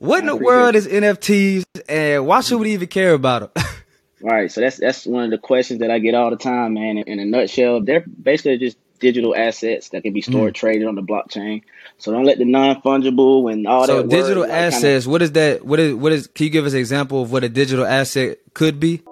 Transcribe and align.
What 0.00 0.20
in 0.20 0.26
the 0.26 0.34
world 0.34 0.76
is 0.76 0.88
NFTs, 0.88 1.64
and 1.86 2.26
why 2.26 2.40
should 2.40 2.58
we 2.58 2.72
even 2.72 2.88
care 2.88 3.12
about 3.12 3.54
them? 3.54 3.64
right. 4.22 4.50
So 4.50 4.62
that's 4.62 4.78
that's 4.78 5.06
one 5.06 5.24
of 5.24 5.30
the 5.30 5.36
questions 5.36 5.80
that 5.80 5.90
I 5.90 5.98
get 5.98 6.14
all 6.14 6.30
the 6.30 6.38
time, 6.38 6.72
man. 6.72 6.96
In, 6.96 7.04
in 7.06 7.18
a 7.20 7.26
nutshell, 7.26 7.82
they're 7.82 8.00
basically 8.00 8.56
just 8.56 8.78
digital 8.98 9.36
assets 9.36 9.90
that 9.90 10.02
can 10.02 10.14
be 10.14 10.22
stored, 10.22 10.54
mm. 10.54 10.56
traded 10.56 10.88
on 10.88 10.94
the 10.94 11.02
blockchain. 11.02 11.64
So 11.98 12.12
don't 12.12 12.24
let 12.24 12.38
the 12.38 12.46
non 12.46 12.80
fungible 12.80 13.52
and 13.52 13.66
all 13.66 13.84
so 13.84 14.02
that. 14.02 14.10
So 14.10 14.16
digital 14.22 14.44
word, 14.44 14.50
assets. 14.50 15.04
Kinda... 15.04 15.10
what 15.10 15.20
is 15.20 15.32
that? 15.32 15.66
What 15.66 15.78
is 15.78 15.94
what 15.94 16.12
is? 16.12 16.28
Can 16.28 16.44
you 16.44 16.50
give 16.50 16.64
us 16.64 16.72
an 16.72 16.78
example 16.78 17.20
of 17.20 17.30
what 17.30 17.44
a 17.44 17.50
digital 17.50 17.84
asset 17.84 18.38
could 18.54 18.80
be? 18.80 19.02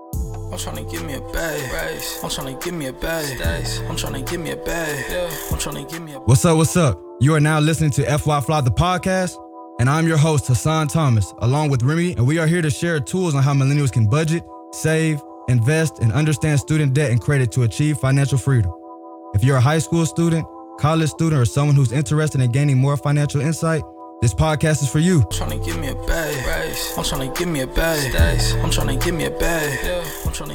I'm 0.51 0.57
trying 0.57 0.77
to 0.77 0.91
give 0.91 1.05
me 1.05 1.13
a 1.13 1.21
bag. 1.21 2.01
I'm 2.25 2.31
trying 2.31 2.57
to 2.57 2.65
give 2.65 2.73
me 2.73 2.87
a 2.87 2.95
bag. 2.95 3.43
I'm 3.91 3.97
trying 3.97 4.25
to 4.25 4.31
give 4.33 4.41
me 4.41 4.53
a 4.53 4.57
bag. 4.57 5.31
I'm 5.53 5.59
trying 5.59 5.85
to 5.85 5.93
give 5.93 6.01
me 6.01 6.15
a. 6.15 6.21
What's 6.21 6.47
up? 6.47 6.57
What's 6.57 6.79
up? 6.79 6.99
You 7.21 7.35
are 7.35 7.41
now 7.41 7.61
listening 7.61 7.91
to 7.91 8.19
FY 8.19 8.41
Fly 8.41 8.63
the 8.63 8.71
podcast 8.71 9.37
and 9.79 9.89
I'm 9.89 10.09
your 10.09 10.17
host, 10.17 10.49
Hassan 10.49 10.89
Thomas, 10.89 11.33
along 11.39 11.71
with 11.71 11.83
Remy, 11.83 12.13
and 12.13 12.27
we 12.27 12.39
are 12.39 12.47
here 12.47 12.63
to 12.63 12.71
share 12.71 12.99
tools 12.99 13.35
on 13.35 13.43
how 13.43 13.55
millennials 13.55 13.93
can 13.93 14.09
budget, 14.09 14.43
save, 14.73 15.21
invest, 15.49 16.01
and 16.01 16.13
understand 16.13 16.59
student 16.59 16.95
debt 16.95 17.11
and 17.13 17.21
credit 17.21 17.53
to 17.53 17.63
achieve 17.63 17.99
financial 17.99 18.39
freedom. 18.39 18.73
If 19.35 19.45
you're 19.45 19.57
a 19.57 19.61
high 19.61 19.79
school 19.79 20.05
student, 20.05 20.47
college 20.81 21.11
student, 21.11 21.41
or 21.41 21.45
someone 21.45 21.77
who's 21.77 21.93
interested 21.93 22.41
in 22.41 22.51
gaining 22.51 22.79
more 22.79 22.97
financial 22.97 23.41
insight, 23.41 23.83
this 24.21 24.35
podcast 24.35 24.83
is 24.83 24.91
for 24.91 24.99
you. 24.99 25.21
I'm 25.21 25.31
trying 25.31 25.61
to 25.61 25.65
give 25.65 25.79
me 25.79 25.89
a 25.89 25.95
bag. 25.95 26.75
I'm 26.97 27.05
trying 27.05 27.33
to 27.33 27.39
give 27.39 27.49
me 27.49 27.61
a 27.61 27.67
bag. 27.69 28.57
I'm 28.61 28.71
trying 28.71 28.99
to 28.99 29.05
give 29.05 29.15
me 29.15 29.27
a 29.27 29.31
bag. 29.31 30.05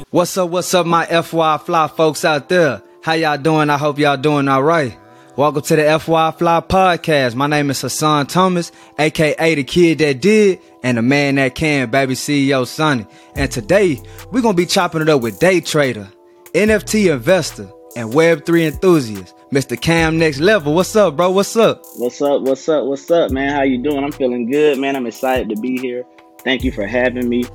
What's 0.10 0.38
up, 0.38 0.50
what's 0.50 0.74
up, 0.74 0.86
my 0.86 1.06
FY 1.06 1.60
Fly 1.60 1.88
folks 1.88 2.26
out 2.26 2.50
there? 2.50 2.82
How 3.02 3.14
y'all 3.14 3.38
doing? 3.38 3.70
I 3.70 3.78
hope 3.78 4.00
y'all 4.00 4.18
doing 4.18 4.50
all 4.50 4.64
right. 4.64 4.98
Welcome 5.36 5.64
to 5.64 5.76
the 5.76 6.00
FY 6.00 6.30
Fly 6.30 6.60
Podcast. 6.62 7.34
My 7.34 7.48
name 7.48 7.72
is 7.72 7.82
Hassan 7.82 8.28
Thomas, 8.28 8.72
aka 9.00 9.56
the 9.56 9.64
kid 9.64 9.98
that 9.98 10.22
did 10.22 10.60
and 10.84 10.96
the 10.96 11.02
man 11.02 11.36
that 11.36 11.56
can, 11.56 11.90
baby 11.90 12.14
CEO 12.14 12.68
Sonny. 12.68 13.08
And 13.36 13.50
today 13.50 14.00
we're 14.32 14.44
gonna 14.44 14.54
be 14.54 14.68
chopping 14.68 15.02
it 15.02 15.10
up 15.10 15.22
with 15.22 15.40
day 15.40 15.60
trader, 15.60 16.08
NFT 16.54 17.12
investor, 17.12 17.68
and 17.96 18.14
Web3 18.14 18.74
enthusiast, 18.74 19.34
Mr. 19.52 19.80
Cam 19.82 20.20
Next 20.20 20.40
Level. 20.40 20.76
What's 20.76 20.96
up, 20.96 21.18
bro? 21.18 21.32
What's 21.32 21.56
up? 21.58 21.82
What's 21.96 22.22
up? 22.22 22.44
What's 22.44 22.70
up? 22.70 22.86
What's 22.86 23.10
up, 23.10 23.32
man? 23.32 23.56
How 23.56 23.64
you 23.64 23.82
doing? 23.82 24.04
I'm 24.04 24.12
feeling 24.12 24.52
good, 24.52 24.78
man. 24.78 24.96
I'm 24.96 25.08
excited 25.08 25.50
to 25.50 25.60
be 25.60 25.80
here. 25.80 26.04
Thank 26.44 26.64
you 26.64 26.72
for 26.72 26.86
having 26.86 27.28
me. 27.28 27.46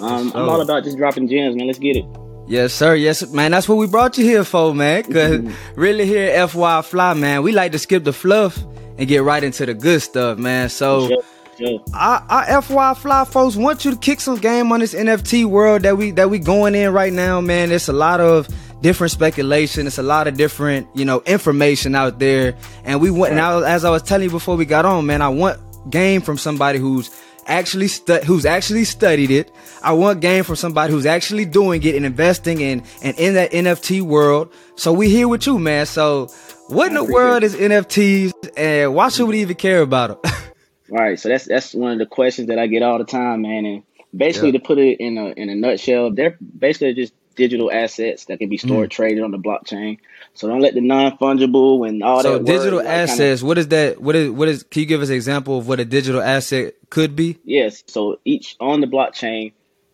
Um, 0.00 0.32
I'm 0.34 0.48
all 0.48 0.62
about 0.62 0.84
just 0.84 0.96
dropping 0.96 1.28
gems, 1.28 1.54
man. 1.54 1.66
Let's 1.66 1.78
get 1.78 1.96
it. 1.96 2.06
Yes, 2.46 2.72
sir. 2.72 2.94
Yes, 2.94 3.26
man. 3.32 3.50
That's 3.50 3.68
what 3.68 3.76
we 3.76 3.86
brought 3.86 4.16
you 4.18 4.24
here 4.24 4.44
for, 4.44 4.74
man. 4.74 5.02
Cause 5.02 5.12
mm-hmm. 5.38 5.80
really 5.80 6.06
here 6.06 6.30
at 6.30 6.50
FY 6.50 6.82
Fly, 6.82 7.14
man, 7.14 7.42
we 7.42 7.52
like 7.52 7.72
to 7.72 7.78
skip 7.78 8.04
the 8.04 8.12
fluff 8.12 8.58
and 8.98 9.08
get 9.08 9.22
right 9.22 9.42
into 9.42 9.66
the 9.66 9.74
good 9.74 10.00
stuff, 10.00 10.38
man. 10.38 10.68
So 10.68 11.08
sure, 11.08 11.22
sure. 11.58 11.80
Our, 11.92 12.24
our 12.28 12.62
FY 12.62 12.94
Fly 12.94 13.24
folks 13.24 13.56
want 13.56 13.84
you 13.84 13.90
to 13.90 13.96
kick 13.96 14.20
some 14.20 14.38
game 14.38 14.70
on 14.70 14.80
this 14.80 14.94
NFT 14.94 15.44
world 15.44 15.82
that 15.82 15.96
we 15.96 16.12
that 16.12 16.30
we 16.30 16.38
going 16.38 16.74
in 16.74 16.92
right 16.92 17.12
now, 17.12 17.40
man. 17.40 17.72
It's 17.72 17.88
a 17.88 17.92
lot 17.92 18.20
of 18.20 18.48
different 18.80 19.10
speculation. 19.10 19.86
It's 19.86 19.98
a 19.98 20.02
lot 20.02 20.28
of 20.28 20.36
different, 20.36 20.86
you 20.94 21.04
know, 21.04 21.22
information 21.26 21.94
out 21.94 22.20
there. 22.20 22.56
And 22.84 23.00
we 23.00 23.10
want, 23.10 23.34
now 23.34 23.60
as 23.60 23.84
I 23.84 23.90
was 23.90 24.02
telling 24.02 24.24
you 24.24 24.30
before 24.30 24.56
we 24.56 24.64
got 24.64 24.84
on, 24.84 25.06
man, 25.06 25.22
I 25.22 25.28
want 25.28 25.58
game 25.90 26.20
from 26.20 26.38
somebody 26.38 26.78
who's 26.78 27.10
actually 27.46 27.88
stu- 27.88 28.20
who's 28.20 28.44
actually 28.44 28.84
studied 28.84 29.30
it. 29.30 29.50
I 29.82 29.92
want 29.92 30.20
game 30.20 30.44
from 30.44 30.56
somebody 30.56 30.92
who's 30.92 31.06
actually 31.06 31.44
doing 31.44 31.82
it 31.82 31.94
and 31.94 32.04
investing 32.04 32.60
in 32.60 32.82
and 33.02 33.18
in 33.18 33.34
that 33.34 33.52
NFT 33.52 34.02
world. 34.02 34.52
So 34.76 34.92
we 34.92 35.08
here 35.08 35.28
with 35.28 35.46
you, 35.46 35.58
man. 35.58 35.86
So 35.86 36.26
what 36.68 36.88
in 36.88 36.94
the 36.94 37.04
world 37.04 37.42
is 37.42 37.54
NFTs 37.54 38.32
and 38.56 38.94
why 38.94 39.08
should 39.08 39.28
we 39.28 39.40
even 39.40 39.56
care 39.56 39.82
about 39.82 40.22
them? 40.22 40.32
right. 40.90 41.18
So 41.18 41.28
that's 41.28 41.44
that's 41.44 41.74
one 41.74 41.92
of 41.92 41.98
the 41.98 42.06
questions 42.06 42.48
that 42.48 42.58
I 42.58 42.66
get 42.66 42.82
all 42.82 42.98
the 42.98 43.04
time, 43.04 43.42
man. 43.42 43.64
And 43.66 43.82
basically, 44.14 44.52
to 44.52 44.58
put 44.58 44.78
it 44.78 45.00
in 45.00 45.18
a 45.18 45.26
in 45.28 45.48
a 45.48 45.54
nutshell, 45.54 46.12
they're 46.12 46.36
basically 46.40 46.94
just 46.94 47.12
digital 47.36 47.70
assets 47.70 48.24
that 48.24 48.38
can 48.38 48.48
be 48.48 48.56
stored, 48.56 48.90
mm. 48.90 48.92
traded 48.92 49.22
on 49.22 49.30
the 49.30 49.38
blockchain. 49.38 49.98
So 50.34 50.48
don't 50.48 50.60
let 50.60 50.74
the 50.74 50.80
non 50.80 51.16
fungible 51.18 51.88
and 51.88 52.02
all 52.02 52.22
so 52.22 52.38
that. 52.38 52.46
So 52.46 52.52
digital 52.52 52.78
word, 52.80 52.86
assets. 52.86 53.18
Kind 53.18 53.32
of, 53.32 53.42
what 53.44 53.58
is 53.58 53.68
that? 53.68 54.00
What 54.00 54.16
is 54.16 54.30
what 54.30 54.48
is? 54.48 54.62
Can 54.64 54.80
you 54.80 54.86
give 54.86 55.02
us 55.02 55.08
an 55.08 55.14
example 55.14 55.58
of 55.58 55.68
what 55.68 55.78
a 55.78 55.84
digital 55.84 56.20
asset 56.20 56.74
could 56.90 57.14
be? 57.14 57.38
Yes. 57.44 57.84
So 57.86 58.18
each 58.24 58.56
on 58.58 58.80
the 58.80 58.86
blockchain, 58.86 59.52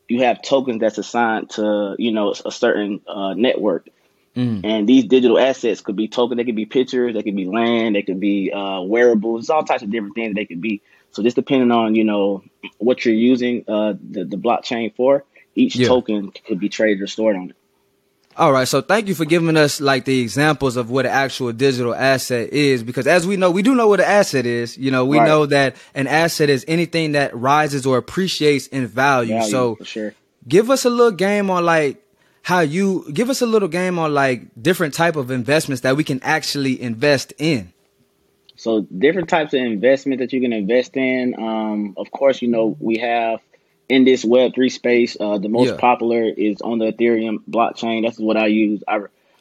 you 0.09 0.23
have 0.23 0.41
tokens 0.43 0.81
that's 0.81 0.99
assigned 0.99 1.51
to 1.51 1.97
you 1.99 2.13
know 2.13 2.35
a 2.45 2.51
certain 2.51 3.03
uh, 3.07 3.35
network. 3.35 3.89
Mm. 4.35 4.65
And 4.65 4.89
these 4.89 5.05
digital 5.05 5.39
assets 5.39 5.83
could 5.83 5.97
be 5.97 6.09
tokens. 6.09 6.39
They 6.39 6.45
could 6.45 6.57
be 6.57 6.65
pictures. 6.65 7.13
They 7.13 7.23
could 7.23 7.37
be 7.37 7.45
land. 7.45 7.95
They 7.95 8.03
could 8.03 8.19
be 8.19 8.51
uh, 8.51 8.81
wearables. 8.81 9.51
all 9.51 9.63
types 9.63 9.83
of 9.83 9.91
different 9.91 10.15
things 10.15 10.35
they 10.35 10.47
could 10.47 10.63
be. 10.63 10.81
So 11.11 11.23
just 11.23 11.37
depending 11.37 11.71
on 11.71 11.95
you 11.95 12.05
know 12.05 12.43
what 12.79 13.05
you're 13.05 13.15
using 13.15 13.65
uh, 13.69 13.95
the 14.11 14.25
the 14.25 14.37
blockchain 14.37 14.95
for, 14.95 15.25
each 15.55 15.77
yeah. 15.77 15.89
token 15.89 16.33
could 16.47 16.59
be 16.59 16.69
traded 16.69 17.03
or 17.03 17.07
stored 17.07 17.37
on 17.37 17.51
it. 17.51 17.57
All 18.35 18.51
right, 18.51 18.67
so 18.67 18.81
thank 18.81 19.09
you 19.09 19.15
for 19.15 19.27
giving 19.27 19.59
us 19.59 19.79
like 19.79 20.07
the 20.07 20.21
examples 20.21 20.77
of 20.77 20.89
what 20.91 21.05
an 21.05 21.13
actual 21.13 21.53
digital 21.53 21.95
asset 21.95 22.51
is, 22.51 22.83
because 22.83 23.07
as 23.07 23.27
we 23.27 23.37
know, 23.37 23.51
we 23.51 23.63
do 23.63 23.75
know 23.75 23.89
what 23.89 24.01
an 24.01 24.07
asset 24.07 24.47
is. 24.47 24.79
You 24.79 24.91
know, 24.91 25.05
we 25.05 25.19
right. 25.19 25.29
know 25.29 25.45
that 25.47 25.77
an 25.95 26.07
asset 26.07 26.49
is 26.49 26.65
anything 26.67 27.13
that 27.13 27.37
rises 27.37 27.85
or 27.85 27.99
appreciates 27.99 28.69
in 28.69 28.87
value. 28.87 29.35
value 29.35 29.51
so, 29.51 29.79
sure. 29.83 30.15
give 30.49 30.71
us 30.71 30.87
a 30.87 30.91
little 30.91 31.13
game 31.13 31.51
on 31.51 31.67
like 31.67 32.03
how 32.41 32.61
you 32.61 33.11
give 33.13 33.29
us 33.29 33.43
a 33.43 33.47
little 33.47 33.69
game 33.69 33.99
on 33.99 34.15
like 34.15 34.43
different 34.61 34.95
type 34.95 35.17
of 35.17 35.31
investments 35.31 35.83
that 35.83 35.97
we 35.97 36.05
can 36.05 36.19
actually 36.23 36.81
invest 36.81 37.35
in. 37.37 37.71
So, 38.57 38.83
different 38.83 39.29
types 39.29 39.53
of 39.53 39.61
investment 39.61 40.21
that 40.21 40.33
you 40.33 40.41
can 40.41 40.55
invest 40.55 40.97
in. 40.97 41.35
Um, 41.39 41.95
of 41.99 42.11
course, 42.11 42.41
you 42.41 42.49
know 42.49 42.77
we 42.81 42.97
have 42.99 43.41
in 43.93 44.05
this 44.05 44.25
Web 44.25 44.55
three 44.55 44.71
space, 44.71 45.19
uh, 45.21 45.37
the 45.37 45.51
most 45.51 45.69
yeah. 45.69 45.77
popular 45.77 46.25
is 46.25 46.63
on 46.63 46.79
the 46.79 46.93
Ethereum 46.93 47.41
blockchain. 47.49 48.03
That's 48.03 48.19
what 48.19 48.39
I 48.39 48.47
use. 48.47 48.83
I 48.89 49.01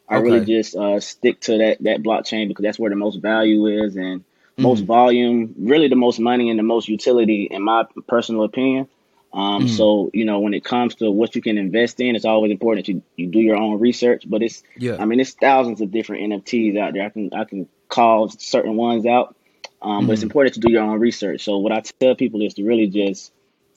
I 0.10 0.18
okay. 0.18 0.24
really 0.24 0.46
just 0.46 0.76
uh, 0.76 1.00
stick 1.00 1.40
to 1.42 1.58
that 1.60 1.78
that 1.84 2.04
blockchain 2.04 2.50
because 2.50 2.64
that's 2.64 2.78
where 2.78 2.90
the 2.90 2.98
most 2.98 3.22
value 3.22 3.68
is 3.68 3.96
and 3.96 4.20
mm-hmm. 4.20 4.62
most 4.62 4.82
volume, 4.82 5.56
really 5.58 5.88
the 5.88 5.96
most 5.96 6.20
money 6.20 6.50
and 6.50 6.60
the 6.60 6.64
most 6.64 6.90
utility, 6.90 7.48
in 7.50 7.62
my 7.64 7.86
personal 8.10 8.44
opinion. 8.44 8.90
Um, 9.32 9.64
mm-hmm. 9.64 9.68
So 9.68 10.12
you 10.14 10.26
know, 10.26 10.42
when 10.42 10.54
it 10.54 10.66
comes 10.66 10.96
to 10.96 11.10
what 11.10 11.34
you 11.34 11.42
can 11.42 11.58
invest 11.58 12.02
in, 12.02 12.18
it's 12.18 12.26
always 12.26 12.52
important 12.52 12.88
that 12.88 12.92
you, 12.92 13.04
you 13.16 13.28
do 13.28 13.40
your 13.40 13.56
own 13.56 13.80
research. 13.80 14.30
But 14.30 14.44
it's, 14.44 14.64
yeah. 14.76 14.98
I 15.00 15.06
mean, 15.06 15.22
it's 15.22 15.32
thousands 15.32 15.80
of 15.80 15.92
different 15.92 16.24
NFTs 16.24 16.78
out 16.78 16.92
there. 16.92 17.06
I 17.06 17.10
can 17.10 17.34
I 17.34 17.46
can 17.46 17.70
call 17.88 18.28
certain 18.28 18.76
ones 18.76 19.06
out, 19.06 19.34
um, 19.82 19.92
mm-hmm. 19.92 20.08
but 20.08 20.12
it's 20.12 20.20
mm-hmm. 20.20 20.28
important 20.28 20.56
to 20.56 20.60
do 20.60 20.74
your 20.74 20.84
own 20.84 21.00
research. 21.00 21.46
So 21.46 21.60
what 21.60 21.72
I 21.72 21.80
tell 22.02 22.16
people 22.16 22.42
is 22.42 22.56
to 22.56 22.66
really 22.66 22.88
just 22.88 23.32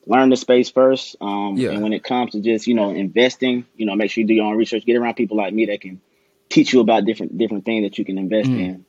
learn 0.06 0.30
the 0.30 0.36
space 0.36 0.70
first. 0.70 1.16
Um, 1.20 1.54
yeah. 1.56 1.70
And 1.70 1.82
when 1.82 1.92
it 1.92 2.04
comes 2.04 2.32
to 2.32 2.40
just 2.40 2.66
you 2.66 2.74
know 2.74 2.90
investing, 2.90 3.66
you 3.76 3.86
know, 3.86 3.94
make 3.94 4.10
sure 4.10 4.22
you 4.22 4.28
do 4.28 4.34
your 4.34 4.46
own 4.46 4.56
research. 4.56 4.84
Get 4.84 4.96
around 4.96 5.14
people 5.14 5.36
like 5.36 5.52
me 5.52 5.66
that 5.66 5.80
can 5.80 6.00
teach 6.48 6.72
you 6.72 6.80
about 6.80 7.04
different 7.04 7.36
different 7.36 7.64
things 7.64 7.84
that 7.84 7.98
you 7.98 8.04
can 8.04 8.18
invest 8.18 8.48
mm. 8.48 8.60
in. 8.60 8.86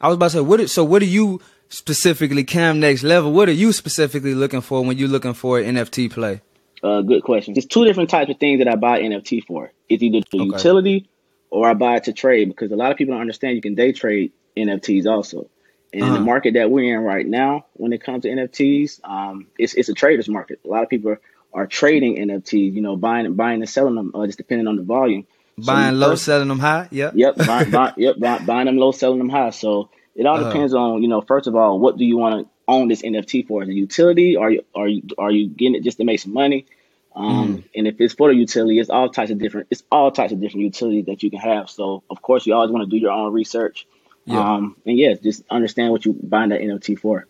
I 0.00 0.08
was 0.08 0.16
about 0.16 0.26
to 0.26 0.30
say, 0.32 0.40
what? 0.40 0.60
Is, 0.60 0.72
so, 0.72 0.84
what 0.84 1.02
are 1.02 1.06
you 1.06 1.40
specifically, 1.68 2.44
Cam 2.44 2.80
Next 2.80 3.02
Level? 3.02 3.32
What 3.32 3.48
are 3.48 3.52
you 3.52 3.72
specifically 3.72 4.34
looking 4.34 4.60
for 4.60 4.84
when 4.84 4.98
you're 4.98 5.08
looking 5.08 5.34
for 5.34 5.58
an 5.58 5.76
NFT 5.76 6.10
play? 6.10 6.42
Uh, 6.82 7.00
good 7.00 7.22
question. 7.22 7.54
There's 7.54 7.66
two 7.66 7.84
different 7.84 8.10
types 8.10 8.30
of 8.30 8.38
things 8.38 8.58
that 8.58 8.68
I 8.68 8.76
buy 8.76 9.00
NFT 9.00 9.44
for. 9.44 9.72
It's 9.88 10.02
either 10.02 10.20
the 10.30 10.40
okay. 10.40 10.44
utility 10.44 11.08
or 11.50 11.68
I 11.68 11.74
buy 11.74 11.96
it 11.96 12.04
to 12.04 12.12
trade 12.12 12.48
because 12.48 12.70
a 12.70 12.76
lot 12.76 12.92
of 12.92 12.98
people 12.98 13.14
don't 13.14 13.20
understand 13.20 13.56
you 13.56 13.62
can 13.62 13.74
day 13.74 13.92
trade 13.92 14.32
NFTs 14.56 15.06
also. 15.06 15.48
And 15.96 16.04
uh-huh. 16.04 16.08
in 16.08 16.12
the 16.12 16.20
uh-huh. 16.20 16.26
market 16.26 16.54
that 16.54 16.70
we're 16.70 16.94
in 16.94 17.02
right 17.02 17.26
now, 17.26 17.64
when 17.72 17.94
it 17.94 18.04
comes 18.04 18.24
to 18.24 18.28
NFTs, 18.28 19.00
um, 19.02 19.46
it's 19.58 19.72
it's 19.72 19.88
a 19.88 19.94
trader's 19.94 20.28
market. 20.28 20.60
A 20.62 20.68
lot 20.68 20.82
of 20.82 20.90
people 20.90 21.12
are, 21.12 21.20
are 21.54 21.66
trading 21.66 22.16
NFTs, 22.16 22.74
you 22.74 22.82
know, 22.82 22.96
buying 22.96 23.24
and 23.24 23.34
buying 23.34 23.62
and 23.62 23.68
selling 23.68 23.94
them, 23.94 24.12
uh, 24.14 24.26
just 24.26 24.36
depending 24.36 24.66
on 24.66 24.76
the 24.76 24.82
volume. 24.82 25.26
Buying 25.56 25.94
so 25.94 25.98
low, 25.98 26.10
first, 26.10 26.24
selling 26.24 26.48
them 26.48 26.58
high. 26.58 26.88
Yep. 26.90 27.12
Yep. 27.14 27.36
Buy, 27.38 27.64
buy, 27.64 27.94
yep. 27.96 28.18
Buy, 28.18 28.40
buying 28.40 28.66
them 28.66 28.76
low, 28.76 28.92
selling 28.92 29.16
them 29.16 29.30
high. 29.30 29.48
So 29.50 29.88
it 30.14 30.26
all 30.26 30.36
uh-huh. 30.36 30.52
depends 30.52 30.74
on, 30.74 31.02
you 31.02 31.08
know, 31.08 31.22
first 31.22 31.46
of 31.46 31.56
all, 31.56 31.78
what 31.78 31.96
do 31.96 32.04
you 32.04 32.18
want 32.18 32.44
to 32.44 32.52
own 32.68 32.88
this 32.88 33.00
NFT 33.00 33.48
for? 33.48 33.62
Is 33.62 33.70
it 33.70 33.72
utility? 33.72 34.36
Are 34.36 34.50
you 34.50 34.66
are 34.74 34.88
you 34.88 35.02
are 35.16 35.30
you 35.30 35.48
getting 35.48 35.76
it 35.76 35.82
just 35.82 35.96
to 35.96 36.04
make 36.04 36.20
some 36.20 36.34
money? 36.34 36.66
Um, 37.14 37.56
mm. 37.56 37.64
And 37.74 37.86
if 37.86 37.98
it's 38.02 38.12
for 38.12 38.28
the 38.28 38.36
utility, 38.36 38.78
it's 38.78 38.90
all 38.90 39.08
types 39.08 39.30
of 39.30 39.38
different. 39.38 39.68
It's 39.70 39.82
all 39.90 40.10
types 40.10 40.34
of 40.34 40.40
different 40.42 40.64
utilities 40.64 41.06
that 41.06 41.22
you 41.22 41.30
can 41.30 41.40
have. 41.40 41.70
So 41.70 42.02
of 42.10 42.20
course, 42.20 42.44
you 42.44 42.52
always 42.52 42.70
want 42.70 42.84
to 42.84 42.90
do 42.90 42.98
your 42.98 43.12
own 43.12 43.32
research. 43.32 43.86
Yeah. 44.26 44.54
Um, 44.54 44.76
and 44.84 44.98
yeah, 44.98 45.14
just 45.14 45.44
understand 45.50 45.92
what 45.92 46.04
you 46.04 46.12
buying 46.12 46.50
that 46.50 46.60
NFT 46.60 46.98
for. 46.98 47.26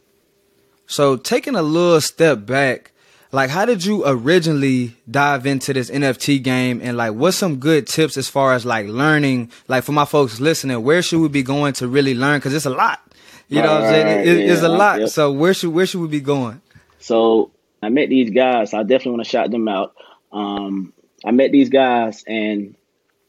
So 0.86 1.16
taking 1.16 1.54
a 1.54 1.62
little 1.62 2.00
step 2.00 2.46
back, 2.46 2.92
like 3.32 3.50
how 3.50 3.64
did 3.64 3.84
you 3.84 4.06
originally 4.06 4.96
dive 5.10 5.46
into 5.46 5.72
this 5.72 5.90
NFT 5.90 6.42
game 6.42 6.80
and 6.82 6.96
like 6.96 7.12
what's 7.12 7.36
some 7.36 7.56
good 7.56 7.86
tips 7.86 8.16
as 8.16 8.28
far 8.28 8.54
as 8.54 8.64
like 8.64 8.86
learning, 8.86 9.50
like 9.68 9.84
for 9.84 9.92
my 9.92 10.04
folks 10.04 10.40
listening, 10.40 10.82
where 10.82 11.02
should 11.02 11.20
we 11.20 11.28
be 11.28 11.42
going 11.42 11.74
to 11.74 11.88
really 11.88 12.14
learn? 12.14 12.40
Cause 12.40 12.54
it's 12.54 12.66
a 12.66 12.70
lot. 12.70 13.00
You 13.48 13.62
know 13.62 13.74
what 13.74 13.82
I'm 13.84 13.90
saying? 13.90 14.28
It, 14.28 14.46
yeah, 14.46 14.52
it's 14.52 14.62
a 14.62 14.68
lot. 14.68 15.00
Yep. 15.00 15.08
So 15.10 15.32
where 15.32 15.54
should 15.54 15.70
where 15.70 15.86
should 15.86 16.00
we 16.00 16.08
be 16.08 16.20
going? 16.20 16.60
So 16.98 17.52
I 17.82 17.90
met 17.90 18.08
these 18.08 18.30
guys. 18.30 18.74
I 18.74 18.82
definitely 18.82 19.12
want 19.12 19.24
to 19.24 19.30
shout 19.30 19.50
them 19.50 19.68
out. 19.68 19.94
Um, 20.32 20.92
I 21.24 21.30
met 21.30 21.52
these 21.52 21.68
guys 21.68 22.24
and 22.26 22.74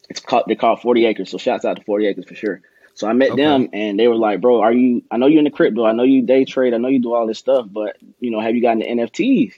it's 0.09 0.19
called 0.19 0.45
they 0.47 0.55
call 0.55 0.75
40 0.75 1.05
acres. 1.05 1.29
So 1.31 1.37
shouts 1.37 1.65
out 1.65 1.77
to 1.77 1.83
40 1.83 2.07
acres 2.07 2.25
for 2.25 2.35
sure. 2.35 2.61
So 2.97 3.07
I 3.07 3.13
met 3.13 3.29
okay. 3.33 3.43
them 3.43 3.69
and 3.73 3.99
they 3.99 4.07
were 4.07 4.15
like, 4.15 4.41
bro, 4.41 4.61
are 4.61 4.73
you, 4.73 5.03
I 5.11 5.17
know 5.17 5.27
you're 5.27 5.37
in 5.37 5.45
the 5.45 5.51
crypto. 5.51 5.85
I 5.85 5.91
know 5.91 6.01
you 6.01 6.23
day 6.23 6.45
trade. 6.45 6.73
I 6.73 6.77
know 6.77 6.87
you 6.87 6.99
do 6.99 7.13
all 7.13 7.27
this 7.27 7.37
stuff, 7.37 7.67
but 7.69 7.95
you 8.19 8.31
know, 8.31 8.39
have 8.39 8.55
you 8.55 8.61
gotten 8.63 8.79
the 8.79 8.87
NFTs? 8.87 9.53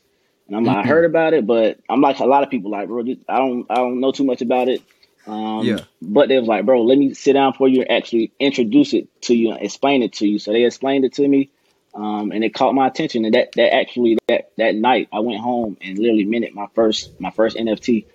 And 0.47 0.57
I'm 0.57 0.65
mm-hmm. 0.65 0.75
like, 0.75 0.85
I 0.85 0.89
heard 0.89 1.05
about 1.05 1.33
it, 1.33 1.47
but 1.47 1.79
I'm 1.89 2.01
like 2.01 2.19
a 2.19 2.25
lot 2.25 2.43
of 2.43 2.49
people 2.49 2.69
like, 2.69 2.89
bro, 2.89 2.99
I 2.99 3.37
don't, 3.37 3.65
I 3.69 3.75
don't 3.75 4.01
know 4.01 4.11
too 4.11 4.25
much 4.25 4.41
about 4.41 4.67
it. 4.67 4.81
Um, 5.25 5.63
yeah. 5.63 5.79
But 6.01 6.27
they 6.27 6.37
was 6.37 6.49
like, 6.49 6.65
bro, 6.65 6.81
let 6.81 6.97
me 6.97 7.13
sit 7.13 7.31
down 7.31 7.53
for 7.53 7.69
you 7.69 7.79
and 7.83 7.91
actually 7.91 8.33
introduce 8.41 8.93
it 8.93 9.07
to 9.21 9.33
you 9.33 9.51
and 9.51 9.61
explain 9.61 10.03
it 10.03 10.11
to 10.15 10.27
you. 10.27 10.37
So 10.37 10.51
they 10.51 10.65
explained 10.65 11.05
it 11.05 11.13
to 11.13 11.25
me. 11.25 11.49
Um, 11.95 12.33
and 12.33 12.43
it 12.43 12.53
caught 12.53 12.75
my 12.75 12.87
attention. 12.87 13.23
And 13.23 13.33
that, 13.35 13.53
that 13.53 13.73
actually, 13.73 14.17
that, 14.27 14.51
that 14.57 14.75
night 14.75 15.07
I 15.13 15.19
went 15.19 15.39
home 15.39 15.77
and 15.79 15.97
literally 15.97 16.25
minted 16.25 16.53
my 16.53 16.67
first, 16.75 17.17
my 17.21 17.31
first 17.31 17.55
NFT. 17.55 18.05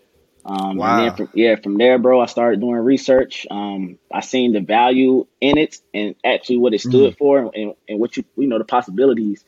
Um, 0.44 0.76
wow. 0.76 0.99
And 0.99 1.08
then 1.08 1.17
from, 1.17 1.29
yeah, 1.35 1.56
from 1.56 1.79
there, 1.79 1.99
bro, 1.99 2.20
I 2.20 2.26
started 2.26 2.61
doing 2.61 2.76
research. 2.76 3.46
Um, 3.50 3.99
I 4.12 4.20
seen 4.20 4.52
the 4.52 4.61
value 4.61 5.26
in 5.41 5.56
it 5.56 5.81
and 5.94 6.14
actually 6.25 6.58
what 6.58 6.75
it 6.75 6.81
stood 6.81 7.14
mm. 7.14 7.19
for 7.19 7.50
and, 7.55 7.75
and 7.88 7.99
what 7.99 8.17
you, 8.17 8.25
you 8.37 8.46
know, 8.46 8.58
the 8.58 8.64
possibilities. 8.64 9.44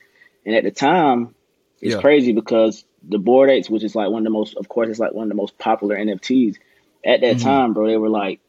And 0.46 0.54
at 0.54 0.64
the 0.64 0.70
time, 0.70 1.34
it's 1.82 1.94
yeah. 1.94 2.00
crazy 2.00 2.32
because 2.32 2.84
the 3.02 3.18
Bored 3.18 3.50
Apes, 3.50 3.68
which 3.68 3.84
is 3.84 3.94
like 3.94 4.10
one 4.10 4.22
of 4.22 4.24
the 4.24 4.30
most, 4.30 4.56
of 4.56 4.68
course, 4.68 4.88
it's 4.88 4.98
like 4.98 5.12
one 5.12 5.24
of 5.24 5.28
the 5.28 5.34
most 5.34 5.58
popular 5.58 5.96
NFTs. 5.96 6.56
At 7.04 7.20
that 7.20 7.36
mm-hmm. 7.36 7.44
time, 7.44 7.72
bro, 7.74 7.86
they 7.86 7.96
were 7.98 8.08
like 8.08 8.40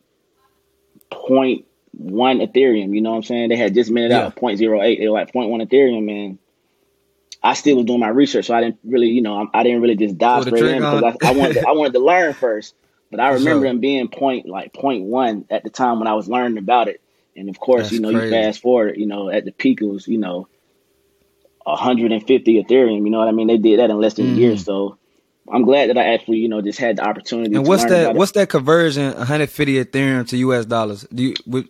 0.1 1.12 1.66
Ethereum. 1.96 2.96
You 2.96 3.02
know 3.02 3.12
what 3.12 3.18
I'm 3.18 3.24
saying? 3.24 3.50
They 3.50 3.58
had 3.58 3.74
just 3.74 3.92
minted 3.92 4.12
yeah. 4.12 4.28
out 4.28 4.36
0.08. 4.36 4.58
They 4.58 5.08
were 5.08 5.14
like 5.14 5.34
0.1 5.34 5.68
Ethereum, 5.68 6.10
and 6.10 6.40
I 7.44 7.54
still 7.54 7.78
was 7.78 7.86
doing 7.86 8.00
my 8.00 8.10
research, 8.10 8.46
so 8.46 8.56
I 8.56 8.62
didn't 8.62 8.80
really, 8.84 9.10
you 9.10 9.22
know, 9.22 9.50
I, 9.54 9.64
didn't 9.64 9.82
really 9.82 9.96
just 9.96 10.18
dive 10.18 10.44
straight 10.44 10.64
in 10.64 10.80
because 10.80 11.04
I, 11.04 11.30
I, 11.30 11.32
wanted, 11.32 11.54
to, 11.54 11.68
I 11.68 11.72
wanted 11.72 11.94
to 11.94 12.00
learn 12.00 12.34
first. 12.34 12.76
But 13.10 13.20
I 13.20 13.30
remember 13.30 13.66
them 13.66 13.80
being 13.80 14.10
point 14.10 14.48
like 14.48 14.74
point 14.74 15.06
one 15.06 15.46
at 15.50 15.64
the 15.64 15.70
time 15.70 16.00
when 16.00 16.08
I 16.08 16.14
was 16.14 16.28
learning 16.28 16.58
about 16.58 16.90
it. 16.90 17.02
And 17.36 17.50
of 17.50 17.60
course, 17.60 17.92
you 17.92 18.00
know, 18.00 18.12
crazy. 18.12 18.26
you 18.26 18.32
fast 18.32 18.62
forward, 18.62 18.98
you 18.98 19.06
know, 19.06 19.30
at 19.30 19.46
the 19.46 19.52
peak 19.52 19.82
it 19.82 19.86
was, 19.86 20.08
you 20.08 20.18
know, 20.18 20.48
150 21.64 22.64
Ethereum. 22.64 23.04
You 23.04 23.10
know 23.10 23.20
what 23.20 23.28
I 23.28 23.32
mean? 23.32 23.48
They 23.48 23.58
did 23.58 23.80
that 23.80 23.90
in 23.90 24.00
less 24.00 24.16
than 24.16 24.26
mm. 24.26 24.34
a 24.34 24.36
year. 24.36 24.52
Mm-hmm. 24.54 24.62
So 24.62 24.98
I'm 25.52 25.64
glad 25.64 25.90
that 25.90 25.98
I 25.98 26.14
actually, 26.14 26.40
you 26.40 26.50
know, 26.50 26.62
just 26.62 26.80
had 26.80 26.98
the 26.98 27.04
opportunity. 27.04 27.56
And 27.56 27.68
what's 27.68 27.86
that? 27.86 28.16
What's 28.16 28.32
that 28.34 28.50
conversion? 28.50 29.14
150 29.14 29.86
Ethereum 29.86 30.28
to 30.30 30.38
US 30.38 30.66
dollars? 30.66 31.06
Do 31.14 31.24
you? 31.24 31.36
Would, 31.46 31.70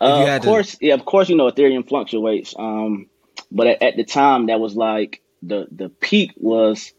uh, 0.00 0.36
of 0.36 0.42
course, 0.42 0.78
to... 0.78 0.86
yeah, 0.86 0.94
of 0.94 1.04
course, 1.04 1.28
you 1.28 1.36
know, 1.36 1.50
Ethereum 1.50 1.86
fluctuates. 1.86 2.54
Um, 2.58 3.08
but 3.50 3.66
at, 3.66 3.82
at, 3.82 3.96
the 3.96 4.04
time, 4.04 4.46
that 4.46 4.60
was 4.60 4.74
like 4.74 5.22
the 5.42 5.66
the 5.70 5.88
peak 5.88 6.32
was 6.36 6.92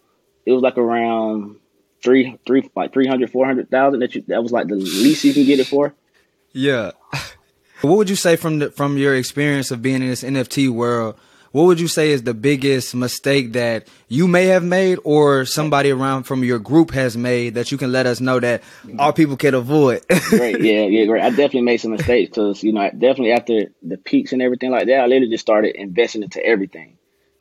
it 0.45 0.51
was 0.51 0.61
like 0.61 0.77
around 0.77 1.57
three 2.03 2.37
three 2.45 2.69
like 2.75 2.93
300 2.93 3.31
400,000 3.31 3.99
that 3.99 4.15
you 4.15 4.23
that 4.27 4.43
was 4.43 4.51
like 4.51 4.67
the 4.67 4.75
least 4.75 5.23
you 5.23 5.33
can 5.33 5.45
get 5.45 5.59
it 5.59 5.67
for. 5.67 5.93
Yeah. 6.51 6.91
What 7.81 7.97
would 7.97 8.09
you 8.09 8.15
say 8.15 8.35
from 8.37 8.57
the 8.57 8.71
from 8.71 8.97
your 8.97 9.15
experience 9.15 9.69
of 9.69 9.83
being 9.83 10.01
in 10.01 10.09
this 10.09 10.23
NFT 10.23 10.67
world? 10.67 11.15
What 11.51 11.63
would 11.63 11.79
you 11.79 11.87
say 11.87 12.11
is 12.11 12.23
the 12.23 12.33
biggest 12.33 12.93
mistake 12.95 13.53
that 13.53 13.87
you 14.07 14.27
may 14.27 14.45
have 14.47 14.63
made 14.63 14.99
or 15.03 15.45
somebody 15.45 15.91
around 15.91 16.23
from 16.23 16.43
your 16.43 16.59
group 16.59 16.91
has 16.91 17.17
made 17.17 17.55
that 17.55 17.71
you 17.71 17.77
can 17.77 17.91
let 17.91 18.05
us 18.05 18.19
know 18.19 18.39
that 18.39 18.63
our 18.99 19.13
people 19.13 19.37
can 19.37 19.53
avoid? 19.53 20.05
great. 20.29 20.61
Yeah, 20.61 20.85
yeah, 20.85 21.05
great. 21.05 21.23
I 21.23 21.29
definitely 21.29 21.61
made 21.61 21.77
some 21.77 21.91
mistakes 21.91 22.29
because, 22.29 22.63
you 22.63 22.73
know, 22.73 22.89
definitely 22.89 23.31
after 23.31 23.71
the 23.81 23.97
peaks 23.97 24.33
and 24.33 24.41
everything 24.41 24.71
like 24.71 24.87
that, 24.87 25.01
I 25.01 25.05
literally 25.05 25.29
just 25.29 25.41
started 25.41 25.75
investing 25.75 26.23
into 26.23 26.45
everything. 26.45 26.97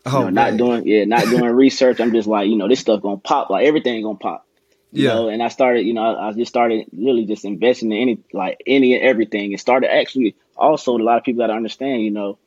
You 0.06 0.12
oh, 0.12 0.22
know, 0.22 0.30
not 0.30 0.56
doing, 0.56 0.86
yeah, 0.86 1.04
not 1.04 1.24
doing 1.24 1.44
research. 1.52 2.00
I'm 2.00 2.12
just 2.12 2.28
like, 2.28 2.48
you 2.48 2.56
know, 2.56 2.68
this 2.68 2.80
stuff 2.80 3.02
gonna 3.02 3.16
pop, 3.16 3.50
like 3.50 3.66
everything 3.66 4.02
gonna 4.02 4.18
pop. 4.18 4.46
You 4.92 5.04
yeah. 5.04 5.14
know, 5.14 5.28
and 5.28 5.42
I 5.42 5.48
started, 5.48 5.82
you 5.82 5.94
know, 5.94 6.02
I, 6.02 6.28
I 6.28 6.32
just 6.32 6.48
started 6.48 6.86
really 6.92 7.24
just 7.24 7.44
investing 7.44 7.90
in 7.90 7.98
any, 7.98 8.18
like 8.32 8.62
any 8.66 8.94
and 8.94 9.02
everything. 9.02 9.52
and 9.52 9.60
started 9.60 9.92
actually 9.92 10.36
also 10.56 10.96
a 10.96 11.02
lot 11.02 11.18
of 11.18 11.24
people 11.24 11.42
got 11.42 11.48
to 11.48 11.54
understand, 11.54 12.02
you 12.02 12.12
know, 12.12 12.38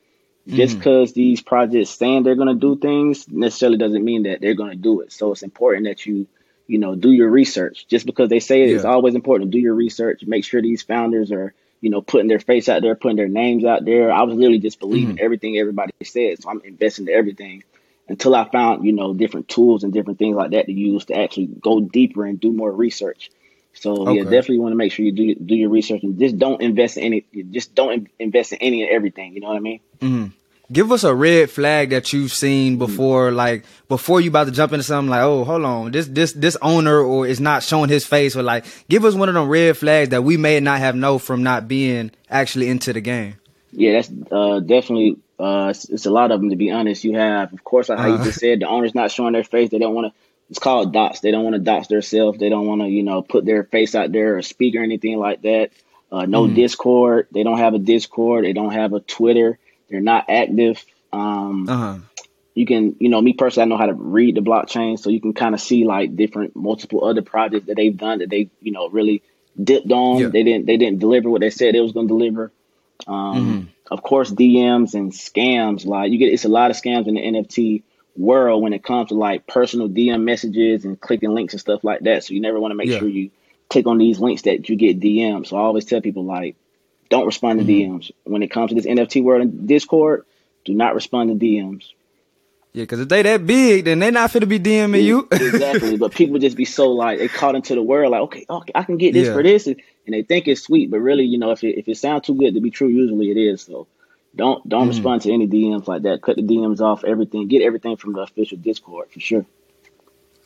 just 0.47 0.77
because 0.77 1.11
mm. 1.11 1.15
these 1.15 1.41
projects 1.41 1.91
saying 1.91 2.23
they're 2.23 2.35
going 2.35 2.47
to 2.47 2.55
do 2.55 2.77
things 2.77 3.27
necessarily 3.27 3.77
doesn't 3.77 4.03
mean 4.03 4.23
that 4.23 4.41
they're 4.41 4.55
going 4.55 4.71
to 4.71 4.75
do 4.75 5.01
it. 5.01 5.11
So 5.11 5.31
it's 5.31 5.43
important 5.43 5.85
that 5.85 6.05
you, 6.05 6.27
you 6.67 6.79
know, 6.79 6.95
do 6.95 7.11
your 7.11 7.29
research. 7.29 7.87
Just 7.87 8.05
because 8.05 8.29
they 8.29 8.39
say 8.39 8.63
it, 8.63 8.69
yeah. 8.69 8.75
it's 8.75 8.85
always 8.85 9.15
important 9.15 9.51
to 9.51 9.57
do 9.57 9.61
your 9.61 9.75
research. 9.75 10.23
Make 10.25 10.45
sure 10.45 10.61
these 10.61 10.81
founders 10.81 11.31
are, 11.31 11.53
you 11.81 11.89
know, 11.89 12.01
putting 12.01 12.27
their 12.27 12.39
face 12.39 12.67
out 12.67 12.81
there, 12.81 12.95
putting 12.95 13.17
their 13.17 13.27
names 13.27 13.63
out 13.63 13.85
there. 13.85 14.11
I 14.11 14.23
was 14.23 14.35
literally 14.35 14.59
just 14.59 14.79
believing 14.79 15.17
mm. 15.17 15.21
everything 15.21 15.57
everybody 15.57 15.93
said, 16.03 16.41
so 16.41 16.49
I'm 16.49 16.61
investing 16.63 17.07
in 17.07 17.13
everything 17.13 17.63
until 18.07 18.35
I 18.35 18.49
found, 18.49 18.85
you 18.85 18.93
know, 18.93 19.13
different 19.13 19.47
tools 19.47 19.83
and 19.83 19.93
different 19.93 20.17
things 20.17 20.35
like 20.35 20.51
that 20.51 20.65
to 20.65 20.73
use 20.73 21.05
to 21.05 21.15
actually 21.15 21.45
go 21.45 21.79
deeper 21.79 22.25
and 22.25 22.39
do 22.39 22.51
more 22.51 22.71
research. 22.71 23.29
So 23.73 24.07
okay. 24.07 24.17
yeah, 24.17 24.23
definitely 24.23 24.59
want 24.59 24.73
to 24.73 24.77
make 24.77 24.91
sure 24.91 25.05
you 25.05 25.11
do 25.11 25.35
do 25.35 25.55
your 25.55 25.69
research 25.69 26.03
and 26.03 26.19
just 26.19 26.37
don't 26.37 26.61
invest 26.61 26.97
in 26.97 27.03
any, 27.03 27.25
just 27.51 27.75
don't 27.75 28.07
invest 28.19 28.51
in 28.53 28.57
any 28.59 28.83
and 28.83 28.91
everything. 28.91 29.33
You 29.33 29.41
know 29.41 29.47
what 29.49 29.57
I 29.57 29.61
mean? 29.61 29.79
Mm-hmm 30.01 30.25
give 30.71 30.91
us 30.91 31.03
a 31.03 31.13
red 31.13 31.49
flag 31.49 31.89
that 31.89 32.13
you've 32.13 32.31
seen 32.31 32.77
before, 32.77 33.31
like 33.31 33.65
before 33.87 34.21
you 34.21 34.29
about 34.29 34.45
to 34.45 34.51
jump 34.51 34.73
into 34.73 34.83
something 34.83 35.09
like, 35.09 35.21
oh, 35.21 35.43
hold 35.43 35.63
on, 35.63 35.91
this 35.91 36.07
this 36.07 36.33
this 36.33 36.57
owner 36.61 36.99
or 36.99 37.25
is 37.25 37.39
not 37.39 37.63
showing 37.63 37.89
his 37.89 38.05
face, 38.05 38.35
or 38.35 38.43
like 38.43 38.65
give 38.87 39.05
us 39.05 39.15
one 39.15 39.29
of 39.29 39.35
them 39.35 39.47
red 39.47 39.77
flags 39.77 40.09
that 40.09 40.23
we 40.23 40.37
may 40.37 40.59
not 40.59 40.79
have 40.79 40.95
know 40.95 41.19
from 41.19 41.43
not 41.43 41.67
being 41.67 42.11
actually 42.29 42.69
into 42.69 42.93
the 42.93 43.01
game. 43.01 43.35
Yeah, 43.71 43.93
that's 43.93 44.11
uh, 44.31 44.59
definitely 44.59 45.17
uh, 45.39 45.67
it's, 45.69 45.87
it's, 45.89 46.05
a 46.05 46.11
lot 46.11 46.31
of 46.31 46.41
them 46.41 46.49
to 46.49 46.55
be 46.55 46.71
honest. 46.71 47.03
You 47.03 47.15
have, 47.15 47.53
of 47.53 47.63
course, 47.63 47.89
like 47.89 47.99
how 47.99 48.05
uh, 48.05 48.07
you 48.07 48.13
uh-huh. 48.15 48.25
just 48.25 48.39
said, 48.39 48.59
the 48.59 48.67
owner's 48.67 48.95
not 48.95 49.11
showing 49.11 49.33
their 49.33 49.43
face. 49.43 49.69
They 49.69 49.79
don't 49.79 49.93
want 49.93 50.13
to. 50.13 50.19
It's 50.49 50.59
called 50.59 50.93
dox. 50.93 51.19
They 51.19 51.31
don't 51.31 51.43
want 51.43 51.55
to 51.55 51.59
dox 51.59 51.87
themselves. 51.87 52.39
They 52.39 52.49
don't 52.49 52.65
want 52.65 52.81
to, 52.81 52.87
you 52.87 53.03
know, 53.03 53.21
put 53.21 53.45
their 53.45 53.63
face 53.63 53.93
out 53.93 54.11
there 54.11 54.37
or 54.37 54.41
speak 54.41 54.75
or 54.75 54.81
anything 54.81 55.17
like 55.17 55.43
that. 55.43 55.71
Uh, 56.11 56.25
no 56.25 56.47
mm. 56.47 56.55
Discord. 56.55 57.27
They 57.31 57.43
don't 57.43 57.59
have 57.59 57.75
a 57.75 57.79
Discord. 57.79 58.45
They 58.45 58.53
don't 58.53 58.71
have 58.71 58.93
a 58.93 58.99
Twitter. 58.99 59.59
They're 59.89 60.01
not 60.01 60.25
active. 60.27 60.83
Um, 61.13 61.69
uh-huh. 61.69 61.97
You 62.55 62.65
can, 62.65 62.95
you 62.99 63.09
know, 63.09 63.21
me 63.21 63.33
personally, 63.33 63.65
I 63.65 63.69
know 63.69 63.77
how 63.77 63.85
to 63.85 63.93
read 63.93 64.35
the 64.35 64.41
blockchain, 64.41 64.99
so 64.99 65.09
you 65.11 65.21
can 65.21 65.33
kind 65.33 65.53
of 65.53 65.61
see 65.61 65.85
like 65.85 66.15
different, 66.15 66.55
multiple 66.55 67.05
other 67.05 67.21
projects 67.21 67.67
that 67.67 67.75
they've 67.75 67.95
done 67.95 68.19
that 68.19 68.29
they, 68.29 68.49
you 68.59 68.71
know, 68.71 68.89
really 68.89 69.21
dipped 69.61 69.91
on. 69.91 70.17
Yeah. 70.19 70.27
They 70.29 70.43
didn't, 70.43 70.65
they 70.65 70.77
didn't 70.77 70.99
deliver 70.99 71.29
what 71.29 71.41
they 71.41 71.51
said 71.51 71.75
they 71.75 71.79
was 71.79 71.91
going 71.91 72.07
to 72.07 72.13
deliver. 72.13 72.51
Um, 73.07 73.35
mm-hmm. 73.35 73.67
Of 73.91 74.03
course, 74.03 74.31
DMs 74.31 74.93
and 74.93 75.11
scams. 75.11 75.85
Like 75.85 76.11
you 76.11 76.17
get, 76.17 76.33
it's 76.33 76.45
a 76.45 76.49
lot 76.49 76.71
of 76.71 76.77
scams 76.77 77.07
in 77.07 77.15
the 77.15 77.21
NFT 77.21 77.83
world 78.15 78.61
when 78.61 78.73
it 78.73 78.83
comes 78.83 79.09
to 79.09 79.15
like 79.15 79.47
personal 79.47 79.89
DM 79.89 80.23
messages 80.23 80.85
and 80.85 80.99
clicking 80.99 81.33
links 81.33 81.53
and 81.53 81.61
stuff 81.61 81.83
like 81.83 82.01
that. 82.01 82.23
So 82.23 82.33
you 82.33 82.41
never 82.41 82.59
want 82.59 82.71
to 82.71 82.75
make 82.75 82.89
yeah. 82.89 82.99
sure 82.99 83.07
you 83.07 83.31
click 83.69 83.87
on 83.87 83.97
these 83.97 84.19
links 84.19 84.43
that 84.43 84.67
you 84.67 84.75
get 84.75 84.99
DMs. 84.99 85.47
So 85.47 85.57
I 85.57 85.61
always 85.61 85.85
tell 85.85 86.01
people 86.01 86.25
like 86.25 86.55
don't 87.09 87.25
respond 87.25 87.59
to 87.59 87.65
mm-hmm. 87.65 87.95
DMs. 87.95 88.11
When 88.23 88.43
it 88.43 88.51
comes 88.51 88.69
to 88.69 88.75
this 88.75 88.85
NFT 88.85 89.23
world 89.23 89.41
and 89.41 89.67
Discord, 89.67 90.25
do 90.65 90.73
not 90.73 90.95
respond 90.95 91.29
to 91.29 91.45
DMs. 91.45 91.91
Yeah, 92.73 92.83
because 92.83 92.99
if 92.99 93.09
they 93.09 93.23
that 93.23 93.47
big, 93.47 93.85
then 93.85 93.97
they 93.97 94.11
not 94.11 94.29
fit 94.29 94.41
to 94.41 94.45
be 94.45 94.59
DMing 94.59 95.01
you. 95.01 95.27
exactly. 95.31 95.97
But 95.97 96.13
people 96.13 96.37
just 96.37 96.55
be 96.55 96.65
so 96.65 96.91
like 96.91 97.17
they 97.17 97.27
caught 97.27 97.55
into 97.55 97.73
the 97.73 97.81
world, 97.81 98.11
like, 98.11 98.21
okay, 98.21 98.45
okay, 98.47 98.71
I 98.75 98.83
can 98.83 98.97
get 98.97 99.13
this 99.13 99.27
yeah. 99.27 99.33
for 99.33 99.41
this, 99.41 99.67
and, 99.67 99.77
they 100.07 100.23
think 100.23 100.47
it's 100.47 100.61
sweet, 100.61 100.89
but 100.89 100.99
really, 100.99 101.25
you 101.25 101.37
know, 101.37 101.51
if 101.51 101.63
it 101.63 101.77
if 101.77 101.87
it 101.87 101.95
sounds 101.95 102.25
too 102.25 102.33
good 102.33 102.55
to 102.55 102.61
be 102.61 102.71
true, 102.71 102.87
usually 102.87 103.29
it 103.29 103.37
is. 103.37 103.61
So 103.61 103.85
don't 104.39 104.67
don't 104.67 104.81
mm-hmm. 104.81 104.89
respond 104.89 105.21
to 105.23 105.31
any 105.31 105.47
DMs 105.47 105.87
like 105.87 106.01
that. 106.03 106.21
Cut 106.21 106.35
the 106.35 106.41
DMs 106.41 106.81
off. 106.81 107.03
Everything. 107.03 107.47
Get 107.47 107.61
everything 107.61 107.97
from 107.97 108.13
the 108.13 108.21
official 108.21 108.57
Discord 108.57 109.11
for 109.11 109.19
sure. 109.19 109.45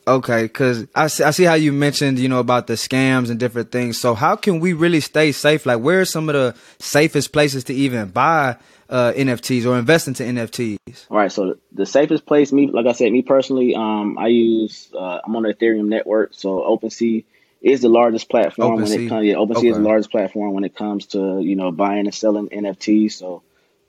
Okay, 0.06 0.42
because 0.42 0.86
I 0.94 1.06
see, 1.06 1.24
I 1.24 1.30
see 1.30 1.44
how 1.44 1.54
you 1.54 1.72
mentioned, 1.72 2.18
you 2.18 2.28
know, 2.28 2.38
about 2.38 2.66
the 2.66 2.74
scams 2.74 3.30
and 3.30 3.40
different 3.40 3.72
things. 3.72 3.98
So 3.98 4.14
how 4.14 4.36
can 4.36 4.60
we 4.60 4.74
really 4.74 5.00
stay 5.00 5.32
safe? 5.32 5.64
Like, 5.64 5.80
where 5.80 6.02
are 6.02 6.04
some 6.04 6.28
of 6.28 6.34
the 6.34 6.54
safest 6.78 7.32
places 7.32 7.64
to 7.64 7.74
even 7.74 8.10
buy 8.10 8.58
uh, 8.90 9.12
NFTs 9.16 9.64
or 9.64 9.78
invest 9.78 10.06
into 10.06 10.22
NFTs? 10.22 11.06
All 11.08 11.16
right, 11.16 11.32
so 11.32 11.56
the 11.72 11.86
safest 11.86 12.26
place, 12.26 12.52
me, 12.52 12.66
like 12.66 12.84
I 12.84 12.92
said, 12.92 13.10
me 13.12 13.22
personally, 13.22 13.74
um, 13.74 14.18
I 14.18 14.26
use, 14.26 14.90
uh, 14.92 15.20
I'm 15.24 15.34
on 15.36 15.44
the 15.44 15.54
Ethereum 15.54 15.86
network, 15.86 16.34
so 16.34 16.60
OpenSea 16.60 17.24
is 17.64 17.80
the 17.80 17.88
largest 17.88 18.28
platform 18.28 18.78
OpenSea. 18.78 18.90
when 18.90 19.00
it 19.00 19.08
comes. 19.08 19.26
Yeah, 19.26 19.34
OpenSea 19.36 19.56
okay. 19.56 19.68
is 19.68 19.76
the 19.78 19.82
largest 19.82 20.10
platform 20.10 20.52
when 20.52 20.64
it 20.64 20.76
comes 20.76 21.06
to 21.06 21.40
you 21.40 21.56
know 21.56 21.72
buying 21.72 22.06
and 22.06 22.14
selling 22.14 22.50
NFTs. 22.50 23.12
So 23.12 23.42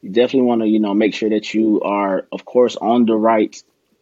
you 0.06 0.12
definitely 0.12 0.44
want 0.44 0.62
to 0.62 0.68
you 0.68 0.80
know 0.80 0.94
make 0.94 1.16
sure 1.16 1.32
that 1.32 1.52
you 1.56 1.82
are, 1.82 2.28
of 2.32 2.46
course, 2.46 2.76
on 2.76 3.08
the 3.08 3.16
right 3.16 3.62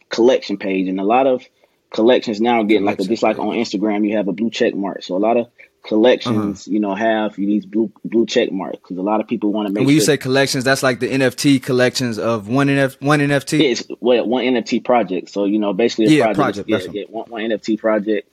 collection 0.10 0.58
page, 0.58 0.90
and 0.90 1.00
a 1.00 1.04
lot 1.04 1.28
of 1.28 1.48
collections 1.92 2.42
now 2.42 2.62
getting 2.64 2.84
like 2.84 3.00
a, 3.00 3.06
just 3.06 3.24
like 3.24 3.40
on 3.40 3.56
Instagram, 3.56 4.06
you 4.06 4.18
have 4.18 4.28
a 4.28 4.34
blue 4.34 4.50
check 4.50 4.76
mark. 4.76 5.02
So 5.02 5.16
a 5.16 5.18
lot 5.18 5.38
of 5.38 5.48
collections, 5.82 6.68
uh-huh. 6.68 6.74
you 6.74 6.82
know, 6.82 6.94
have 6.94 7.38
these 7.38 7.66
blue 7.66 7.90
blue 8.04 8.26
check 8.26 8.52
marks 8.52 8.80
because 8.80 8.98
a 8.98 9.02
lot 9.02 9.22
of 9.22 9.30
people 9.30 9.54
want 9.54 9.68
to 9.68 9.74
make. 9.74 9.80
And 9.80 9.86
when 9.86 9.94
sure 9.94 10.02
you 10.02 10.06
say 10.06 10.18
collections, 10.18 10.66
that's 10.66 10.84
like 10.84 11.00
the 11.00 11.10
NFT 11.10 11.64
collections 11.64 12.20
of 12.20 12.50
one 12.50 12.68
NF 12.68 13.02
one 13.02 13.20
NFT. 13.20 13.62
It's 13.62 13.88
well, 14.02 14.28
one 14.28 14.44
NFT 14.44 14.84
project. 14.84 15.30
So 15.30 15.46
you 15.46 15.58
know, 15.58 15.72
basically, 15.72 16.08
a 16.08 16.10
yeah, 16.10 16.34
project. 16.34 16.68
project 16.68 16.94
yeah, 16.94 17.06
one, 17.08 17.30
one 17.30 17.42
NFT 17.44 17.80
project. 17.80 18.30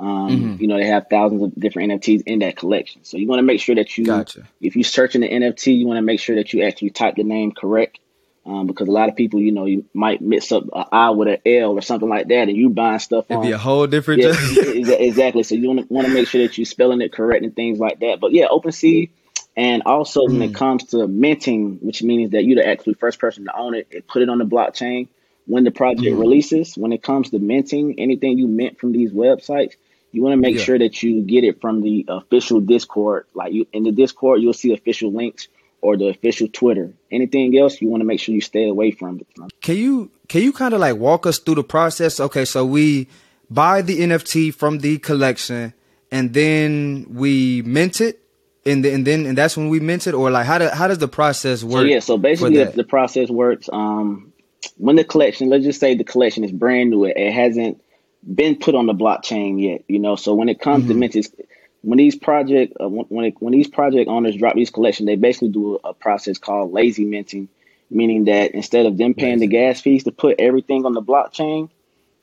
Um, 0.00 0.28
mm-hmm. 0.30 0.62
You 0.62 0.66
know, 0.66 0.78
they 0.78 0.86
have 0.86 1.08
thousands 1.10 1.42
of 1.42 1.54
different 1.54 1.92
NFTs 1.92 2.22
in 2.24 2.38
that 2.38 2.56
collection. 2.56 3.04
So 3.04 3.18
you 3.18 3.28
want 3.28 3.40
to 3.40 3.44
make 3.44 3.60
sure 3.60 3.74
that 3.74 3.98
you, 3.98 4.06
gotcha. 4.06 4.48
if 4.60 4.74
you 4.74 4.82
search 4.82 5.14
in 5.14 5.20
the 5.20 5.28
NFT, 5.28 5.76
you 5.76 5.86
want 5.86 5.98
to 5.98 6.02
make 6.02 6.20
sure 6.20 6.36
that 6.36 6.52
you 6.54 6.62
actually 6.62 6.90
type 6.90 7.16
the 7.16 7.24
name 7.24 7.52
correct 7.52 7.98
um, 8.46 8.66
because 8.66 8.88
a 8.88 8.90
lot 8.90 9.08
of 9.08 9.16
people, 9.16 9.40
you 9.40 9.52
know, 9.52 9.66
you 9.66 9.84
might 9.92 10.20
mix 10.20 10.50
up 10.50 10.64
an 10.72 10.84
I 10.90 11.10
with 11.10 11.28
an 11.28 11.38
L 11.44 11.72
or 11.72 11.82
something 11.82 12.08
like 12.08 12.28
that, 12.28 12.48
and 12.48 12.56
you 12.56 12.70
buying 12.70 12.98
stuff. 12.98 13.26
It'd 13.28 13.38
on, 13.38 13.46
be 13.46 13.52
a 13.52 13.58
whole 13.58 13.86
different. 13.86 14.22
Yeah, 14.22 14.34
exactly. 14.94 15.42
So 15.42 15.54
you 15.54 15.68
want 15.68 15.86
to 15.86 15.92
want 15.92 16.06
to 16.06 16.12
make 16.12 16.26
sure 16.26 16.42
that 16.42 16.56
you're 16.56 16.64
spelling 16.64 17.02
it 17.02 17.12
correct 17.12 17.44
and 17.44 17.54
things 17.54 17.78
like 17.78 18.00
that. 18.00 18.18
But 18.20 18.32
yeah, 18.32 18.46
OpenSea, 18.48 19.10
And 19.56 19.82
also, 19.84 20.22
mm. 20.22 20.32
when 20.32 20.42
it 20.42 20.52
mm. 20.52 20.54
comes 20.54 20.84
to 20.86 21.06
minting, 21.06 21.78
which 21.82 22.02
means 22.02 22.30
that 22.30 22.44
you're 22.44 22.62
the 22.62 22.66
actually 22.66 22.94
first 22.94 23.18
person 23.18 23.44
to 23.44 23.56
own 23.56 23.74
it 23.74 23.88
and 23.92 24.06
put 24.06 24.22
it 24.22 24.30
on 24.30 24.38
the 24.38 24.46
blockchain 24.46 25.08
when 25.46 25.64
the 25.64 25.70
project 25.70 26.08
mm. 26.08 26.18
releases. 26.18 26.76
When 26.76 26.92
it 26.92 27.02
comes 27.02 27.30
to 27.30 27.38
minting, 27.38 28.00
anything 28.00 28.38
you 28.38 28.48
mint 28.48 28.78
from 28.78 28.92
these 28.92 29.12
websites, 29.12 29.74
you 30.12 30.22
want 30.22 30.32
to 30.32 30.36
make 30.36 30.56
yeah. 30.56 30.62
sure 30.62 30.78
that 30.78 31.02
you 31.02 31.22
get 31.22 31.44
it 31.44 31.60
from 31.60 31.82
the 31.82 32.04
official 32.08 32.60
Discord. 32.60 33.26
Like 33.34 33.52
you 33.52 33.66
in 33.72 33.84
the 33.84 33.92
Discord, 33.92 34.42
you'll 34.42 34.52
see 34.52 34.72
official 34.72 35.12
links 35.12 35.48
or 35.82 35.96
the 35.96 36.08
official 36.08 36.48
Twitter. 36.48 36.92
Anything 37.10 37.56
else, 37.56 37.80
you 37.80 37.88
want 37.88 38.00
to 38.00 38.04
make 38.04 38.20
sure 38.20 38.34
you 38.34 38.40
stay 38.40 38.68
away 38.68 38.90
from 38.90 39.20
it. 39.20 39.26
Can 39.60 39.76
you 39.76 40.10
can 40.28 40.42
you 40.42 40.52
kind 40.52 40.74
of 40.74 40.80
like 40.80 40.96
walk 40.96 41.26
us 41.26 41.38
through 41.38 41.56
the 41.56 41.64
process? 41.64 42.20
Okay, 42.20 42.44
so 42.44 42.64
we 42.64 43.08
buy 43.50 43.82
the 43.82 44.00
NFT 44.00 44.54
from 44.54 44.78
the 44.78 44.98
collection, 44.98 45.74
and 46.10 46.32
then 46.34 47.06
we 47.10 47.62
mint 47.62 48.00
it, 48.00 48.20
and, 48.66 48.84
and 48.84 49.06
then 49.06 49.26
and 49.26 49.38
that's 49.38 49.56
when 49.56 49.68
we 49.68 49.80
mint 49.80 50.06
it, 50.06 50.14
or 50.14 50.30
like 50.30 50.46
how 50.46 50.58
do, 50.58 50.68
how 50.68 50.88
does 50.88 50.98
the 50.98 51.08
process 51.08 51.62
work? 51.62 51.82
So 51.82 51.84
yeah, 51.84 52.00
so 52.00 52.18
basically 52.18 52.64
the, 52.64 52.72
the, 52.72 52.84
process 52.84 53.30
works. 53.30 53.68
Um, 53.72 54.32
when 54.76 54.96
the 54.96 55.04
collection, 55.04 55.48
let's 55.48 55.64
just 55.64 55.80
say 55.80 55.94
the 55.94 56.04
collection 56.04 56.44
is 56.44 56.52
brand 56.52 56.90
new, 56.90 57.04
it 57.04 57.32
hasn't 57.32 57.82
been 58.22 58.56
put 58.56 58.74
on 58.74 58.86
the 58.86 58.94
blockchain 58.94 59.62
yet. 59.62 59.84
You 59.88 59.98
know, 59.98 60.16
so 60.16 60.34
when 60.34 60.48
it 60.48 60.60
comes 60.60 60.84
mm-hmm. 60.84 61.00
to 61.00 61.20
mint, 61.20 61.34
when 61.82 61.98
these 61.98 62.16
project 62.16 62.74
uh, 62.80 62.88
when 62.88 63.24
it, 63.24 63.34
when 63.38 63.52
these 63.52 63.68
project 63.68 64.08
owners 64.08 64.36
drop 64.36 64.54
these 64.54 64.70
collections, 64.70 65.06
they 65.06 65.16
basically 65.16 65.48
do 65.48 65.80
a, 65.82 65.90
a, 65.90 65.94
process 65.94 66.38
called 66.38 66.72
lazy 66.72 67.04
minting, 67.04 67.48
meaning 67.90 68.24
that 68.24 68.52
instead 68.52 68.86
of 68.86 68.98
them 68.98 69.14
paying 69.14 69.38
the 69.38 69.46
gas 69.46 69.80
fees 69.80 70.04
to 70.04 70.12
put 70.12 70.36
everything 70.38 70.84
on 70.84 70.92
the 70.92 71.02
blockchain, 71.02 71.70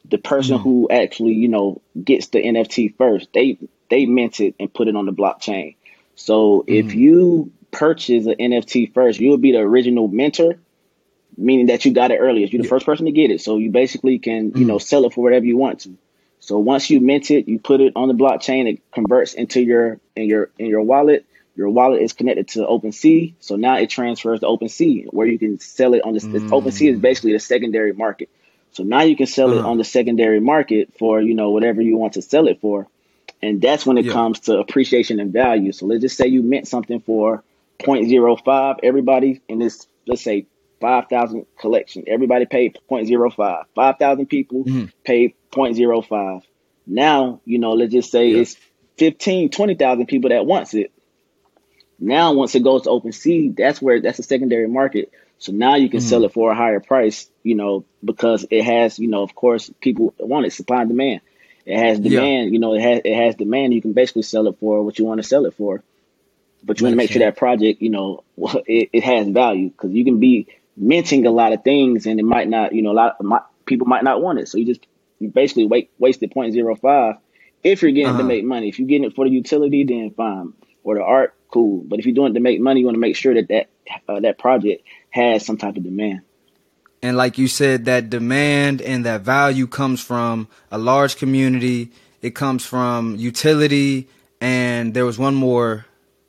the 0.09 0.17
person 0.17 0.57
mm. 0.57 0.61
who 0.61 0.87
actually 0.89 1.33
you 1.33 1.47
know 1.47 1.81
gets 2.03 2.27
the 2.27 2.39
NFT 2.39 2.95
first, 2.97 3.29
they 3.33 3.57
they 3.89 4.05
mint 4.05 4.39
it 4.39 4.55
and 4.59 4.73
put 4.73 4.87
it 4.87 4.95
on 4.95 5.05
the 5.05 5.13
blockchain. 5.13 5.75
So 6.15 6.61
mm. 6.61 6.63
if 6.67 6.93
you 6.93 7.51
purchase 7.71 8.25
an 8.25 8.35
NFT 8.35 8.93
first, 8.93 9.19
you'll 9.19 9.37
be 9.37 9.51
the 9.51 9.59
original 9.59 10.07
minter, 10.07 10.59
meaning 11.37 11.67
that 11.67 11.85
you 11.85 11.93
got 11.93 12.11
it 12.11 12.17
earliest. 12.17 12.51
You're 12.51 12.61
the 12.61 12.67
yeah. 12.67 12.69
first 12.69 12.85
person 12.85 13.05
to 13.05 13.11
get 13.11 13.31
it, 13.31 13.41
so 13.41 13.57
you 13.57 13.71
basically 13.71 14.19
can 14.19 14.47
you 14.55 14.65
mm. 14.65 14.67
know 14.67 14.77
sell 14.79 15.05
it 15.05 15.13
for 15.13 15.23
whatever 15.23 15.45
you 15.45 15.57
want 15.57 15.81
to. 15.81 15.97
So 16.39 16.57
once 16.59 16.89
you 16.89 16.99
mint 16.99 17.31
it, 17.31 17.47
you 17.47 17.59
put 17.59 17.81
it 17.81 17.93
on 17.95 18.07
the 18.07 18.13
blockchain, 18.13 18.71
it 18.71 18.91
converts 18.91 19.33
into 19.33 19.61
your 19.61 19.99
in 20.15 20.25
your 20.25 20.49
in 20.57 20.67
your 20.67 20.81
wallet. 20.81 21.25
Your 21.55 21.69
wallet 21.69 22.03
is 22.03 22.13
connected 22.13 22.49
to 22.49 22.59
OpenSea, 22.59 23.33
so 23.39 23.55
now 23.55 23.77
it 23.79 23.89
transfers 23.89 24.41
to 24.41 24.45
OpenSea, 24.45 25.07
where 25.11 25.25
you 25.25 25.39
can 25.39 25.59
sell 25.59 25.95
it 25.95 26.03
on 26.03 26.13
the 26.13 26.19
mm. 26.19 26.49
OpenSea 26.49 26.91
is 26.93 26.99
basically 26.99 27.33
the 27.33 27.39
secondary 27.39 27.93
market. 27.93 28.29
So 28.71 28.83
now 28.83 29.01
you 29.01 29.15
can 29.15 29.25
sell 29.25 29.49
uh-huh. 29.49 29.61
it 29.61 29.65
on 29.65 29.77
the 29.79 29.83
secondary 29.83 30.39
market 30.39 30.93
for 30.99 31.19
you 31.19 31.33
know 31.33 31.49
whatever 31.49 31.81
you 31.81 31.97
want 31.97 32.13
to 32.13 32.21
sell 32.21 32.47
it 32.47 32.61
for, 32.61 32.87
and 33.41 33.59
that's 33.59 33.85
when 33.85 33.97
it 33.97 34.05
yeah. 34.05 34.13
comes 34.13 34.41
to 34.41 34.59
appreciation 34.59 35.19
and 35.19 35.33
value. 35.33 35.71
So 35.71 35.87
let's 35.87 36.01
just 36.01 36.15
say 36.15 36.27
you 36.27 36.43
mint 36.43 36.67
something 36.67 36.99
for 37.01 37.43
0.05. 37.79 38.79
Everybody 38.83 39.41
in 39.47 39.59
this, 39.59 39.87
let's 40.05 40.21
say 40.21 40.45
5,000 40.79 41.45
collection. 41.59 42.03
Everybody 42.07 42.45
paid 42.45 42.77
0.05. 42.89 43.63
5,000 43.75 44.25
people 44.27 44.63
mm-hmm. 44.63 44.85
paid 45.03 45.35
0.05. 45.51 46.43
Now, 46.85 47.41
you 47.45 47.59
know, 47.59 47.73
let's 47.73 47.91
just 47.91 48.11
say 48.11 48.31
it's 48.31 48.55
15, 48.97 49.49
20,000 49.49 50.05
people 50.05 50.29
that 50.29 50.45
wants 50.45 50.73
it. 50.73 50.91
Now, 51.99 52.33
once 52.33 52.53
it 52.55 52.63
goes 52.63 52.83
to 52.83 52.89
OpenSea, 52.89 53.55
that's 53.57 53.81
where 53.81 54.01
that's 54.01 54.19
a 54.19 54.23
secondary 54.23 54.67
market. 54.67 55.11
So 55.39 55.51
now 55.51 55.75
you 55.75 55.89
can 55.89 55.99
mm-hmm. 55.99 56.07
sell 56.07 56.25
it 56.25 56.33
for 56.33 56.51
a 56.51 56.55
higher 56.55 56.79
price, 56.79 57.29
you 57.43 57.55
know, 57.55 57.85
because 58.03 58.45
it 58.49 58.63
has, 58.63 58.97
you 58.99 59.07
know, 59.07 59.23
of 59.23 59.35
course, 59.35 59.71
people 59.81 60.13
want 60.19 60.45
it, 60.45 60.53
supply 60.53 60.81
and 60.81 60.89
demand. 60.89 61.21
It 61.65 61.77
has 61.77 61.99
demand, 61.99 62.47
yeah. 62.47 62.53
you 62.53 62.59
know, 62.59 62.73
it 62.73 62.81
has 62.81 63.01
it 63.03 63.15
has 63.15 63.35
demand. 63.35 63.73
You 63.73 63.81
can 63.81 63.93
basically 63.93 64.21
sell 64.21 64.47
it 64.47 64.57
for 64.59 64.83
what 64.83 64.97
you 64.97 65.05
want 65.05 65.21
to 65.21 65.27
sell 65.27 65.45
it 65.45 65.53
for, 65.55 65.83
but 66.63 66.79
you 66.79 66.85
want 66.85 66.93
to 66.93 66.97
make 66.97 67.11
sure 67.11 67.19
that 67.19 67.35
project, 67.35 67.81
you 67.81 67.89
know, 67.89 68.23
it, 68.37 68.89
it 68.93 69.03
has 69.03 69.27
value 69.27 69.69
because 69.69 69.91
you 69.91 70.05
can 70.05 70.19
be 70.19 70.47
minting 70.77 71.25
a 71.25 71.31
lot 71.31 71.53
of 71.53 71.63
things, 71.63 72.05
and 72.05 72.19
it 72.19 72.23
might 72.23 72.47
not, 72.47 72.73
you 72.73 72.81
know, 72.81 72.91
a 72.91 72.93
lot 72.93 73.17
of 73.19 73.41
people 73.65 73.87
might 73.87 74.03
not 74.03 74.21
want 74.21 74.39
it. 74.39 74.47
So 74.47 74.57
you 74.57 74.65
just 74.65 74.85
you 75.19 75.29
basically 75.29 75.65
wait, 75.65 75.91
wasted 75.97 76.31
0.05 76.31 77.17
if 77.63 77.81
you're 77.81 77.91
getting 77.91 78.09
uh-huh. 78.09 78.19
to 78.19 78.23
make 78.23 78.45
money. 78.45 78.69
If 78.69 78.79
you're 78.79 78.87
getting 78.87 79.05
it 79.05 79.15
for 79.15 79.25
the 79.25 79.31
utility, 79.31 79.83
then 79.83 80.11
fine. 80.11 80.53
Or 80.83 80.95
the 80.95 81.03
art, 81.03 81.35
cool. 81.51 81.83
But 81.85 81.99
if 81.99 82.05
you're 82.05 82.15
doing 82.15 82.31
it 82.31 82.35
to 82.35 82.39
make 82.39 82.61
money, 82.61 82.79
you 82.79 82.85
want 82.85 82.95
to 82.95 82.99
make 82.99 83.15
sure 83.15 83.33
that 83.33 83.49
that 83.49 83.69
uh, 84.07 84.19
that 84.21 84.37
project 84.37 84.83
has 85.09 85.45
some 85.45 85.57
type 85.57 85.75
of 85.75 85.83
demand. 85.83 86.21
And 87.01 87.17
like 87.17 87.37
you 87.37 87.47
said, 87.47 87.85
that 87.85 88.09
demand 88.09 88.81
and 88.81 89.05
that 89.05 89.21
value 89.21 89.67
comes 89.67 90.01
from 90.01 90.47
a 90.71 90.77
large 90.77 91.17
community. 91.17 91.91
It 92.21 92.35
comes 92.35 92.65
from 92.65 93.15
utility, 93.17 94.07
and 94.39 94.93
there 94.93 95.05
was 95.05 95.19
one 95.19 95.35
more 95.35 95.85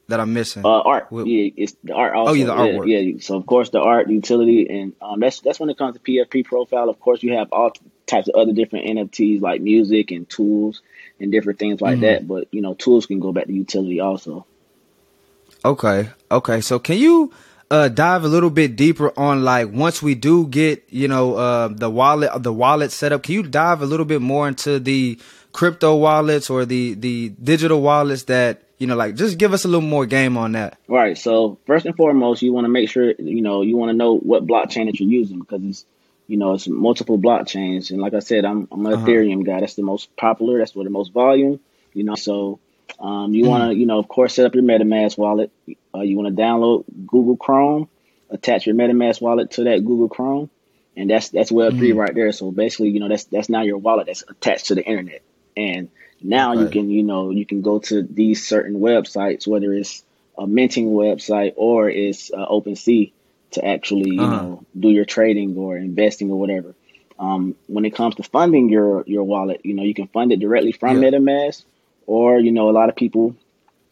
that 0.09 0.21
I'm 0.21 0.33
missing? 0.33 0.65
Uh, 0.65 0.81
art. 0.81 1.09
yeah, 1.11 1.51
it's 1.57 1.75
the 1.85 1.95
art. 1.95 2.15
Also. 2.15 2.31
Oh, 2.31 2.35
yeah, 2.35 2.47
the 2.47 2.53
artwork. 2.53 2.89
Yeah, 2.89 2.99
yeah, 2.99 3.21
so 3.21 3.37
of 3.37 3.47
course 3.47 3.71
the 3.71 3.81
art, 3.81 4.09
utility, 4.09 4.69
and 4.69 4.95
um, 5.01 5.21
that's 5.21 5.41
that's 5.41 5.61
when 5.61 5.71
it 5.71 5.79
comes 5.79 5.97
to 5.97 6.03
PFP 6.03 6.45
profile. 6.45 6.89
Of 6.89 6.99
course, 6.99 7.23
you 7.23 7.35
have 7.35 7.53
all 7.53 7.73
types 8.07 8.29
of 8.29 8.35
other 8.35 8.53
different 8.53 8.87
NFTs 8.87 9.41
like 9.41 9.61
music 9.61 10.11
and 10.11 10.29
tools 10.29 10.83
and 11.21 11.31
different 11.31 11.59
things 11.59 11.81
like 11.81 11.95
mm-hmm. 11.95 12.03
that. 12.03 12.27
But 12.27 12.49
you 12.51 12.63
know, 12.63 12.75
tools 12.75 13.07
can 13.07 13.21
go 13.21 13.33
back 13.33 13.47
to 13.47 13.53
utility 13.53 14.01
also. 14.01 14.47
Okay. 15.65 16.11
Okay. 16.31 16.61
So 16.61 16.79
can 16.79 16.99
you 16.99 17.33
uh, 17.71 17.89
dive 17.89 18.25
a 18.25 18.29
little 18.29 18.51
bit 18.51 18.77
deeper 18.77 19.13
on 19.19 19.45
like 19.45 19.71
once 19.71 20.03
we 20.03 20.15
do 20.15 20.47
get 20.47 20.85
you 20.89 21.09
know 21.09 21.35
uh, 21.35 21.69
the 21.69 21.91
wallet 21.91 22.43
the 22.43 22.53
wallet 22.53 22.93
set 22.93 23.13
up? 23.13 23.23
Can 23.23 23.35
you 23.35 23.43
dive 23.43 23.83
a 23.83 23.87
little 23.87 24.07
bit 24.07 24.23
more 24.23 24.49
into 24.49 24.79
the 24.79 25.19
crypto 25.53 25.97
wallets 25.97 26.49
or 26.49 26.65
the 26.65 26.95
the 26.95 27.31
digital 27.31 27.83
wallets 27.83 28.25
that 28.25 28.63
you 28.79 28.87
know, 28.87 28.97
like 28.97 29.17
just 29.17 29.39
give 29.39 29.53
us 29.53 29.65
a 29.65 29.69
little 29.69 29.81
more 29.81 30.07
game 30.07 30.37
on 30.37 30.53
that. 30.53 30.79
Right. 30.87 31.19
So 31.19 31.59
first 31.67 31.85
and 31.85 31.97
foremost, 31.97 32.43
you 32.43 32.53
want 32.53 32.65
to 32.65 32.69
make 32.69 32.89
sure 32.89 33.13
you 33.19 33.43
know 33.43 33.63
you 33.63 33.77
want 33.77 33.91
to 33.91 33.97
know 33.97 34.17
what 34.17 34.47
blockchain 34.47 34.87
that 34.87 34.99
you're 35.01 35.11
using 35.11 35.41
because 35.41 35.63
it's 35.65 35.85
you 36.29 36.37
know 36.37 36.55
it's 36.55 36.69
multiple 36.69 37.19
blockchains, 37.19 37.91
and 37.91 38.01
like 38.01 38.15
I 38.15 38.21
said, 38.21 38.45
I'm 38.45 38.69
I'm 38.71 38.87
an 38.87 38.93
uh-huh. 38.95 39.07
Ethereum 39.07 39.45
guy. 39.45 39.61
That's 39.61 39.75
the 39.75 39.83
most 39.83 40.15
popular. 40.17 40.59
That's 40.59 40.75
where 40.75 40.85
the 40.85 40.91
most 40.91 41.13
volume. 41.13 41.61
You 41.93 42.05
know, 42.05 42.15
so 42.15 42.61
um, 43.01 43.35
you 43.35 43.43
mm-hmm. 43.43 43.51
want 43.51 43.73
to 43.73 43.77
you 43.77 43.87
know 43.87 43.99
of 43.99 44.07
course 44.07 44.35
set 44.35 44.47
up 44.47 44.55
your 44.55 44.65
MetaMask 44.65 45.19
wallet. 45.19 45.51
Uh, 45.95 46.03
you 46.03 46.17
want 46.17 46.35
to 46.35 46.41
download 46.41 46.85
Google 47.07 47.37
Chrome, 47.37 47.89
attach 48.31 48.67
your 48.67 48.77
MetaMask 48.77 49.21
wallet 49.21 49.51
to 49.53 49.65
that 49.65 49.85
Google 49.85 50.09
Chrome, 50.09 50.51
and 50.97 51.11
that's 51.11 51.31
that's 51.31 51.51
Web 51.51 51.77
3 51.77 51.91
mm-hmm. 51.91 51.99
right 51.99 52.15
there. 52.15 52.31
So 52.31 52.53
basically, 52.53 52.91
you 52.91 53.01
know 53.01 53.09
that's 53.09 53.25
that's 53.25 53.49
now 53.49 53.63
your 53.63 53.79
wallet 53.79 54.07
that's 54.07 54.23
attached 54.29 54.67
to 54.67 54.77
the 54.77 54.85
internet, 54.85 55.23
and 55.57 55.91
now 56.21 56.53
you 56.55 56.69
can, 56.69 56.91
you 56.91 57.03
know, 57.03 57.31
you 57.31 57.47
can 57.47 57.63
go 57.63 57.79
to 57.79 58.03
these 58.03 58.47
certain 58.47 58.81
websites, 58.81 59.47
whether 59.47 59.73
it's 59.73 60.03
a 60.37 60.47
minting 60.47 60.91
website 60.91 61.55
or 61.57 61.89
it's 61.89 62.33
uh, 62.33 62.47
OpenSea, 62.47 63.13
to 63.53 63.65
actually, 63.65 64.11
you 64.11 64.23
uh-huh. 64.23 64.43
know, 64.43 64.67
do 64.79 64.89
your 64.91 65.05
trading 65.05 65.57
or 65.57 65.77
investing 65.77 66.31
or 66.31 66.39
whatever. 66.39 66.75
Um, 67.19 67.57
when 67.67 67.85
it 67.85 67.95
comes 67.95 68.15
to 68.17 68.23
funding 68.23 68.69
your 68.69 69.05
your 69.07 69.25
wallet, 69.25 69.63
you 69.65 69.75
know, 69.75 69.83
you 69.83 69.95
can 69.95 70.07
fund 70.09 70.33
it 70.33 70.39
directly 70.39 70.73
from 70.73 71.03
yeah. 71.03 71.11
MetaMask, 71.11 71.65
or 72.07 72.39
you 72.39 72.53
know, 72.53 72.69
a 72.69 72.73
lot 72.73 72.89
of 72.89 72.97
people, 72.97 73.35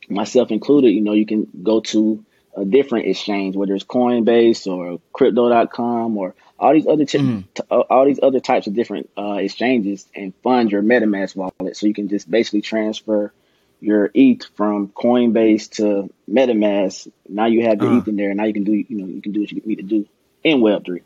myself 0.09 0.51
included, 0.51 0.91
you 0.91 1.01
know, 1.01 1.13
you 1.13 1.27
can 1.27 1.49
go 1.63 1.81
to 1.81 2.25
a 2.57 2.65
different 2.65 3.07
exchange, 3.07 3.55
whether 3.55 3.75
it's 3.75 3.85
Coinbase 3.85 4.67
or 4.67 5.01
Crypto.com 5.13 6.17
or 6.17 6.35
all 6.59 6.73
these 6.73 6.87
other 6.87 7.05
t- 7.05 7.19
mm. 7.19 7.45
t- 7.55 7.63
uh, 7.71 7.81
all 7.81 8.07
these 8.07 8.21
other 8.23 8.41
types 8.41 8.67
of 8.67 8.75
different 8.75 9.11
uh, 9.17 9.35
exchanges 9.35 10.07
and 10.15 10.35
fund 10.43 10.73
your 10.73 10.83
MetaMask 10.83 11.37
wallet. 11.37 11.77
So 11.77 11.87
you 11.87 11.95
can 11.95 12.09
just 12.09 12.31
basically 12.31 12.63
transfer 12.63 13.33
your 13.81 14.11
ETH 14.15 14.45
from 14.55 14.89
Coinbase 14.89 15.71
to 15.73 16.11
MetaMask. 16.31 17.09
Now 17.29 17.47
you 17.47 17.65
have 17.67 17.81
your 17.83 17.93
uh. 17.93 17.99
ETH 17.99 18.09
in 18.09 18.17
there. 18.17 18.35
Now 18.35 18.45
you 18.45 18.55
can 18.55 18.65
do 18.65 18.73
you 18.73 18.87
know 18.97 19.07
you 19.07 19.21
can 19.21 19.33
do 19.33 19.41
what 19.41 19.53
you 19.53 19.63
need 19.65 19.77
to 19.77 19.83
do 19.83 20.09
in 20.43 20.61
Web 20.61 20.85
three. 20.85 21.03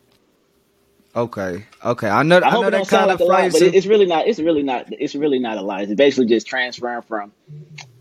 Okay, 1.15 1.67
okay. 1.85 2.09
I 2.09 2.23
know. 2.23 2.39
I, 2.39 2.49
I 2.49 2.53
know 2.53 2.71
that 2.71 2.87
kind 2.87 3.09
like 3.09 3.21
of 3.21 3.27
lie, 3.27 3.51
but 3.51 3.63
it's 3.63 3.87
really 3.87 4.07
not. 4.07 4.29
It's 4.29 4.39
really 4.39 4.63
not. 4.63 4.87
It's 4.93 5.17
really 5.17 5.41
not 5.41 5.59
a 5.59 5.63
lie. 5.63 5.83
It's 5.83 5.95
basically 5.95 6.27
just 6.27 6.47
transferring 6.47 7.03
from. 7.03 7.33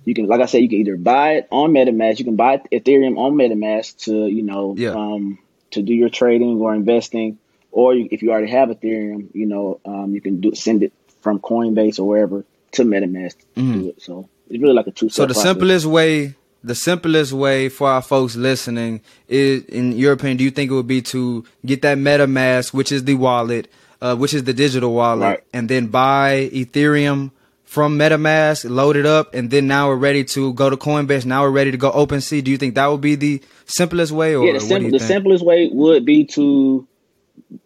You 0.10 0.16
can, 0.16 0.26
like 0.26 0.42
I 0.42 0.48
said, 0.48 0.64
you 0.64 0.70
can 0.70 0.80
either 0.80 0.98
buy 0.98 1.34
it 1.34 1.48
on 1.52 1.72
MetaMask. 1.72 2.18
You 2.18 2.26
can 2.26 2.36
buy 2.36 2.58
Ethereum 2.72 3.20
on 3.20 3.36
MetaMask 3.36 4.06
to 4.06 4.26
you 4.26 4.42
know 4.42 4.74
yeah. 4.76 4.90
um, 4.90 5.38
to 5.70 5.84
do 5.84 5.94
your 5.94 6.10
trading 6.10 6.60
or 6.60 6.74
investing, 6.74 7.38
or 7.72 7.94
you, 7.94 8.10
if 8.10 8.24
you 8.24 8.32
already 8.32 8.50
have 8.50 8.70
Ethereum, 8.70 9.28
you 9.36 9.46
know, 9.46 9.80
um, 9.86 10.16
you 10.16 10.20
can 10.20 10.42
do 10.42 10.56
send 10.56 10.82
it 10.82 10.94
from 11.22 11.38
Coinbase 11.38 12.00
or 12.00 12.06
wherever 12.06 12.44
to 12.72 12.82
MetaMask 12.82 13.36
to 13.54 13.62
mm. 13.62 13.74
do 13.74 13.90
it. 13.90 14.02
So 14.02 14.28
it's 14.50 14.60
really 14.60 14.74
like 14.74 14.88
a 14.88 14.92
two. 14.92 15.10
So 15.10 15.28
the 15.28 15.36
process. 15.36 15.44
simplest 15.44 15.86
way, 15.86 16.34
the 16.64 16.74
simplest 16.74 17.32
way 17.32 17.70
for 17.70 17.88
our 17.88 18.02
folks 18.02 18.36
listening 18.36 19.02
is, 19.28 19.64
in 19.66 19.92
your 19.92 20.14
opinion, 20.14 20.38
do 20.38 20.44
you 20.44 20.50
think 20.50 20.72
it 20.72 20.74
would 20.74 20.88
be 20.88 21.04
to 21.04 21.46
get 21.64 21.84
that 21.84 22.00
MetaMask, 22.00 22.74
which 22.74 22.92
is 22.92 23.04
the 23.04 23.14
wallet, 23.14 23.68
uh, 24.02 24.16
which 24.16 24.34
is 24.34 24.44
the 24.44 24.54
digital 24.54 24.92
wallet, 24.92 25.22
right. 25.22 25.44
and 25.54 25.70
then 25.70 25.86
buy 25.86 26.50
Ethereum 26.52 27.30
from 27.70 28.00
MetaMask, 28.00 28.68
load 28.68 28.96
it 28.96 29.06
up, 29.06 29.36
and 29.36 29.52
then 29.52 29.68
now 29.68 29.90
we're 29.90 29.96
ready 29.96 30.24
to 30.24 30.54
go 30.54 30.72
to 30.72 30.76
Coinbase. 30.76 31.24
Now 31.24 31.44
we're 31.44 31.52
ready 31.52 31.70
to 31.70 31.78
go 31.78 31.92
OpenSea. 31.92 32.44
Do 32.44 32.50
you 32.50 32.58
think 32.58 32.74
that 32.74 32.88
would 32.88 33.00
be 33.00 33.14
the 33.14 33.44
simplest 33.66 34.12
way? 34.12 34.36
Or 34.36 34.44
yeah, 34.44 34.54
the, 34.54 34.60
sim- 34.60 34.90
the 34.90 35.00
simplest 35.00 35.46
way 35.46 35.70
would 35.72 36.04
be 36.04 36.26
to 36.34 36.88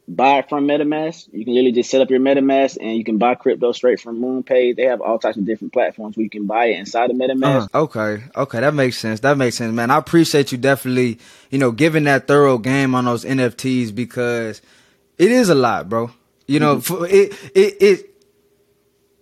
buy 0.09 0.39
it 0.39 0.49
from 0.49 0.67
MetaMask. 0.67 1.29
You 1.31 1.45
can 1.45 1.53
literally 1.53 1.71
just 1.71 1.89
set 1.89 2.01
up 2.01 2.09
your 2.09 2.19
MetaMask 2.19 2.79
and 2.81 2.97
you 2.97 3.05
can 3.05 3.17
buy 3.17 3.35
crypto 3.35 3.71
straight 3.71 4.01
from 4.01 4.19
MoonPay. 4.19 4.75
They 4.75 4.83
have 4.83 4.99
all 4.99 5.19
types 5.19 5.37
of 5.37 5.45
different 5.45 5.71
platforms 5.71 6.17
where 6.17 6.25
you 6.25 6.29
can 6.29 6.47
buy 6.47 6.65
it 6.65 6.79
inside 6.79 7.09
of 7.09 7.15
MetaMask. 7.15 7.69
Uh, 7.73 7.83
okay, 7.83 8.25
okay, 8.35 8.59
that 8.59 8.73
makes 8.73 8.97
sense. 8.97 9.21
That 9.21 9.37
makes 9.37 9.55
sense, 9.55 9.73
man. 9.73 9.89
I 9.89 9.95
appreciate 9.95 10.51
you 10.51 10.57
definitely, 10.57 11.17
you 11.49 11.59
know, 11.59 11.71
giving 11.71 12.03
that 12.03 12.27
thorough 12.27 12.57
game 12.57 12.93
on 12.93 13.05
those 13.05 13.23
NFTs 13.23 13.95
because 13.95 14.61
it 15.17 15.31
is 15.31 15.47
a 15.47 15.55
lot, 15.55 15.87
bro. 15.87 16.11
You 16.45 16.59
know, 16.59 16.75
mm-hmm. 16.79 17.05
it 17.05 17.33
it 17.55 17.81
it 17.81 18.12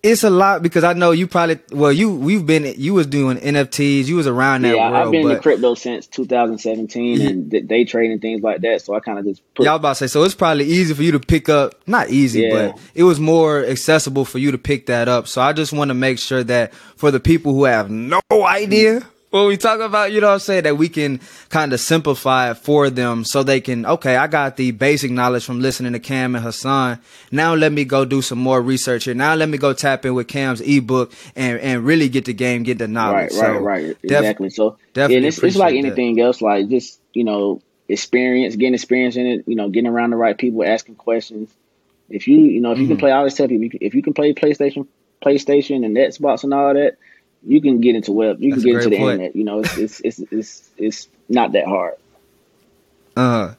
it's 0.02 0.24
a 0.24 0.30
lot 0.30 0.62
because 0.62 0.82
I 0.82 0.94
know 0.94 1.12
you 1.12 1.28
probably 1.28 1.60
well 1.70 1.92
you 1.92 2.12
we've 2.12 2.44
been 2.44 2.74
you 2.76 2.92
was 2.94 3.06
doing 3.06 3.38
NFTs 3.38 4.06
you 4.06 4.16
was 4.16 4.26
around 4.26 4.62
that 4.62 4.74
yeah 4.74 4.90
world, 4.90 5.06
I've 5.06 5.12
been 5.12 5.30
in 5.30 5.40
crypto 5.40 5.74
since 5.74 6.06
2017 6.08 7.20
yeah. 7.20 7.28
and 7.28 7.68
day 7.68 7.84
trading 7.84 8.18
things 8.18 8.42
like 8.42 8.62
that 8.62 8.82
so 8.82 8.94
I 8.94 9.00
kind 9.00 9.20
of 9.20 9.24
just 9.24 9.42
put, 9.54 9.64
y'all 9.64 9.76
about 9.76 9.90
to 9.90 9.94
say 9.94 10.06
so 10.08 10.24
it's 10.24 10.34
probably 10.34 10.64
easy 10.64 10.92
for 10.92 11.02
you 11.02 11.12
to 11.12 11.20
pick 11.20 11.48
up 11.48 11.74
not 11.86 12.10
easy 12.10 12.42
yeah. 12.42 12.72
but 12.72 12.80
it 12.94 13.04
was 13.04 13.20
more 13.20 13.64
accessible 13.64 14.24
for 14.24 14.38
you 14.38 14.50
to 14.50 14.58
pick 14.58 14.86
that 14.86 15.08
up 15.08 15.28
so 15.28 15.40
I 15.40 15.52
just 15.52 15.72
want 15.72 15.90
to 15.90 15.94
make 15.94 16.18
sure 16.18 16.42
that 16.44 16.74
for 16.74 17.12
the 17.12 17.20
people 17.20 17.52
who 17.52 17.64
have 17.64 17.90
no 17.90 18.20
idea 18.30 19.02
when 19.32 19.46
we 19.46 19.56
talk 19.56 19.80
about, 19.80 20.12
you 20.12 20.20
know 20.20 20.26
what 20.26 20.34
I'm 20.34 20.38
saying, 20.40 20.64
that 20.64 20.76
we 20.76 20.90
can 20.90 21.18
kind 21.48 21.72
of 21.72 21.80
simplify 21.80 22.50
it 22.50 22.58
for 22.58 22.90
them 22.90 23.24
so 23.24 23.42
they 23.42 23.62
can, 23.62 23.86
okay, 23.86 24.14
I 24.14 24.26
got 24.26 24.58
the 24.58 24.72
basic 24.72 25.10
knowledge 25.10 25.46
from 25.46 25.60
listening 25.60 25.94
to 25.94 25.98
Cam 25.98 26.34
and 26.34 26.44
Hassan. 26.44 27.00
Now 27.30 27.54
let 27.54 27.72
me 27.72 27.86
go 27.86 28.04
do 28.04 28.20
some 28.20 28.38
more 28.38 28.60
research 28.60 29.04
here. 29.04 29.14
Now 29.14 29.34
let 29.34 29.48
me 29.48 29.56
go 29.56 29.72
tap 29.72 30.04
in 30.04 30.12
with 30.12 30.28
Cam's 30.28 30.60
ebook 30.60 31.14
and, 31.34 31.58
and 31.60 31.82
really 31.82 32.10
get 32.10 32.26
the 32.26 32.34
game, 32.34 32.62
get 32.62 32.76
the 32.76 32.88
knowledge. 32.88 33.30
Right, 33.30 33.32
so 33.32 33.52
right, 33.54 33.86
right. 33.86 33.96
Exactly. 34.02 34.50
So 34.50 34.76
definitely 34.92 35.28
it's, 35.28 35.42
it's 35.42 35.56
like 35.56 35.76
anything 35.76 36.16
that. 36.16 36.22
else, 36.24 36.42
like 36.42 36.68
just, 36.68 37.00
you 37.14 37.24
know, 37.24 37.62
experience, 37.88 38.54
getting 38.56 38.74
experience 38.74 39.16
in 39.16 39.26
it, 39.26 39.44
you 39.48 39.56
know, 39.56 39.70
getting 39.70 39.88
around 39.88 40.10
the 40.10 40.16
right 40.16 40.36
people, 40.36 40.62
asking 40.62 40.96
questions. 40.96 41.50
If 42.10 42.28
you, 42.28 42.36
you 42.36 42.60
know, 42.60 42.72
if 42.72 42.78
you 42.78 42.84
mm-hmm. 42.84 42.92
can 42.92 42.98
play, 42.98 43.12
I 43.12 43.16
always 43.16 43.32
tell 43.32 43.48
people, 43.48 43.78
if 43.80 43.94
you 43.94 44.02
can 44.02 44.12
play 44.12 44.34
PlayStation, 44.34 44.86
PlayStation 45.24 45.86
and 45.86 45.96
Xbox 45.96 46.44
and 46.44 46.52
all 46.52 46.74
that, 46.74 46.98
you 47.44 47.60
can 47.60 47.80
get 47.80 47.96
into 47.96 48.12
web. 48.12 48.40
You 48.40 48.50
That's 48.50 48.62
can 48.62 48.72
get 48.72 48.82
into 48.82 48.90
the 48.90 48.98
point. 48.98 49.12
internet. 49.14 49.36
You 49.36 49.44
know, 49.44 49.60
it's, 49.60 49.76
it's 49.78 50.00
it's 50.00 50.20
it's 50.30 50.70
it's 50.76 51.08
not 51.28 51.52
that 51.52 51.66
hard. 51.66 51.94
Uh, 53.16 53.54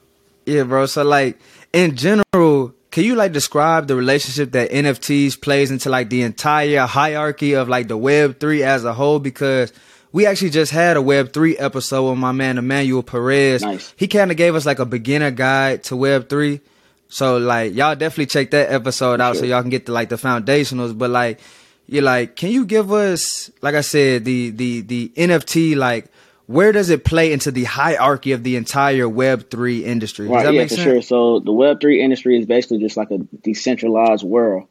yeah, 0.46 0.62
bro. 0.64 0.86
So 0.86 1.04
like 1.04 1.38
in 1.72 1.96
general, 1.96 2.74
can 2.90 3.04
you 3.04 3.14
like 3.14 3.32
describe 3.32 3.86
the 3.86 3.96
relationship 3.96 4.52
that 4.52 4.70
NFTs 4.70 5.40
plays 5.40 5.70
into 5.70 5.90
like 5.90 6.10
the 6.10 6.22
entire 6.22 6.86
hierarchy 6.86 7.54
of 7.54 7.68
like 7.68 7.88
the 7.88 7.96
Web 7.96 8.40
three 8.40 8.62
as 8.62 8.84
a 8.84 8.92
whole? 8.94 9.18
Because 9.18 9.72
we 10.12 10.26
actually 10.26 10.50
just 10.50 10.72
had 10.72 10.96
a 10.96 11.02
Web 11.02 11.32
three 11.32 11.58
episode 11.58 12.10
with 12.10 12.18
my 12.18 12.32
man 12.32 12.58
Emmanuel 12.58 13.02
Perez. 13.02 13.62
Nice. 13.62 13.92
He 13.96 14.08
kind 14.08 14.30
of 14.30 14.36
gave 14.36 14.54
us 14.54 14.64
like 14.64 14.78
a 14.78 14.86
beginner 14.86 15.30
guide 15.30 15.84
to 15.84 15.96
Web 15.96 16.28
three. 16.28 16.60
So 17.08 17.38
like 17.38 17.74
y'all 17.74 17.94
definitely 17.96 18.26
check 18.26 18.50
that 18.52 18.72
episode 18.72 19.20
out 19.20 19.34
sure. 19.34 19.40
so 19.42 19.46
y'all 19.46 19.60
can 19.60 19.70
get 19.70 19.86
to 19.86 19.92
like 19.92 20.08
the 20.08 20.16
foundationals. 20.16 20.96
But 20.96 21.10
like 21.10 21.40
you're 21.86 22.02
like, 22.02 22.36
can 22.36 22.50
you 22.50 22.64
give 22.64 22.92
us, 22.92 23.50
like 23.60 23.74
I 23.74 23.82
said, 23.82 24.24
the 24.24 24.50
the 24.50 24.80
the 24.82 25.08
NFT 25.16 25.76
like 25.76 26.10
where 26.46 26.72
does 26.72 26.90
it 26.90 27.04
play 27.04 27.32
into 27.32 27.50
the 27.50 27.64
hierarchy 27.64 28.32
of 28.32 28.42
the 28.42 28.56
entire 28.56 29.08
Web 29.08 29.50
three 29.50 29.84
industry? 29.84 30.28
Does 30.28 30.44
right, 30.44 30.54
yeah, 30.54 30.62
for 30.64 30.68
sense? 30.68 30.82
sure. 30.82 31.02
So 31.02 31.40
the 31.40 31.52
Web 31.52 31.80
three 31.80 32.02
industry 32.02 32.38
is 32.38 32.46
basically 32.46 32.78
just 32.78 32.96
like 32.96 33.10
a 33.10 33.18
decentralized 33.18 34.24
world, 34.24 34.68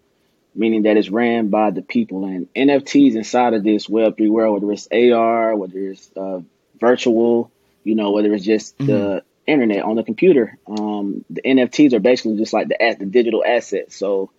meaning 0.54 0.84
that 0.84 0.98
it's 0.98 1.10
ran 1.10 1.50
by 1.50 1.72
the 1.72 1.82
people. 1.82 2.26
And 2.26 2.48
NFTs 2.54 3.16
inside 3.16 3.54
of 3.54 3.64
this 3.64 3.90
Web 3.90 4.18
three 4.18 4.30
world, 4.30 4.62
whether 4.62 4.72
it's 4.72 4.88
AR, 4.92 5.56
whether 5.56 5.78
it's 5.78 6.10
uh, 6.16 6.42
virtual, 6.80 7.52
you 7.84 7.96
know, 7.96 8.12
whether 8.12 8.34
it's 8.34 8.46
just 8.46 8.78
mm-hmm. 8.78 8.88
the 8.88 9.24
internet 9.48 9.84
on 9.84 9.96
the 9.96 10.04
computer, 10.04 10.58
um, 10.68 11.26
the 11.30 11.42
NFTs 11.42 11.94
are 11.94 12.00
basically 12.00 12.38
just 12.38 12.54
like 12.54 12.68
the 12.68 12.96
the 13.00 13.06
digital 13.06 13.44
assets. 13.44 13.96
So 13.96 14.30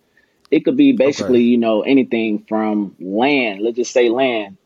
it 0.51 0.65
could 0.65 0.77
be 0.77 0.91
basically, 0.91 1.39
okay. 1.39 1.45
you 1.45 1.57
know, 1.57 1.81
anything 1.81 2.45
from 2.47 2.95
land. 2.99 3.61
Let's 3.61 3.77
just 3.77 3.91
say 3.91 4.09
land. 4.09 4.57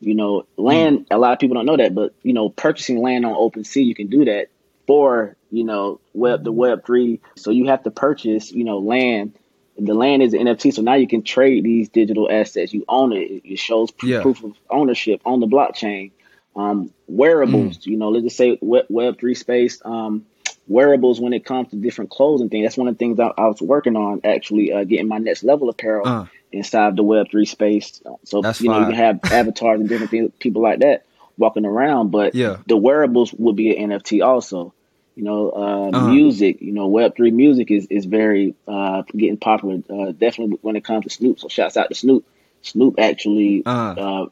You 0.00 0.14
know, 0.14 0.46
land. 0.56 1.00
Mm. 1.00 1.16
A 1.16 1.18
lot 1.18 1.32
of 1.32 1.38
people 1.38 1.54
don't 1.54 1.66
know 1.66 1.76
that, 1.76 1.94
but 1.94 2.14
you 2.22 2.32
know, 2.32 2.48
purchasing 2.48 3.00
land 3.00 3.24
on 3.24 3.32
OpenSea, 3.34 3.84
you 3.84 3.94
can 3.94 4.08
do 4.08 4.26
that 4.26 4.48
for 4.86 5.36
you 5.50 5.64
know 5.64 6.00
web 6.12 6.44
the 6.44 6.52
Web 6.52 6.84
three. 6.84 7.20
So 7.36 7.50
you 7.50 7.66
have 7.66 7.82
to 7.84 7.90
purchase, 7.90 8.52
you 8.52 8.64
know, 8.64 8.78
land. 8.78 9.34
The 9.78 9.94
land 9.94 10.22
is 10.22 10.32
an 10.32 10.40
NFT, 10.40 10.72
so 10.72 10.80
now 10.80 10.94
you 10.94 11.06
can 11.06 11.22
trade 11.22 11.64
these 11.64 11.90
digital 11.90 12.30
assets. 12.30 12.72
You 12.72 12.84
own 12.88 13.12
it. 13.12 13.42
It 13.44 13.58
shows 13.58 13.90
proof, 13.90 14.10
yeah. 14.10 14.22
proof 14.22 14.42
of 14.42 14.56
ownership 14.70 15.20
on 15.26 15.40
the 15.40 15.46
blockchain. 15.46 16.12
Um, 16.54 16.90
wearables, 17.06 17.78
mm. 17.78 17.86
you 17.86 17.98
know, 17.98 18.08
let's 18.08 18.24
just 18.24 18.36
say 18.38 18.58
Web 18.62 19.18
three 19.18 19.34
space. 19.34 19.82
Um, 19.84 20.24
wearables 20.68 21.20
when 21.20 21.32
it 21.32 21.44
comes 21.44 21.68
to 21.70 21.76
different 21.76 22.10
clothes 22.10 22.40
and 22.40 22.50
things. 22.50 22.64
That's 22.64 22.76
one 22.76 22.88
of 22.88 22.94
the 22.94 22.98
things 22.98 23.20
I, 23.20 23.32
I 23.36 23.46
was 23.46 23.60
working 23.60 23.96
on 23.96 24.20
actually 24.24 24.72
uh, 24.72 24.84
getting 24.84 25.08
my 25.08 25.18
next 25.18 25.44
level 25.44 25.68
apparel 25.68 26.06
uh, 26.06 26.26
inside 26.52 26.96
the 26.96 27.02
Web 27.02 27.30
three 27.30 27.46
space. 27.46 28.00
So 28.24 28.38
you 28.38 28.68
know 28.68 28.80
you 28.80 28.86
can 28.86 28.94
have 28.94 29.20
avatars 29.24 29.80
and 29.80 29.88
different 29.88 30.10
things, 30.10 30.32
people 30.38 30.62
like 30.62 30.80
that 30.80 31.06
walking 31.36 31.64
around. 31.64 32.10
But 32.10 32.34
yeah. 32.34 32.58
the 32.66 32.76
wearables 32.76 33.32
would 33.32 33.56
be 33.56 33.76
an 33.76 33.90
NFT 33.90 34.24
also. 34.24 34.72
You 35.14 35.24
know, 35.24 35.50
uh, 35.50 35.96
uh-huh. 35.96 36.08
music. 36.08 36.60
You 36.60 36.72
know, 36.72 36.88
Web 36.88 37.16
three 37.16 37.30
music 37.30 37.70
is 37.70 37.86
is 37.86 38.04
very 38.04 38.54
uh, 38.68 39.02
getting 39.16 39.38
popular. 39.38 39.82
Uh, 39.88 40.12
definitely 40.12 40.58
when 40.62 40.76
it 40.76 40.84
comes 40.84 41.04
to 41.04 41.10
Snoop. 41.10 41.40
So 41.40 41.48
shouts 41.48 41.76
out 41.76 41.88
to 41.88 41.94
Snoop. 41.94 42.26
Snoop 42.62 42.96
actually 42.98 43.62
uh-huh. 43.64 44.26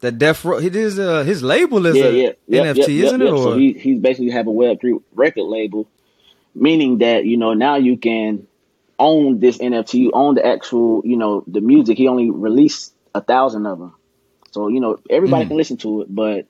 The 0.00 0.12
Death 0.12 0.44
Row, 0.44 0.58
his 0.58 0.98
uh, 0.98 1.22
his 1.24 1.42
label 1.42 1.86
is 1.86 1.96
yeah, 1.96 2.04
a 2.04 2.12
yeah, 2.12 2.32
yep, 2.46 2.76
NFT, 2.76 2.78
yep, 2.78 3.06
isn't 3.06 3.20
yep, 3.20 3.32
it? 3.32 3.38
So 3.38 3.56
he, 3.56 3.72
he's 3.74 4.00
basically 4.00 4.30
have 4.30 4.46
a 4.46 4.50
Web 4.50 4.80
three 4.80 4.98
record 5.12 5.44
label, 5.44 5.88
meaning 6.54 6.98
that 6.98 7.24
you 7.24 7.36
know 7.36 7.54
now 7.54 7.76
you 7.76 7.96
can 7.96 8.46
own 8.98 9.40
this 9.40 9.58
NFT, 9.58 9.94
you 9.94 10.10
own 10.12 10.34
the 10.34 10.46
actual, 10.46 11.02
you 11.04 11.16
know, 11.16 11.42
the 11.46 11.60
music. 11.60 11.96
He 11.96 12.08
only 12.08 12.30
released 12.30 12.92
a 13.14 13.20
thousand 13.20 13.66
of 13.66 13.78
them, 13.78 13.94
so 14.50 14.68
you 14.68 14.80
know 14.80 14.98
everybody 15.08 15.44
mm. 15.44 15.48
can 15.48 15.56
listen 15.56 15.76
to 15.78 16.02
it, 16.02 16.14
but 16.14 16.46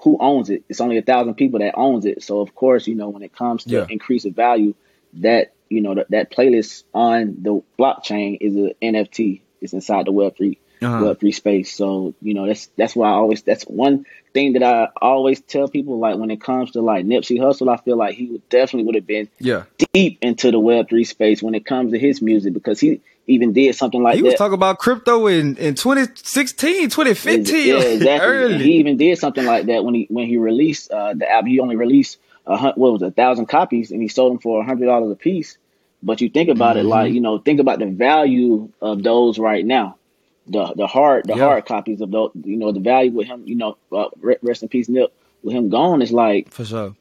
who 0.00 0.18
owns 0.20 0.50
it? 0.50 0.64
It's 0.68 0.80
only 0.80 0.98
a 0.98 1.02
thousand 1.02 1.34
people 1.34 1.60
that 1.60 1.74
owns 1.76 2.04
it. 2.04 2.22
So 2.22 2.40
of 2.40 2.54
course, 2.54 2.86
you 2.86 2.94
know 2.94 3.08
when 3.08 3.22
it 3.22 3.34
comes 3.34 3.64
to 3.64 3.70
yeah. 3.70 3.86
increase 3.88 4.24
of 4.24 4.34
value, 4.34 4.74
that 5.14 5.54
you 5.68 5.80
know 5.80 5.94
that, 5.94 6.10
that 6.10 6.32
playlist 6.32 6.84
on 6.92 7.36
the 7.40 7.62
blockchain 7.78 8.38
is 8.40 8.56
an 8.56 8.72
NFT. 8.82 9.40
It's 9.60 9.72
inside 9.72 10.06
the 10.06 10.12
Web 10.12 10.36
three 10.36 10.58
uh-huh. 10.84 11.04
Web 11.04 11.20
three 11.20 11.32
space. 11.32 11.74
So 11.74 12.14
you 12.20 12.34
know 12.34 12.46
that's 12.46 12.66
that's 12.76 12.94
why 12.94 13.08
I 13.08 13.12
always 13.12 13.42
that's 13.42 13.64
one 13.64 14.06
thing 14.32 14.54
that 14.54 14.62
I 14.62 14.88
always 15.00 15.40
tell 15.40 15.68
people. 15.68 15.98
Like 15.98 16.18
when 16.18 16.30
it 16.30 16.40
comes 16.40 16.72
to 16.72 16.82
like 16.82 17.06
Nipsey 17.06 17.38
Hussle, 17.38 17.72
I 17.72 17.76
feel 17.82 17.96
like 17.96 18.14
he 18.14 18.26
would 18.26 18.48
definitely 18.48 18.84
would 18.84 18.94
have 18.96 19.06
been 19.06 19.28
yeah 19.38 19.64
deep 19.92 20.18
into 20.22 20.50
the 20.50 20.60
Web 20.60 20.88
three 20.88 21.04
space 21.04 21.42
when 21.42 21.54
it 21.54 21.64
comes 21.64 21.92
to 21.92 21.98
his 21.98 22.20
music 22.20 22.52
because 22.52 22.80
he 22.80 23.00
even 23.26 23.52
did 23.52 23.74
something 23.74 24.02
like 24.02 24.16
he 24.16 24.22
that. 24.22 24.28
was 24.28 24.34
talking 24.34 24.54
about 24.54 24.78
crypto 24.78 25.26
in, 25.26 25.56
in 25.56 25.74
2016, 25.74 26.90
2015. 26.90 27.66
Yeah, 27.66 27.74
exactly. 27.76 28.28
Early. 28.28 28.58
He 28.58 28.72
even 28.74 28.96
did 28.96 29.18
something 29.18 29.44
like 29.44 29.66
that 29.66 29.84
when 29.84 29.94
he 29.94 30.06
when 30.10 30.26
he 30.26 30.36
released 30.36 30.90
uh, 30.90 31.14
the 31.14 31.30
album. 31.30 31.50
He 31.50 31.60
only 31.60 31.76
released 31.76 32.18
a 32.46 32.72
what 32.72 32.92
was 32.92 33.02
it, 33.02 33.06
a 33.06 33.10
thousand 33.10 33.46
copies 33.46 33.90
and 33.90 34.02
he 34.02 34.08
sold 34.08 34.32
them 34.32 34.38
for 34.40 34.60
a 34.60 34.64
hundred 34.64 34.86
dollars 34.86 35.12
a 35.12 35.16
piece. 35.16 35.56
But 36.02 36.20
you 36.20 36.28
think 36.28 36.50
about 36.50 36.76
mm-hmm. 36.76 36.86
it 36.86 36.88
like 36.88 37.12
you 37.12 37.20
know, 37.20 37.38
think 37.38 37.60
about 37.60 37.78
the 37.78 37.86
value 37.86 38.70
of 38.82 39.02
those 39.02 39.38
right 39.38 39.64
now 39.64 39.96
the 40.46 40.74
the 40.74 40.86
hard 40.86 41.26
the 41.26 41.34
yeah. 41.34 41.44
hard 41.44 41.66
copies 41.66 42.00
of 42.00 42.10
the 42.10 42.28
you 42.44 42.56
know 42.56 42.72
the 42.72 42.80
value 42.80 43.12
with 43.12 43.26
him 43.26 43.42
you 43.46 43.54
know 43.54 43.76
uh, 43.92 44.08
rest 44.42 44.62
in 44.62 44.68
peace 44.68 44.88
Nip 44.88 45.12
with 45.42 45.54
him 45.54 45.68
gone 45.70 46.02
is 46.02 46.12
like 46.12 46.52
for 46.52 46.64
sure 46.64 46.94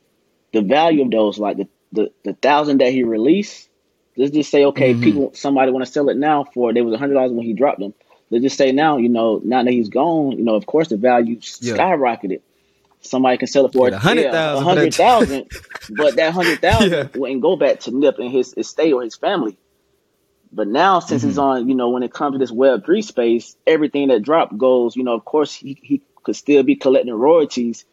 the 0.54 0.62
value 0.62 1.04
of 1.04 1.12
those 1.12 1.38
like 1.38 1.58
the 1.58 1.68
the, 1.92 2.12
the 2.24 2.34
thousand 2.34 2.80
that 2.80 2.92
he 2.92 3.04
released 3.04 3.70
let's 4.18 4.32
just 4.32 4.50
say 4.50 4.66
okay 4.66 4.94
mm-hmm. 4.94 5.04
people 5.04 5.32
somebody 5.34 5.72
want 5.72 5.86
to 5.86 5.92
sell 5.92 6.10
it 6.10 6.18
now 6.18 6.44
for 6.44 6.74
there 6.74 6.84
was 6.84 6.94
a 6.94 6.98
hundred 6.98 7.16
dollars 7.16 7.32
when 7.32 7.46
he 7.46 7.54
dropped 7.54 7.80
them 7.80 7.94
let's 8.30 8.44
just 8.44 8.58
say 8.58 8.72
now 8.72 8.98
you 8.98 9.10
know 9.10 9.42
now 9.44 9.64
that 9.64 9.72
he's 9.72 9.90
gone 9.90 10.32
you 10.32 10.44
know 10.44 10.56
of 10.56 10.66
course 10.66 10.88
the 10.88 10.98
value 10.98 11.38
yeah. 11.60 11.76
skyrocketed 11.76 12.42
somebody 13.04 13.38
can 13.38 13.48
sell 13.48 13.66
it 13.66 13.74
for 13.74 13.90
a 13.90 13.98
hundred 13.98 14.32
thousand, 14.32 14.58
yeah, 14.58 14.64
hundred 14.64 14.94
thousand, 14.94 15.52
but 15.90 16.16
that 16.16 16.34
hundred 16.34 16.60
thousand 16.60 16.92
yeah. 16.92 17.08
wouldn't 17.16 17.42
go 17.42 17.56
back 17.56 17.82
to 17.82 17.92
Nip 17.92 18.18
and 18.20 18.32
his 18.32 18.54
estate 18.58 18.94
or 18.94 19.04
his 19.04 19.16
family. 19.16 19.58
But 20.56 20.68
now, 20.68 21.00
since 21.00 21.22
mm-hmm. 21.22 21.30
it's 21.30 21.40
on, 21.40 21.68
you 21.68 21.74
know, 21.74 21.90
when 21.90 22.04
it 22.04 22.14
comes 22.14 22.36
to 22.36 22.38
this 22.38 22.52
Web 22.52 22.86
three 22.86 23.02
space, 23.02 23.56
everything 23.66 24.10
that 24.10 24.22
dropped 24.22 24.56
goes. 24.56 24.96
You 24.96 25.04
know, 25.04 25.14
of 25.14 25.26
course, 25.26 25.54
he, 25.54 25.80
he 25.82 26.02
could 26.22 26.36
still 26.36 26.62
be 26.62 26.76
collecting 26.76 27.14
royalties 27.14 27.86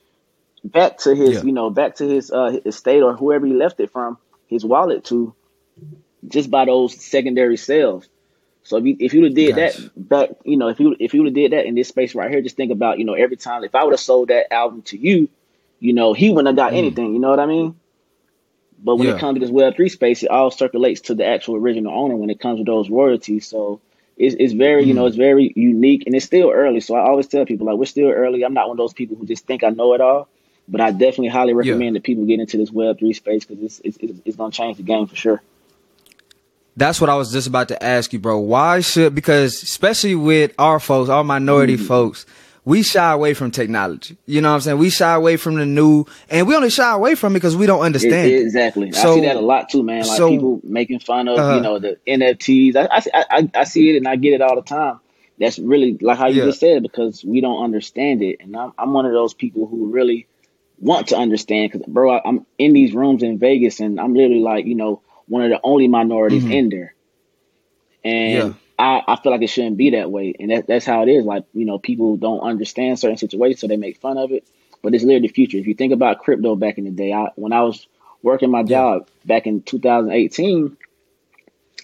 back 0.63 0.99
to 0.99 1.15
his, 1.15 1.37
yeah. 1.37 1.43
you 1.43 1.53
know, 1.53 1.71
back 1.71 1.97
to 1.97 2.07
his 2.07 2.31
uh, 2.31 2.59
estate 2.67 3.03
or 3.03 3.17
whoever 3.17 3.47
he 3.47 3.55
left 3.55 3.81
it 3.81 3.91
from, 3.91 4.19
his 4.47 4.63
wallet 4.63 5.07
to, 5.07 5.35
just 6.29 6.51
by 6.51 6.67
those 6.67 6.95
secondary 7.03 7.57
sales. 7.57 8.07
So 8.63 8.77
if 8.77 8.85
you 8.85 8.97
if 9.01 9.15
you 9.15 9.23
would 9.23 9.31
have 9.31 9.37
did 9.37 9.57
that 9.57 9.91
back, 9.97 10.29
you 10.45 10.59
know, 10.59 10.69
if 10.69 10.79
you 10.79 10.95
if 11.01 11.15
you 11.15 11.23
would 11.23 11.29
have 11.29 11.35
did 11.35 11.53
that 11.53 11.65
in 11.65 11.75
this 11.75 11.89
space 11.89 12.15
right 12.15 12.31
here, 12.31 12.43
just 12.43 12.57
think 12.57 12.71
about, 12.71 12.99
you 12.99 13.07
know, 13.07 13.15
every 13.15 13.37
time 13.37 13.65
if 13.65 13.75
I 13.75 13.85
would 13.85 13.95
have 13.95 14.01
sold 14.01 14.29
that 14.29 14.53
album 14.53 14.83
to 14.83 14.99
you, 14.99 15.31
you 15.79 15.95
know, 15.95 16.13
he 16.13 16.29
wouldn't 16.29 16.49
have 16.49 16.57
got 16.57 16.75
mm. 16.75 16.77
anything. 16.77 17.15
You 17.15 17.21
know 17.21 17.31
what 17.31 17.41
I 17.41 17.47
mean? 17.47 17.80
But 18.83 18.97
when 18.97 19.09
yeah. 19.09 19.17
it 19.17 19.21
comes 19.21 19.37
to 19.37 19.41
this 19.41 19.51
Web 19.51 19.77
three 19.77 19.89
space, 19.89 20.23
it 20.23 20.31
all 20.31 20.51
circulates 20.51 21.03
to 21.03 21.15
the 21.15 21.27
actual 21.27 21.57
original 21.57 21.93
owner 21.93 22.17
when 22.17 22.31
it 22.31 22.41
comes 22.41 22.59
to 22.59 22.65
those 22.65 22.89
royalties. 22.89 23.47
So 23.47 23.81
it's, 24.17 24.35
it's 24.39 24.53
very, 24.53 24.85
mm. 24.85 24.89
you 24.89 24.95
know, 24.95 25.07
it's 25.07 25.17
very 25.17 25.53
unique 25.55 26.05
and 26.07 26.15
it's 26.15 26.25
still 26.25 26.51
early. 26.51 26.81
So 26.81 26.95
I 26.95 27.01
always 27.01 27.27
tell 27.27 27.45
people 27.45 27.67
like 27.67 27.77
we're 27.77 27.85
still 27.85 28.11
early. 28.11 28.45
I'm 28.45 28.55
not 28.55 28.69
one 28.69 28.75
of 28.75 28.79
those 28.79 28.95
people 28.95 29.17
who 29.17 29.27
just 29.27 29.47
think 29.47 29.65
I 29.65 29.69
know 29.69 29.95
it 29.95 30.01
all, 30.01 30.29
but 30.67 30.81
I 30.81 30.93
definitely 30.93 31.29
highly 31.29 31.53
recommend 31.53 31.83
yeah. 31.95 31.99
that 31.99 32.05
people 32.05 32.25
get 32.25 32.41
into 32.41 32.57
this 32.57 32.71
Web 32.71 32.99
three 32.99 33.13
space 33.13 33.45
because 33.45 33.63
it's, 33.63 33.81
it's, 33.85 33.97
it's, 33.99 34.21
it's 34.25 34.37
going 34.37 34.51
to 34.51 34.57
change 34.57 34.79
the 34.79 34.83
game 34.83 35.07
for 35.07 35.17
sure. 35.17 35.43
That's 36.77 37.01
what 37.01 37.11
I 37.11 37.17
was 37.17 37.33
just 37.33 37.49
about 37.49 37.69
to 37.69 37.83
ask 37.83 38.13
you, 38.13 38.19
bro. 38.19 38.39
Why 38.39 38.81
should 38.81 39.15
because 39.15 39.63
especially 39.63 40.15
with 40.15 40.55
our 40.59 40.81
folks, 40.81 41.11
our 41.11 41.25
minority 41.25 41.77
mm-hmm. 41.77 41.85
folks, 41.85 42.25
we 42.65 42.83
shy 42.83 43.13
away 43.13 43.35
from 43.35 43.51
technology. 43.51 44.17
You 44.27 44.41
know 44.41 44.51
what 44.51 44.57
I'm 44.57 44.61
saying? 44.61 44.79
We 44.79 44.91
shy 44.91 45.15
away 45.15 45.37
from 45.37 45.57
the 45.57 45.67
new, 45.67 46.05
and 46.29 46.47
we 46.47 46.55
only 46.55 46.71
shy 46.71 46.93
away 46.93 47.15
from 47.15 47.33
it 47.33 47.39
because 47.39 47.57
we 47.57 47.67
don't 47.67 47.81
understand. 47.81 48.31
It, 48.31 48.43
exactly. 48.43 48.93
So, 48.93 49.13
I 49.13 49.15
see 49.15 49.21
that 49.23 49.37
a 49.37 49.41
lot 49.41 49.71
too, 49.71 49.83
man. 49.83 50.07
Like 50.07 50.17
so, 50.17 50.29
people 50.29 50.61
making 50.63 51.01
fun 51.01 51.29
of, 51.29 51.39
uh, 51.39 51.55
you 51.55 51.61
know, 51.63 51.79
the 51.79 51.99
NFTs. 52.07 52.77
I, 52.77 52.89
I, 52.93 53.25
I, 53.31 53.51
I, 53.55 53.65
see 53.65 53.91
it 53.91 53.97
and 53.97 54.07
I 54.07 54.17
get 54.17 54.35
it 54.35 54.43
all 54.43 54.57
the 54.57 54.63
time. 54.63 55.01
That's 55.39 55.59
really 55.59 55.97
like 56.01 56.19
how 56.19 56.27
you 56.27 56.41
yeah. 56.41 56.47
just 56.47 56.61
said 56.61 56.83
because 56.83 57.25
we 57.25 57.41
don't 57.41 57.65
understand 57.65 58.23
it, 58.23 58.39
and 58.41 58.55
I'm, 58.57 58.73
I'm 58.77 58.93
one 58.93 59.07
of 59.07 59.13
those 59.13 59.33
people 59.33 59.67
who 59.67 59.91
really 59.91 60.27
want 60.79 61.09
to 61.09 61.17
understand 61.17 61.73
because, 61.73 61.87
bro, 61.87 62.11
I, 62.11 62.29
am 62.29 62.47
in 62.59 62.73
these 62.75 62.95
rooms 62.95 63.23
in 63.23 63.39
Vegas 63.39 63.81
and 63.81 64.01
I'm 64.01 64.15
literally 64.15 64.41
like, 64.41 64.67
you 64.67 64.75
know, 64.75 65.03
one 65.27 65.43
of 65.43 65.51
the 65.51 65.61
only 65.63 65.89
minorities 65.89 66.43
mm-hmm. 66.43 66.53
in 66.53 66.69
there, 66.69 66.95
and. 68.05 68.33
Yeah 68.33 68.53
I, 68.81 69.03
I 69.07 69.17
feel 69.17 69.31
like 69.31 69.43
it 69.43 69.49
shouldn't 69.49 69.77
be 69.77 69.91
that 69.91 70.11
way. 70.11 70.35
And 70.41 70.51
that, 70.51 70.67
that's 70.67 70.87
how 70.87 71.03
it 71.03 71.09
is. 71.09 71.27
Like, 71.27 71.45
you 71.53 71.67
know, 71.67 71.79
people 71.79 72.17
don't 72.17 72.41
understand 72.41 72.99
certain 72.99 73.19
situations, 73.19 73.61
so 73.61 73.67
they 73.67 73.77
make 73.77 73.99
fun 73.99 74.17
of 74.17 74.33
it. 74.33 74.49
But 74.83 74.95
it's 74.95 75.05
literally 75.05 75.29
the 75.29 75.35
future. 75.35 75.59
If 75.59 75.67
you 75.67 75.75
think 75.75 75.93
about 75.93 76.21
crypto 76.21 76.57
back 76.57 76.79
in 76.79 76.85
the 76.85 76.91
day, 76.91 77.13
I, 77.13 77.29
when 77.37 77.53
I 77.53 77.61
was 77.61 77.87
working 78.23 78.51
my 78.51 78.63
job 78.63 79.09
back 79.27 79.47
in 79.47 79.61
2018, 79.61 80.79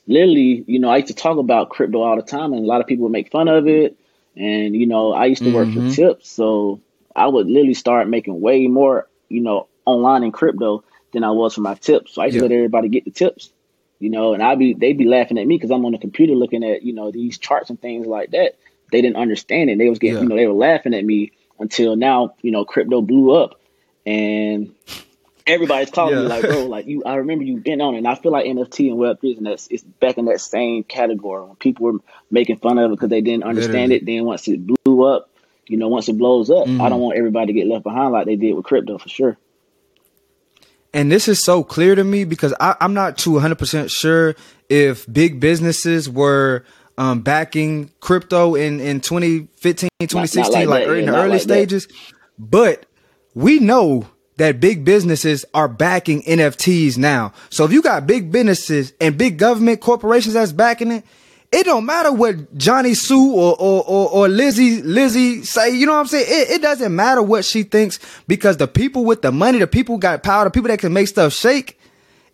literally, 0.07 0.65
you 0.67 0.79
know, 0.79 0.89
I 0.89 0.97
used 0.97 1.09
to 1.09 1.15
talk 1.15 1.37
about 1.37 1.69
crypto 1.69 2.01
all 2.01 2.17
the 2.17 2.23
time, 2.23 2.55
and 2.55 2.65
a 2.65 2.67
lot 2.67 2.81
of 2.81 2.87
people 2.87 3.03
would 3.05 3.13
make 3.13 3.31
fun 3.31 3.49
of 3.49 3.69
it. 3.69 3.99
And, 4.35 4.75
you 4.75 4.87
know, 4.87 5.13
I 5.13 5.27
used 5.27 5.43
to 5.43 5.53
work 5.53 5.69
mm-hmm. 5.69 5.91
for 5.91 5.95
tips. 5.95 6.31
So 6.31 6.81
I 7.15 7.27
would 7.27 7.47
literally 7.47 7.75
start 7.75 8.09
making 8.09 8.41
way 8.41 8.69
more, 8.69 9.07
you 9.29 9.43
know, 9.43 9.69
online 9.85 10.23
in 10.23 10.33
crypto 10.33 10.83
than 11.13 11.25
I 11.25 11.31
was 11.31 11.55
for 11.55 11.61
my 11.61 11.75
tips. 11.75 12.15
So 12.15 12.23
I 12.23 12.27
used 12.27 12.37
yeah. 12.37 12.43
to 12.43 12.49
let 12.49 12.55
everybody 12.55 12.89
get 12.89 13.05
the 13.05 13.11
tips 13.11 13.51
you 13.99 14.11
know, 14.11 14.35
and 14.35 14.43
I'd 14.43 14.59
be 14.59 14.75
they'd 14.75 14.99
be 14.99 15.07
laughing 15.07 15.39
at 15.39 15.47
me 15.47 15.57
because 15.57 15.71
I'm 15.71 15.85
on 15.85 15.93
the 15.93 15.99
computer 15.99 16.35
looking 16.35 16.65
at 16.65 16.83
you 16.83 16.93
know 16.93 17.11
these 17.11 17.39
charts 17.39 17.71
and 17.71 17.81
things 17.81 18.07
like 18.07 18.31
that. 18.33 18.57
They 18.93 19.03
didn't 19.03 19.17
understand 19.17 19.71
it. 19.71 19.79
They 19.79 19.89
was 19.89 19.99
getting 19.99 20.17
yeah. 20.17 20.23
you 20.23 20.29
know 20.29 20.37
they 20.37 20.47
were 20.47 20.53
laughing 20.53 20.95
at 20.95 21.05
me 21.05 21.33
until 21.59 21.97
now. 21.97 22.35
You 22.43 22.51
know, 22.51 22.65
crypto 22.65 23.01
blew 23.01 23.35
up, 23.35 23.61
and 24.05 24.75
everybody's 25.47 25.91
calling 25.91 26.15
yeah. 26.15 26.23
me 26.23 26.29
like, 26.29 26.43
bro, 26.43 26.67
like 26.67 26.87
you. 26.87 27.03
I 27.05 27.17
remember 27.17 27.45
you 27.45 27.57
been 27.57 27.81
on 27.81 27.95
it. 27.95 27.99
And 27.99 28.09
I 28.09 28.17
feel 28.17 28.33
like 28.33 28.47
NFT 28.47 28.89
and 28.91 28.99
Web 28.99 29.21
three 29.21 29.37
and 29.37 29.47
that's 29.47 29.67
it's 29.69 29.83
back 29.83 30.19
in 30.19 30.27
that 30.27 30.41
same 30.41 30.85
category 30.85 31.45
when 31.45 31.57
people 31.57 31.87
were 31.87 31.99
making 32.31 32.59
fun 32.59 32.79
of 32.79 32.91
it 32.91 32.95
because 32.95 33.09
they 33.09 33.23
didn't 33.23 33.45
understand 33.45 33.91
Literally. 33.91 33.97
it. 33.97 34.07
Then 34.07 34.25
once 34.27 34.47
it 34.47 34.67
blew 34.67 35.05
up, 35.05 35.31
you 35.67 35.79
know, 35.79 35.89
once 35.89 36.09
it 36.09 36.19
blows 36.19 36.51
up, 36.51 36.67
mm-hmm. 36.67 36.83
I 36.83 36.91
don't 36.91 37.01
want 37.01 37.17
everybody 37.17 37.47
to 37.47 37.53
get 37.55 37.67
left 37.67 37.85
behind 37.85 38.13
like 38.13 38.27
they 38.27 38.37
did 38.37 38.53
with 38.53 38.67
crypto 38.67 38.99
for 38.99 39.09
sure 39.09 39.39
and 40.92 41.11
this 41.11 41.29
is 41.29 41.42
so 41.42 41.62
clear 41.62 41.94
to 41.94 42.05
me 42.05 42.25
because 42.25 42.55
I, 42.61 42.77
am 42.81 42.94
not 42.94 43.18
too 43.18 43.33
100% 43.33 43.90
sure 43.90 44.35
if 44.68 45.11
big 45.12 45.40
businesses 45.40 46.09
were 46.09 46.64
um, 46.99 47.20
backing 47.20 47.90
crypto 48.01 48.55
in, 48.55 48.81
in 48.81 49.01
2015, 49.01 49.90
2016, 50.01 50.53
not, 50.53 50.53
not 50.53 50.68
like, 50.68 50.88
like 50.88 50.99
in 50.99 51.07
the 51.07 51.16
early 51.16 51.31
like 51.31 51.42
stages. 51.42 51.87
That. 51.87 51.96
But 52.38 52.87
we 53.35 53.59
know 53.59 54.09
that 54.37 54.61
big 54.61 54.85
businesses 54.85 55.44
are 55.55 55.68
backing 55.68 56.22
NFTs 56.22 56.99
now. 56.99 57.33
So 57.51 57.64
if 57.64 57.72
you 57.72 57.83
got 57.83 58.07
big 58.07 58.31
businesses 58.31 58.92
and 59.01 59.16
big 59.16 59.38
government 59.38 59.81
corporations 59.81 60.35
that's 60.35 60.53
backing 60.53 60.92
it, 60.92 61.05
it 61.57 61.64
don't 61.64 61.87
matter 61.87 62.12
what 62.12 62.57
Johnny 62.59 62.92
Sue 62.92 63.33
or, 63.33 63.57
or, 63.59 63.83
or, 63.87 64.11
or, 64.11 64.29
Lizzie, 64.29 64.83
Lizzie 64.83 65.42
say, 65.42 65.75
you 65.75 65.87
know 65.87 65.92
what 65.92 66.01
I'm 66.01 66.07
saying? 66.07 66.27
It, 66.29 66.51
it 66.57 66.62
doesn't 66.62 66.95
matter 66.95 67.23
what 67.23 67.47
she 67.47 67.62
thinks 67.62 67.99
because 68.29 68.59
the 68.59 68.69
people 68.69 69.07
with 69.07 69.23
the 69.23 69.33
money, 69.33 69.59
the 69.59 69.66
people 69.66 69.97
got 69.97 70.23
power, 70.23 70.45
the 70.45 70.51
people 70.51 70.69
that 70.69 70.81
can 70.81 70.92
make 70.92 71.09
stuff 71.09 71.33
shake, 71.33 71.81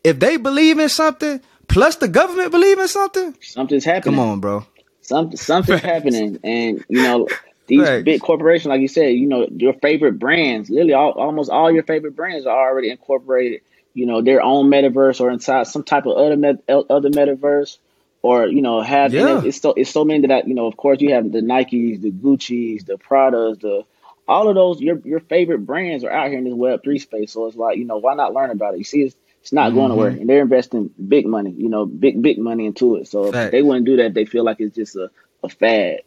if 0.02 0.18
they 0.18 0.38
believe 0.38 0.80
in 0.80 0.88
something, 0.88 1.40
plus 1.68 1.96
the 1.96 2.08
government 2.08 2.50
believe 2.50 2.80
in 2.80 2.88
something, 2.88 3.37
something's 3.40 3.85
happening. 3.85 4.16
Come 4.16 4.18
on, 4.18 4.40
bro. 4.40 4.66
Something, 5.02 5.37
something's 5.37 5.80
happening. 5.82 6.40
And, 6.42 6.85
you 6.88 7.02
know, 7.02 7.28
these 7.68 7.80
right. 7.80 8.04
big 8.04 8.22
corporations, 8.22 8.70
like 8.70 8.80
you 8.80 8.88
said, 8.88 9.14
you 9.14 9.28
know, 9.28 9.46
your 9.56 9.74
favorite 9.74 10.18
brands, 10.18 10.68
literally 10.68 10.94
all, 10.94 11.12
almost 11.12 11.48
all 11.48 11.70
your 11.70 11.85
favorite 11.85 12.16
brands 12.16 12.44
are 12.44 12.68
already 12.68 12.90
incorporated, 12.90 13.61
you 13.94 14.06
know, 14.06 14.20
their 14.20 14.42
own 14.42 14.68
metaverse 14.68 15.20
or 15.20 15.30
inside 15.30 15.68
some 15.68 15.85
type 15.85 16.06
of 16.06 16.16
other, 16.16 16.37
met, 16.37 16.56
other 16.68 17.11
metaverse 17.11 17.78
or 18.22 18.46
you 18.46 18.62
know 18.62 18.80
have 18.80 19.12
yeah. 19.12 19.42
it's 19.44 19.61
so 19.61 19.74
it's 19.76 19.90
so 19.90 20.04
many 20.04 20.28
that 20.28 20.48
you 20.48 20.54
know 20.54 20.66
of 20.66 20.76
course 20.76 21.00
you 21.00 21.12
have 21.12 21.30
the 21.30 21.40
Nikes, 21.40 22.00
the 22.00 22.12
Gucci's, 22.12 22.85
the 22.85 22.94
Pradas, 22.94 23.61
the 23.61 23.85
all 24.28 24.48
of 24.48 24.54
those 24.54 24.80
your 24.80 24.98
your 25.04 25.20
favorite 25.20 25.66
brands 25.66 26.04
are 26.04 26.11
out 26.11 26.28
here 26.28 26.38
in 26.38 26.44
this 26.44 26.54
Web 26.54 26.82
three 26.82 27.00
space. 27.00 27.32
So 27.32 27.46
it's 27.46 27.56
like 27.56 27.76
you 27.76 27.85
know 27.85 27.98
why 27.98 28.14
not 28.14 28.32
learn 28.32 28.50
about 28.50 28.74
it? 28.74 28.78
You 28.78 28.85
see, 28.85 29.02
it's 29.02 29.16
it's 29.40 29.52
not 29.52 29.68
mm-hmm. 29.70 29.76
going 29.76 29.88
nowhere, 29.88 30.08
and 30.08 30.28
they're 30.28 30.42
investing 30.42 30.90
big 31.08 31.26
money, 31.26 31.50
you 31.50 31.68
know, 31.68 31.85
big 31.85 32.22
big 32.22 32.38
money 32.38 32.66
into 32.66 32.96
it. 32.96 33.08
So 33.08 33.32
Fact. 33.32 33.46
if 33.46 33.50
they 33.50 33.62
wouldn't 33.62 33.87
do 33.87 33.96
that, 33.96 34.14
they 34.14 34.24
feel 34.24 34.44
like 34.44 34.61
it's 34.61 34.76
just 34.76 34.94
a, 34.94 35.11
a 35.42 35.48
fad. 35.48 36.02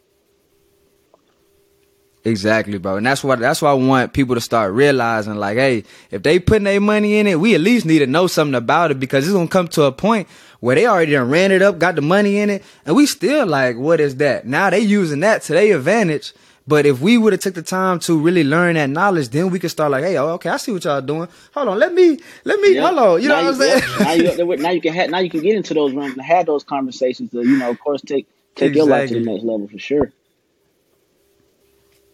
Exactly, 2.26 2.78
bro. 2.78 2.96
And 2.96 3.06
that's 3.06 3.22
why 3.22 3.36
that's 3.36 3.62
why 3.62 3.70
I 3.70 3.74
want 3.74 4.12
people 4.12 4.34
to 4.34 4.40
start 4.40 4.72
realizing 4.72 5.36
like, 5.36 5.56
hey, 5.56 5.84
if 6.10 6.24
they 6.24 6.40
putting 6.40 6.64
their 6.64 6.80
money 6.80 7.18
in 7.20 7.28
it, 7.28 7.38
we 7.38 7.54
at 7.54 7.60
least 7.60 7.86
need 7.86 8.00
to 8.00 8.06
know 8.08 8.26
something 8.26 8.56
about 8.56 8.90
it 8.90 8.98
because 8.98 9.24
it's 9.24 9.32
gonna 9.32 9.46
come 9.46 9.68
to 9.68 9.84
a 9.84 9.92
point 9.92 10.26
where 10.58 10.74
they 10.74 10.86
already 10.86 11.12
done 11.12 11.30
ran 11.30 11.52
it 11.52 11.62
up, 11.62 11.78
got 11.78 11.94
the 11.94 12.02
money 12.02 12.38
in 12.38 12.50
it, 12.50 12.64
and 12.84 12.96
we 12.96 13.06
still 13.06 13.46
like, 13.46 13.76
what 13.76 14.00
is 14.00 14.16
that? 14.16 14.44
Now 14.44 14.70
they 14.70 14.80
using 14.80 15.20
that 15.20 15.42
to 15.42 15.52
their 15.52 15.76
advantage. 15.76 16.32
But 16.66 16.84
if 16.84 17.00
we 17.00 17.16
would 17.16 17.32
have 17.32 17.38
took 17.38 17.54
the 17.54 17.62
time 17.62 18.00
to 18.00 18.18
really 18.18 18.42
learn 18.42 18.74
that 18.74 18.90
knowledge, 18.90 19.28
then 19.28 19.50
we 19.50 19.60
could 19.60 19.70
start 19.70 19.92
like, 19.92 20.02
hey, 20.02 20.16
oh, 20.16 20.30
okay, 20.30 20.50
I 20.50 20.56
see 20.56 20.72
what 20.72 20.82
y'all 20.82 21.00
doing. 21.00 21.28
Hold 21.54 21.68
on, 21.68 21.78
let 21.78 21.94
me, 21.94 22.18
let 22.42 22.58
me, 22.58 22.74
yep. 22.74 22.86
hold 22.86 22.98
on. 22.98 23.22
You 23.22 23.28
now 23.28 23.42
know 23.42 23.52
what 23.52 23.54
I'm 23.54 23.60
saying? 23.60 23.82
now, 24.00 24.12
you, 24.42 24.56
now 24.56 24.70
you 24.70 24.80
can 24.80 24.92
have, 24.94 25.10
now 25.10 25.18
you 25.20 25.30
can 25.30 25.42
get 25.42 25.54
into 25.54 25.74
those 25.74 25.92
rooms 25.92 26.14
and 26.14 26.22
have 26.22 26.46
those 26.46 26.64
conversations 26.64 27.30
to, 27.30 27.42
you 27.42 27.56
know, 27.56 27.70
of 27.70 27.78
course, 27.78 28.02
take 28.02 28.26
take 28.56 28.70
exactly. 28.70 28.78
your 28.78 28.86
life 28.86 29.08
to 29.10 29.14
the 29.14 29.20
next 29.20 29.44
level 29.44 29.68
for 29.68 29.78
sure. 29.78 30.12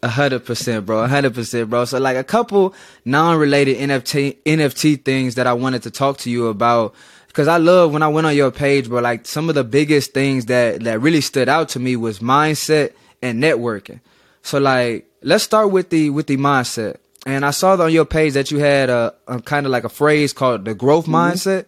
A 0.03 0.09
hundred 0.09 0.43
percent, 0.43 0.85
bro. 0.85 1.01
A 1.01 1.07
hundred 1.07 1.33
percent, 1.33 1.69
bro. 1.69 1.85
So 1.85 1.97
like 1.97 2.17
a 2.17 2.25
couple 2.25 2.75
non-related 3.05 3.77
NFT 3.77 4.35
NFT 4.43 5.05
things 5.05 5.35
that 5.35 5.47
I 5.47 5.53
wanted 5.53 5.83
to 5.83 5.91
talk 5.91 6.17
to 6.19 6.29
you 6.29 6.47
about 6.47 6.93
because 7.27 7.47
I 7.47 7.55
love 7.55 7.93
when 7.93 8.03
I 8.03 8.09
went 8.09 8.27
on 8.27 8.35
your 8.35 8.51
page, 8.51 8.89
bro. 8.89 8.99
Like 8.99 9.25
some 9.25 9.47
of 9.47 9.55
the 9.55 9.63
biggest 9.63 10.13
things 10.13 10.47
that 10.47 10.83
that 10.83 10.99
really 10.99 11.21
stood 11.21 11.47
out 11.47 11.69
to 11.69 11.79
me 11.79 11.95
was 11.95 12.19
mindset 12.19 12.91
and 13.21 13.41
networking. 13.41 14.01
So 14.41 14.59
like 14.59 15.09
let's 15.21 15.45
start 15.45 15.71
with 15.71 15.89
the 15.89 16.09
with 16.09 16.27
the 16.27 16.35
mindset. 16.35 16.97
And 17.25 17.45
I 17.45 17.51
saw 17.51 17.81
on 17.81 17.93
your 17.93 18.03
page 18.03 18.33
that 18.33 18.51
you 18.51 18.59
had 18.59 18.89
a, 18.89 19.15
a 19.25 19.41
kind 19.41 19.65
of 19.65 19.71
like 19.71 19.85
a 19.85 19.89
phrase 19.89 20.33
called 20.33 20.65
the 20.65 20.75
growth 20.75 21.05
mm-hmm. 21.05 21.15
mindset. 21.15 21.67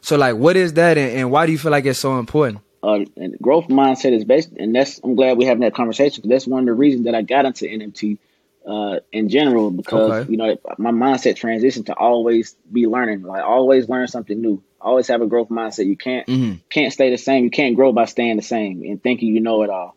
So 0.00 0.16
like 0.16 0.34
what 0.34 0.56
is 0.56 0.72
that 0.72 0.98
and, 0.98 1.18
and 1.18 1.30
why 1.30 1.46
do 1.46 1.52
you 1.52 1.58
feel 1.58 1.70
like 1.70 1.84
it's 1.84 2.00
so 2.00 2.18
important? 2.18 2.62
Uh, 2.86 3.04
and 3.16 3.36
growth 3.40 3.66
mindset 3.66 4.12
is 4.12 4.24
based, 4.24 4.52
and 4.52 4.72
that's 4.72 5.00
I'm 5.02 5.16
glad 5.16 5.36
we're 5.36 5.48
having 5.48 5.62
that 5.62 5.74
conversation 5.74 6.22
because 6.22 6.30
that's 6.30 6.46
one 6.46 6.60
of 6.60 6.66
the 6.66 6.72
reasons 6.72 7.06
that 7.06 7.16
I 7.16 7.22
got 7.22 7.44
into 7.44 7.64
NFT 7.64 8.18
uh, 8.64 9.00
in 9.10 9.28
general 9.28 9.72
because 9.72 10.12
okay. 10.12 10.30
you 10.30 10.36
know 10.36 10.56
my 10.78 10.92
mindset 10.92 11.34
transition 11.34 11.82
to 11.84 11.94
always 11.94 12.54
be 12.70 12.86
learning, 12.86 13.22
like 13.22 13.42
always 13.42 13.88
learn 13.88 14.06
something 14.06 14.40
new, 14.40 14.62
always 14.80 15.08
have 15.08 15.20
a 15.20 15.26
growth 15.26 15.48
mindset. 15.48 15.86
You 15.86 15.96
can't 15.96 16.28
mm-hmm. 16.28 16.54
can't 16.70 16.92
stay 16.92 17.10
the 17.10 17.18
same. 17.18 17.42
You 17.42 17.50
can't 17.50 17.74
grow 17.74 17.92
by 17.92 18.04
staying 18.04 18.36
the 18.36 18.42
same 18.42 18.84
and 18.84 19.02
thinking 19.02 19.34
you 19.34 19.40
know 19.40 19.64
it 19.64 19.70
all. 19.70 19.96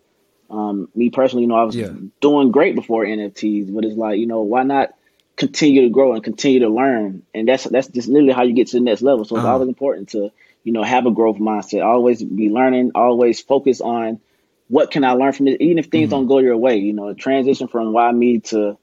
Um, 0.49 0.89
me 0.95 1.12
personally, 1.12 1.43
you 1.43 1.47
know, 1.47 1.58
I 1.58 1.65
was 1.65 1.75
yeah. 1.75 1.91
doing 2.21 2.52
great 2.52 2.73
before 2.73 3.06
NFTs, 3.06 3.71
but 3.71 3.86
it's 3.86 3.97
like 3.97 4.17
you 4.17 4.25
know 4.25 4.41
why 4.41 4.63
not 4.63 4.95
continue 5.36 5.84
to 5.84 5.89
grow 5.89 6.13
and 6.13 6.23
continue 6.23 6.62
to 6.62 6.69
learn, 6.69 7.21
and 7.36 7.47
that's 7.47 7.65
that's 7.65 7.88
just 7.88 8.08
literally 8.08 8.34
how 8.34 8.41
you 8.41 8.54
get 8.54 8.69
to 8.69 8.78
the 8.78 8.84
next 8.84 9.04
level. 9.04 9.25
So 9.25 9.36
it's 9.36 9.43
uh-huh. 9.43 9.54
always 9.54 9.67
important 9.67 10.10
to 10.10 10.32
you 10.63 10.74
know, 10.74 10.84
have 10.84 11.06
a 11.06 11.12
growth 11.12 11.38
mindset. 11.38 11.86
Always 11.86 12.24
be 12.24 12.50
learning. 12.50 12.91
Always 12.95 13.41
focus 13.41 13.82
on 13.82 14.19
what 14.67 14.91
can 14.91 15.04
I 15.04 15.13
learn 15.13 15.34
from 15.34 15.45
this, 15.48 15.58
even 15.60 15.80
if 15.80 15.88
things 15.88 16.06
mm-hmm. 16.06 16.12
don't 16.12 16.28
go 16.28 16.39
your 16.39 16.58
way. 16.58 16.78
You 16.78 16.93
know, 16.93 17.13
transition 17.13 17.67
from 17.67 17.93
why 17.93 18.12
me 18.12 18.39
to 18.39 18.78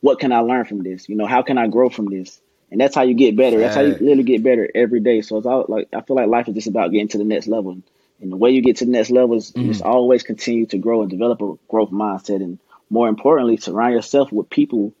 what 0.00 0.18
can 0.18 0.32
I 0.32 0.40
learn 0.40 0.64
from 0.64 0.82
this. 0.82 1.08
You 1.08 1.16
know, 1.16 1.26
how 1.26 1.42
can 1.42 1.58
I 1.58 1.68
grow 1.68 1.88
from 1.88 2.06
this? 2.06 2.40
And 2.70 2.80
that's 2.80 2.94
how 2.94 3.02
you 3.02 3.14
get 3.14 3.36
better. 3.36 3.58
That's 3.58 3.74
how 3.74 3.82
you 3.82 3.92
literally 3.92 4.22
get 4.22 4.42
better 4.42 4.68
every 4.74 5.00
day. 5.00 5.20
So 5.20 5.36
it's 5.36 5.46
all 5.46 5.66
like 5.68 5.88
I 5.92 6.00
feel 6.00 6.16
like 6.16 6.28
life 6.28 6.48
is 6.48 6.54
just 6.54 6.68
about 6.68 6.90
getting 6.90 7.08
to 7.08 7.18
the 7.18 7.24
next 7.24 7.46
level. 7.46 7.82
And 8.20 8.32
the 8.32 8.36
way 8.36 8.50
you 8.50 8.62
get 8.62 8.76
to 8.76 8.84
the 8.84 8.90
next 8.92 9.10
level 9.10 9.36
is 9.36 9.50
mm-hmm. 9.50 9.68
just 9.68 9.82
always 9.82 10.22
continue 10.22 10.66
to 10.66 10.78
grow 10.78 11.02
and 11.02 11.10
develop 11.10 11.42
a 11.42 11.54
growth 11.68 11.90
mindset. 11.90 12.36
And 12.36 12.58
more 12.88 13.08
importantly, 13.08 13.56
surround 13.56 13.94
yourself 13.94 14.30
with 14.30 14.48
people 14.48 14.94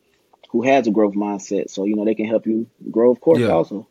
who 0.50 0.62
has 0.62 0.86
a 0.86 0.90
growth 0.90 1.14
mindset. 1.14 1.70
So, 1.70 1.84
you 1.84 1.96
know, 1.96 2.04
they 2.04 2.14
can 2.14 2.26
help 2.26 2.46
you 2.46 2.66
grow, 2.90 3.10
of 3.10 3.20
course, 3.20 3.38
yeah. 3.38 3.48
also. 3.48 3.86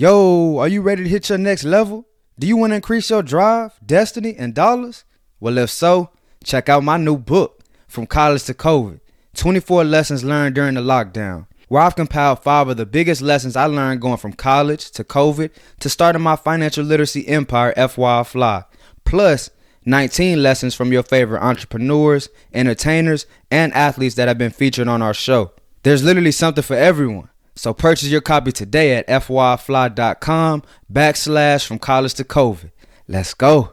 Yo, 0.00 0.58
are 0.58 0.68
you 0.68 0.80
ready 0.80 1.02
to 1.02 1.08
hit 1.08 1.28
your 1.28 1.38
next 1.38 1.64
level? 1.64 2.06
Do 2.38 2.46
you 2.46 2.56
want 2.56 2.70
to 2.70 2.76
increase 2.76 3.10
your 3.10 3.20
drive, 3.20 3.80
destiny, 3.84 4.32
and 4.38 4.54
dollars? 4.54 5.02
Well, 5.40 5.58
if 5.58 5.70
so, 5.70 6.10
check 6.44 6.68
out 6.68 6.84
my 6.84 6.98
new 6.98 7.16
book, 7.16 7.64
From 7.88 8.06
College 8.06 8.44
to 8.44 8.54
COVID 8.54 9.00
24 9.34 9.82
Lessons 9.82 10.22
Learned 10.22 10.54
During 10.54 10.74
the 10.74 10.82
Lockdown, 10.82 11.48
where 11.66 11.82
I've 11.82 11.96
compiled 11.96 12.44
five 12.44 12.68
of 12.68 12.76
the 12.76 12.86
biggest 12.86 13.22
lessons 13.22 13.56
I 13.56 13.64
learned 13.64 14.00
going 14.00 14.18
from 14.18 14.34
college 14.34 14.92
to 14.92 15.02
COVID 15.02 15.50
to 15.80 15.88
starting 15.88 16.22
my 16.22 16.36
financial 16.36 16.84
literacy 16.84 17.26
empire, 17.26 17.74
FY 17.76 18.22
Fly, 18.22 18.62
plus 19.04 19.50
19 19.84 20.40
lessons 20.40 20.76
from 20.76 20.92
your 20.92 21.02
favorite 21.02 21.42
entrepreneurs, 21.42 22.28
entertainers, 22.54 23.26
and 23.50 23.74
athletes 23.74 24.14
that 24.14 24.28
have 24.28 24.38
been 24.38 24.52
featured 24.52 24.86
on 24.86 25.02
our 25.02 25.12
show. 25.12 25.54
There's 25.82 26.04
literally 26.04 26.30
something 26.30 26.62
for 26.62 26.76
everyone. 26.76 27.30
So 27.58 27.74
purchase 27.74 28.08
your 28.08 28.20
copy 28.20 28.52
today 28.52 28.94
at 28.94 29.08
fyfly.com 29.08 30.62
backslash 30.92 31.66
from 31.66 31.80
college 31.80 32.14
to 32.14 32.24
COVID. 32.24 32.70
Let's 33.08 33.34
go. 33.34 33.72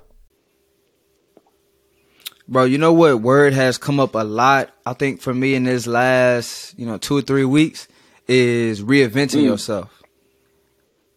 Bro, 2.48 2.64
you 2.66 2.80
know 2.80 2.94
what 2.94 3.22
word 3.22 3.54
has 3.54 3.78
come 3.78 4.00
up 4.00 4.16
a 4.16 4.24
lot, 4.24 4.72
I 4.88 4.94
think, 4.94 5.22
for 5.22 5.36
me 5.36 5.54
in 5.54 5.66
this 5.66 5.86
last, 5.86 6.74
you 6.80 6.88
know, 6.88 6.98
two 6.98 7.16
or 7.16 7.22
three 7.22 7.46
weeks 7.46 7.88
is 8.28 8.82
reinventing 8.82 9.42
mm. 9.42 9.44
yourself. 9.44 10.02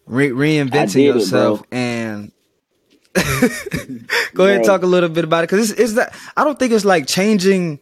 Re- 0.05 0.29
reinventing 0.29 1.07
yourself 1.07 1.63
it, 1.63 1.69
and 1.75 2.33
go 4.35 4.45
ahead 4.45 4.57
and 4.57 4.65
talk 4.67 4.83
a 4.83 4.87
little 4.87 5.09
bit 5.09 5.25
about 5.25 5.45
it 5.45 5.49
because 5.49 5.71
it's, 5.71 5.81
it's 5.81 5.93
that 5.95 6.15
I 6.37 6.45
don't 6.45 6.59
think 6.59 6.75
it's 6.75 6.85
like 6.85 7.07
changing. 7.07 7.81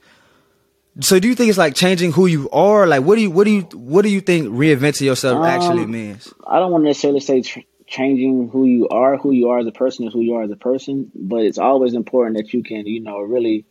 So 1.00 1.20
do 1.20 1.28
you 1.28 1.34
think 1.34 1.50
it's 1.50 1.58
like 1.58 1.74
changing 1.74 2.12
who 2.12 2.26
you 2.26 2.48
are? 2.50 2.86
Like 2.86 3.02
what 3.02 3.16
do 3.16 3.22
you 3.22 3.30
what 3.30 3.44
do 3.44 3.50
you 3.50 3.62
what 3.74 4.02
do 4.02 4.08
you 4.08 4.20
think 4.20 4.48
reinventing 4.48 5.02
yourself 5.02 5.38
um, 5.38 5.44
actually 5.44 5.86
means? 5.86 6.32
I 6.46 6.58
don't 6.58 6.72
want 6.72 6.84
to 6.84 6.88
necessarily 6.88 7.20
say 7.20 7.42
tr- 7.42 7.60
changing 7.86 8.48
who 8.48 8.64
you 8.64 8.88
are. 8.88 9.16
Who 9.16 9.30
you 9.32 9.50
are 9.50 9.58
as 9.58 9.66
a 9.66 9.72
person 9.72 10.06
is 10.06 10.12
who 10.12 10.20
you 10.20 10.34
are 10.36 10.42
as 10.42 10.50
a 10.50 10.56
person. 10.56 11.10
But 11.14 11.42
it's 11.42 11.58
always 11.58 11.94
important 11.94 12.36
that 12.36 12.52
you 12.52 12.62
can 12.62 12.86
you 12.86 13.00
know 13.00 13.20
really 13.20 13.66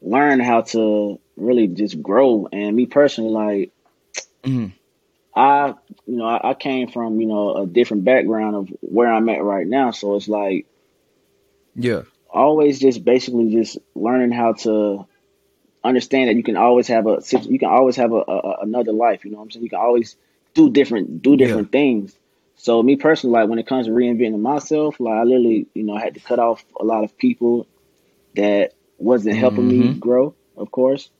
learn 0.00 0.40
how 0.40 0.62
to 0.62 1.20
really 1.36 1.68
just 1.68 2.00
grow. 2.02 2.48
And 2.52 2.74
me 2.74 2.86
personally, 2.86 3.30
like. 3.30 3.72
Mm-hmm 4.44 4.76
I, 5.34 5.74
you 6.06 6.16
know, 6.16 6.26
I, 6.26 6.50
I, 6.50 6.54
came 6.54 6.88
from, 6.88 7.20
you 7.20 7.26
know, 7.26 7.56
a 7.56 7.66
different 7.66 8.04
background 8.04 8.54
of 8.54 8.68
where 8.80 9.10
I'm 9.10 9.28
at 9.30 9.42
right 9.42 9.66
now. 9.66 9.90
So 9.90 10.16
it's 10.16 10.28
like, 10.28 10.66
yeah, 11.74 12.02
always 12.28 12.78
just 12.78 13.02
basically 13.04 13.50
just 13.50 13.78
learning 13.94 14.32
how 14.32 14.52
to 14.52 15.06
understand 15.84 16.28
that 16.28 16.36
you 16.36 16.42
can 16.42 16.56
always 16.56 16.88
have 16.88 17.06
a, 17.06 17.20
you 17.42 17.58
can 17.58 17.68
always 17.68 17.96
have 17.96 18.12
a, 18.12 18.22
a 18.26 18.56
another 18.62 18.92
life. 18.92 19.24
You 19.24 19.32
know 19.32 19.38
what 19.38 19.44
I'm 19.44 19.50
saying? 19.50 19.64
You 19.64 19.70
can 19.70 19.80
always 19.80 20.16
do 20.54 20.70
different, 20.70 21.22
do 21.22 21.36
different 21.36 21.68
yeah. 21.68 21.80
things. 21.80 22.16
So 22.56 22.82
me 22.82 22.96
personally, 22.96 23.40
like 23.40 23.48
when 23.48 23.58
it 23.58 23.66
comes 23.66 23.86
to 23.86 23.92
reinventing 23.92 24.40
myself, 24.40 25.00
like 25.00 25.14
I 25.14 25.24
literally, 25.24 25.66
you 25.74 25.82
know, 25.82 25.94
I 25.96 26.00
had 26.00 26.14
to 26.14 26.20
cut 26.20 26.38
off 26.38 26.64
a 26.78 26.84
lot 26.84 27.02
of 27.02 27.18
people 27.18 27.66
that 28.36 28.74
wasn't 28.98 29.36
helping 29.36 29.68
mm-hmm. 29.68 29.88
me 29.88 29.94
grow, 29.94 30.34
of 30.56 30.70
course. 30.70 31.10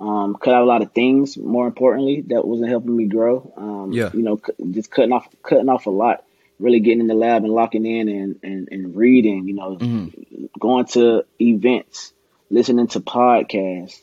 Um, 0.00 0.36
cut 0.36 0.54
out 0.54 0.62
a 0.62 0.66
lot 0.66 0.82
of 0.82 0.92
things. 0.92 1.36
More 1.36 1.66
importantly, 1.66 2.22
that 2.28 2.46
wasn't 2.46 2.68
helping 2.68 2.96
me 2.96 3.06
grow. 3.06 3.52
Um, 3.56 3.92
yeah. 3.92 4.10
You 4.12 4.22
know, 4.22 4.40
just 4.70 4.90
cutting 4.90 5.12
off, 5.12 5.28
cutting 5.42 5.68
off 5.68 5.86
a 5.86 5.90
lot. 5.90 6.24
Really 6.58 6.80
getting 6.80 7.00
in 7.00 7.06
the 7.06 7.14
lab 7.14 7.44
and 7.44 7.52
locking 7.52 7.86
in 7.86 8.08
and 8.08 8.40
and, 8.42 8.68
and 8.70 8.96
reading. 8.96 9.46
You 9.46 9.54
know, 9.54 9.76
mm-hmm. 9.76 10.46
going 10.58 10.86
to 10.86 11.24
events, 11.40 12.12
listening 12.50 12.88
to 12.88 13.00
podcasts, 13.00 14.00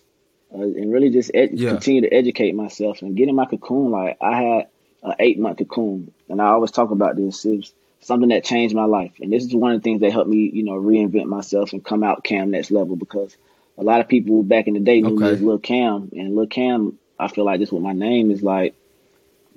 uh, 0.55 0.61
and 0.61 0.91
really 0.91 1.09
just 1.09 1.31
ed- 1.33 1.51
yeah. 1.53 1.71
continue 1.71 2.01
to 2.01 2.13
educate 2.13 2.55
myself 2.55 3.01
and 3.01 3.15
get 3.15 3.27
in 3.27 3.35
my 3.35 3.45
cocoon. 3.45 3.91
Like 3.91 4.17
I 4.21 4.41
had 4.41 4.67
an 5.03 5.15
eight 5.19 5.39
month 5.39 5.57
cocoon, 5.57 6.13
and 6.29 6.41
I 6.41 6.47
always 6.47 6.71
talk 6.71 6.91
about 6.91 7.15
this. 7.15 7.43
It's 7.45 7.73
something 8.01 8.29
that 8.29 8.43
changed 8.43 8.75
my 8.75 8.85
life, 8.85 9.13
and 9.19 9.31
this 9.31 9.43
is 9.43 9.53
one 9.53 9.73
of 9.73 9.81
the 9.81 9.83
things 9.83 10.01
that 10.01 10.11
helped 10.11 10.29
me, 10.29 10.49
you 10.53 10.63
know, 10.63 10.73
reinvent 10.73 11.25
myself 11.25 11.73
and 11.73 11.83
come 11.83 12.03
out 12.03 12.23
Cam 12.23 12.51
next 12.51 12.71
level 12.71 12.95
because 12.95 13.35
a 13.77 13.83
lot 13.83 13.99
of 13.99 14.07
people 14.07 14.43
back 14.43 14.67
in 14.67 14.75
the 14.75 14.79
day 14.79 15.01
knew 15.01 15.15
okay. 15.15 15.25
me 15.25 15.29
as 15.31 15.41
Lil 15.41 15.59
Cam, 15.59 16.09
and 16.13 16.35
Lil 16.35 16.47
Cam, 16.47 16.97
I 17.19 17.27
feel 17.27 17.45
like 17.45 17.59
this 17.59 17.71
what 17.71 17.81
my 17.81 17.93
name 17.93 18.31
is 18.31 18.41
like. 18.41 18.75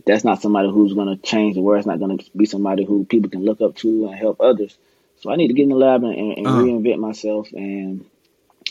That's 0.06 0.24
not 0.24 0.40
somebody 0.40 0.70
who's 0.70 0.94
gonna 0.94 1.16
change 1.16 1.54
the 1.54 1.60
world. 1.60 1.78
It's 1.78 1.86
not 1.86 2.00
gonna 2.00 2.18
be 2.34 2.46
somebody 2.46 2.84
who 2.84 3.04
people 3.04 3.30
can 3.30 3.44
look 3.44 3.60
up 3.60 3.76
to 3.76 4.06
and 4.06 4.14
help 4.14 4.40
others. 4.40 4.76
So 5.20 5.30
I 5.30 5.36
need 5.36 5.48
to 5.48 5.54
get 5.54 5.64
in 5.64 5.70
the 5.70 5.74
lab 5.74 6.04
and, 6.04 6.14
and 6.14 6.46
uh-huh. 6.46 6.62
reinvent 6.62 6.98
myself. 6.98 7.48
And 7.52 8.04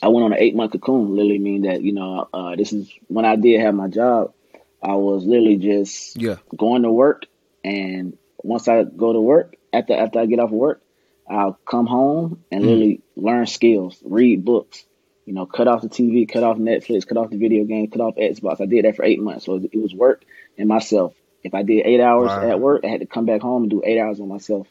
I 0.02 0.10
went 0.10 0.26
on 0.26 0.34
an 0.34 0.40
eight 0.40 0.56
month 0.56 0.72
cocoon. 0.74 1.16
Literally 1.16 1.40
mean 1.40 1.64
that 1.64 1.82
you 1.82 1.94
know 1.94 2.28
uh, 2.34 2.56
this 2.56 2.74
is 2.74 2.92
when 3.08 3.26
I 3.26 3.36
did 3.36 3.62
have 3.62 3.76
my 3.76 3.88
job. 3.88 4.34
I 4.82 4.96
was 4.96 5.26
literally 5.26 5.58
just 5.58 6.18
yeah. 6.18 6.36
going 6.56 6.84
to 6.84 6.92
work, 6.92 7.26
and 7.64 8.18
once 8.38 8.68
I 8.68 8.84
go 8.84 9.14
to 9.14 9.20
work, 9.20 9.56
after 9.74 9.94
after 9.94 10.20
I 10.20 10.26
get 10.26 10.40
off 10.40 10.52
of 10.52 10.56
work, 10.56 10.82
I'll 11.30 11.60
come 11.66 11.88
home 11.88 12.44
and 12.52 12.64
mm. 12.64 12.66
literally 12.66 13.02
learn 13.16 13.48
skills, 13.48 14.02
read 14.04 14.46
books, 14.46 14.86
you 15.26 15.34
know, 15.34 15.46
cut 15.46 15.68
off 15.68 15.82
the 15.82 15.90
TV, 15.90 16.32
cut 16.32 16.44
off 16.44 16.58
Netflix, 16.58 17.08
cut 17.08 17.18
off 17.18 17.30
the 17.30 17.38
video 17.38 17.66
game, 17.66 17.90
cut 17.90 18.02
off 18.02 18.16
Xbox. 18.16 18.62
I 18.62 18.66
did 18.66 18.86
that 18.86 18.96
for 18.96 19.04
eight 19.04 19.20
months. 19.20 19.46
So 19.46 19.56
it 19.56 19.78
was 19.78 19.94
work 19.94 20.24
and 20.58 20.68
myself. 20.68 21.14
If 21.44 21.54
I 21.54 21.64
did 21.64 21.86
eight 21.86 22.02
hours 22.02 22.30
wow. 22.30 22.50
at 22.50 22.60
work, 22.60 22.84
I 22.84 22.88
had 22.88 23.02
to 23.02 23.06
come 23.06 23.26
back 23.26 23.42
home 23.42 23.64
and 23.64 23.70
do 23.70 23.82
eight 23.86 24.00
hours 24.00 24.20
on 24.20 24.28
myself. 24.28 24.68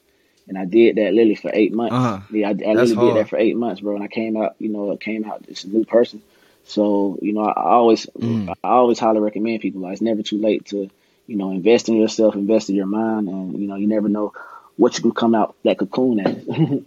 And 0.48 0.56
I 0.56 0.64
did 0.64 0.96
that 0.96 1.12
literally 1.12 1.34
for 1.34 1.50
eight 1.52 1.72
months. 1.72 1.94
Uh-huh. 1.94 2.20
Yeah, 2.30 2.48
I, 2.48 2.50
I 2.50 2.52
literally 2.52 2.94
hard. 2.94 3.14
did 3.14 3.20
that 3.24 3.28
for 3.30 3.38
eight 3.38 3.56
months, 3.56 3.80
bro. 3.80 3.96
And 3.96 4.04
I 4.04 4.08
came 4.08 4.36
out, 4.36 4.54
you 4.58 4.68
know, 4.68 4.92
I 4.92 4.96
came 4.96 5.24
out 5.24 5.46
just 5.46 5.64
a 5.64 5.68
new 5.68 5.84
person. 5.84 6.22
So, 6.64 7.18
you 7.22 7.32
know, 7.32 7.42
I, 7.42 7.52
I 7.52 7.70
always, 7.72 8.06
mm. 8.06 8.48
I 8.62 8.68
always 8.68 8.98
highly 8.98 9.20
recommend 9.20 9.60
people. 9.60 9.80
Like, 9.80 9.94
it's 9.94 10.02
never 10.02 10.22
too 10.22 10.38
late 10.38 10.66
to, 10.66 10.90
you 11.26 11.36
know, 11.36 11.50
invest 11.50 11.88
in 11.88 11.96
yourself, 11.96 12.34
invest 12.34 12.70
in 12.70 12.76
your 12.76 12.86
mind, 12.86 13.28
and 13.28 13.58
you 13.58 13.66
know, 13.66 13.76
you 13.76 13.86
never 13.86 14.08
know 14.08 14.32
what 14.76 14.96
you 14.96 15.02
can 15.02 15.12
come 15.12 15.34
out 15.34 15.56
that 15.64 15.78
cocoon 15.78 16.20
as. 16.20 16.36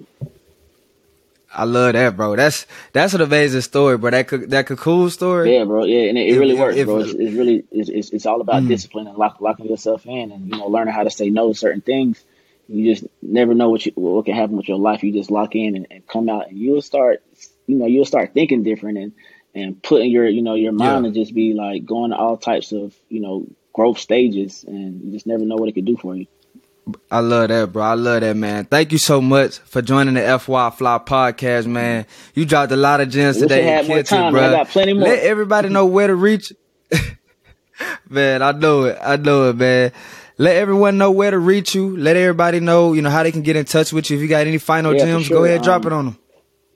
I 1.52 1.64
love 1.64 1.94
that, 1.94 2.16
bro. 2.16 2.36
That's 2.36 2.68
that's 2.94 3.16
an 3.16 3.22
amazing 3.22 3.62
story, 3.62 3.98
bro. 3.98 4.12
That 4.12 4.50
that 4.50 4.68
cocoon 4.68 5.10
story. 5.10 5.56
Yeah, 5.56 5.64
bro. 5.64 5.84
Yeah, 5.84 6.10
and 6.10 6.18
it, 6.18 6.30
it 6.30 6.40
really 6.40 6.54
works, 6.54 6.78
if, 6.78 6.86
bro. 6.86 7.00
It's, 7.00 7.12
it's 7.12 7.34
really 7.34 7.64
it's, 7.72 7.90
it's, 7.90 8.10
it's 8.12 8.26
all 8.26 8.42
about 8.42 8.64
mm. 8.64 8.68
discipline 8.68 9.08
and 9.08 9.18
lock, 9.18 9.42
locking 9.42 9.66
yourself 9.66 10.06
in, 10.06 10.32
and 10.32 10.50
you 10.50 10.58
know, 10.58 10.68
learning 10.68 10.94
how 10.94 11.04
to 11.04 11.10
say 11.10 11.30
no 11.30 11.52
to 11.52 11.58
certain 11.58 11.82
things. 11.82 12.24
You 12.70 12.94
just 12.94 13.06
never 13.22 13.54
know 13.54 13.70
what 13.70 13.86
you 13.86 13.92
what 13.96 14.26
can 14.26 14.36
happen 14.36 14.56
with 14.56 14.68
your 14.68 14.78
life. 14.78 15.04
You 15.04 15.12
just 15.12 15.32
lock 15.32 15.56
in 15.56 15.76
and, 15.76 15.88
and 15.90 16.08
come 16.08 16.30
out, 16.30 16.50
and 16.50 16.58
you'll 16.58 16.82
start, 16.82 17.24
you 17.66 17.76
know, 17.76 17.88
you'll 17.88 18.06
start 18.06 18.34
thinking 18.34 18.64
different 18.64 18.98
and 18.98 19.12
and 19.56 19.82
putting 19.82 20.12
your 20.12 20.28
you 20.28 20.42
know 20.42 20.56
your 20.56 20.72
mind 20.72 21.06
yeah. 21.06 21.12
to 21.12 21.20
just 21.20 21.34
be 21.34 21.54
like 21.54 21.86
going 21.86 22.12
to 22.12 22.18
all 22.18 22.38
types 22.38 22.72
of 22.72 22.96
you 23.10 23.22
know 23.22 23.48
growth 23.74 23.98
stages, 23.98 24.64
and 24.68 25.04
you 25.04 25.12
just 25.12 25.26
never 25.26 25.46
know 25.46 25.56
what 25.56 25.70
it 25.70 25.74
could 25.74 25.86
do 25.86 25.98
for 25.98 26.16
you. 26.16 26.28
I 27.12 27.20
love 27.20 27.50
that, 27.50 27.72
bro. 27.72 27.84
I 27.84 27.94
love 27.94 28.22
that, 28.22 28.36
man. 28.36 28.66
Thank 28.66 28.92
you 28.92 28.98
so 28.98 29.22
much 29.22 29.60
for 29.60 29.82
joining 29.82 30.16
the 30.16 30.40
FY 30.40 30.70
Fly 30.72 31.00
podcast, 31.00 31.66
man. 31.66 32.06
You 32.34 32.46
dropped 32.46 32.72
a 32.72 32.76
lot 32.76 33.02
of 33.02 33.10
gems 33.10 33.38
today. 33.38 33.64
Have 33.64 33.88
more 33.88 34.04
time, 34.04 34.34
bro. 34.34 34.48
I 34.48 34.52
got 34.52 34.70
plenty 34.70 34.94
more. 34.94 35.08
Let 35.08 35.24
everybody 35.24 35.70
know 35.70 35.86
where 35.86 36.08
to 36.08 36.16
reach. 36.16 36.54
man, 38.10 38.42
I 38.42 38.52
know 38.52 38.86
it. 38.86 38.98
I 39.02 39.18
know 39.18 39.50
it, 39.50 39.56
man. 39.56 39.92
Let 40.40 40.56
everyone 40.56 40.98
know 40.98 41.12
where 41.12 41.32
to 41.32 41.38
reach 41.38 41.76
you. 41.76 41.98
Let 41.98 42.16
everybody 42.16 42.62
know, 42.62 42.94
you 42.94 43.02
know, 43.02 43.10
how 43.10 43.24
they 43.24 43.32
can 43.34 43.42
get 43.42 43.58
in 43.58 43.66
touch 43.66 43.92
with 43.92 44.10
you. 44.10 44.16
If 44.16 44.24
you 44.24 44.30
got 44.30 44.48
any 44.48 44.58
final 44.58 44.96
yeah, 44.96 45.04
gems, 45.04 45.26
sure. 45.26 45.40
go 45.40 45.44
ahead, 45.44 45.58
um, 45.58 45.64
drop 45.66 45.86
it 45.86 45.92
on 45.92 46.06
them. 46.06 46.18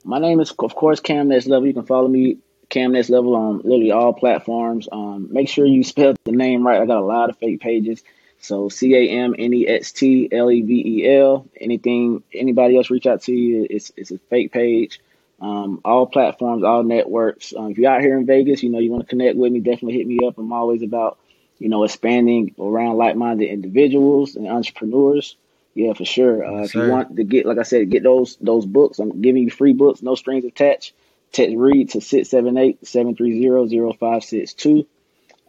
My 0.04 0.18
name 0.18 0.38
is, 0.40 0.52
of 0.58 0.74
course, 0.74 1.00
Cam 1.00 1.28
Next 1.28 1.46
Level. 1.46 1.66
You 1.66 1.72
can 1.72 1.86
follow 1.86 2.06
me, 2.06 2.36
Cam 2.68 2.92
Next 2.92 3.08
Level, 3.08 3.34
on 3.34 3.62
literally 3.64 3.90
all 3.90 4.12
platforms. 4.12 4.86
Um, 4.92 5.32
make 5.32 5.48
sure 5.48 5.64
you 5.64 5.82
spell 5.84 6.14
the 6.24 6.32
name 6.32 6.66
right. 6.66 6.78
I 6.78 6.84
got 6.84 6.98
a 6.98 7.06
lot 7.06 7.30
of 7.30 7.38
fake 7.38 7.60
pages. 7.60 8.04
So 8.38 8.68
C 8.68 8.94
A 8.94 9.08
M 9.08 9.34
N 9.38 9.54
E 9.54 9.66
X 9.66 9.92
T 9.92 10.28
L 10.30 10.50
E 10.50 10.60
V 10.60 10.82
E 10.86 11.16
L. 11.16 11.48
Anything 11.58 12.22
anybody 12.34 12.76
else 12.76 12.90
reach 12.90 13.06
out 13.06 13.22
to 13.22 13.32
you, 13.32 13.66
it's 13.70 13.90
it's 13.96 14.10
a 14.10 14.18
fake 14.28 14.52
page. 14.52 15.00
Um, 15.40 15.80
all 15.86 16.06
platforms, 16.06 16.64
all 16.64 16.82
networks. 16.82 17.54
Um, 17.56 17.70
if 17.70 17.78
you're 17.78 17.90
out 17.90 18.02
here 18.02 18.18
in 18.18 18.26
Vegas, 18.26 18.62
you 18.62 18.68
know 18.68 18.78
you 18.78 18.90
want 18.90 19.04
to 19.04 19.08
connect 19.08 19.38
with 19.38 19.50
me, 19.50 19.60
definitely 19.60 19.94
hit 19.94 20.06
me 20.06 20.18
up. 20.26 20.36
I'm 20.36 20.52
always 20.52 20.82
about 20.82 21.18
you 21.58 21.68
know 21.68 21.84
expanding 21.84 22.54
around 22.58 22.96
like-minded 22.96 23.48
individuals 23.48 24.34
and 24.36 24.48
entrepreneurs. 24.48 25.36
Yeah, 25.74 25.92
for 25.92 26.04
sure. 26.04 26.44
Uh, 26.44 26.62
if 26.62 26.74
you 26.74 26.88
want 26.88 27.16
to 27.16 27.24
get, 27.24 27.46
like 27.46 27.58
I 27.58 27.64
said, 27.64 27.90
get 27.90 28.04
those 28.04 28.36
those 28.40 28.64
books, 28.64 29.00
I'm 29.00 29.20
giving 29.22 29.42
you 29.42 29.50
free 29.50 29.72
books, 29.72 30.02
no 30.02 30.14
strings 30.14 30.44
attached. 30.44 30.92
Text 31.32 31.56
read 31.56 31.90
to 31.90 31.98
678-730-0562. 31.98 34.86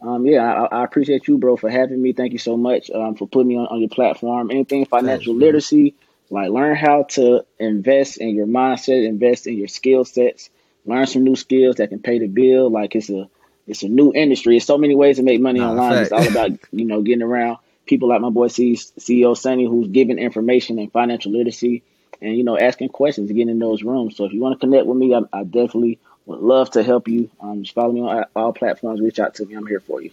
Um, 0.02 0.26
yeah, 0.26 0.42
I, 0.42 0.80
I, 0.80 0.84
appreciate 0.84 1.28
you, 1.28 1.38
bro, 1.38 1.56
for 1.56 1.70
having 1.70 2.02
me. 2.02 2.12
Thank 2.12 2.32
you 2.32 2.38
so 2.38 2.56
much 2.56 2.90
um, 2.90 3.14
for 3.14 3.28
putting 3.28 3.48
me 3.48 3.56
on, 3.56 3.66
on 3.66 3.80
your 3.80 3.88
platform. 3.88 4.50
Anything 4.50 4.84
financial 4.84 5.34
Thanks, 5.34 5.42
literacy, 5.42 5.94
like 6.28 6.50
learn 6.50 6.76
how 6.76 7.04
to 7.10 7.46
invest 7.58 8.18
in 8.18 8.34
your 8.34 8.46
mindset, 8.46 9.06
invest 9.06 9.46
in 9.46 9.56
your 9.56 9.68
skill 9.68 10.04
sets, 10.04 10.50
learn 10.84 11.06
some 11.06 11.24
new 11.24 11.36
skills 11.36 11.76
that 11.76 11.88
can 11.88 12.00
pay 12.00 12.18
the 12.18 12.26
bill. 12.26 12.68
Like 12.68 12.94
it's 12.94 13.08
a 13.10 13.28
it's 13.66 13.82
a 13.82 13.88
new 13.88 14.12
industry. 14.12 14.54
There's 14.54 14.64
so 14.64 14.78
many 14.78 14.94
ways 14.94 15.16
to 15.16 15.22
make 15.22 15.40
money 15.40 15.60
online. 15.60 15.98
It's 15.98 16.12
all 16.12 16.26
about 16.26 16.50
you 16.72 16.84
know 16.84 17.02
getting 17.02 17.22
around 17.22 17.58
people 17.86 18.08
like 18.08 18.20
my 18.20 18.30
boy 18.30 18.48
C- 18.48 18.74
CEO 18.74 19.36
Sunny, 19.36 19.66
who's 19.66 19.88
giving 19.88 20.18
information 20.18 20.78
and 20.78 20.90
financial 20.90 21.32
literacy, 21.32 21.82
and 22.20 22.36
you 22.36 22.44
know 22.44 22.58
asking 22.58 22.90
questions, 22.90 23.30
getting 23.30 23.48
in 23.48 23.58
those 23.58 23.82
rooms. 23.82 24.16
So 24.16 24.24
if 24.24 24.32
you 24.32 24.40
want 24.40 24.58
to 24.58 24.66
connect 24.66 24.86
with 24.86 24.96
me, 24.96 25.14
I, 25.14 25.20
I 25.32 25.44
definitely 25.44 25.98
would 26.26 26.40
love 26.40 26.70
to 26.72 26.82
help 26.82 27.08
you. 27.08 27.30
Um, 27.40 27.62
just 27.62 27.74
follow 27.74 27.92
me 27.92 28.00
on 28.00 28.24
all 28.34 28.52
platforms. 28.52 29.00
Reach 29.00 29.18
out 29.18 29.34
to 29.36 29.46
me. 29.46 29.54
I'm 29.54 29.66
here 29.66 29.80
for 29.80 30.00
you. 30.02 30.10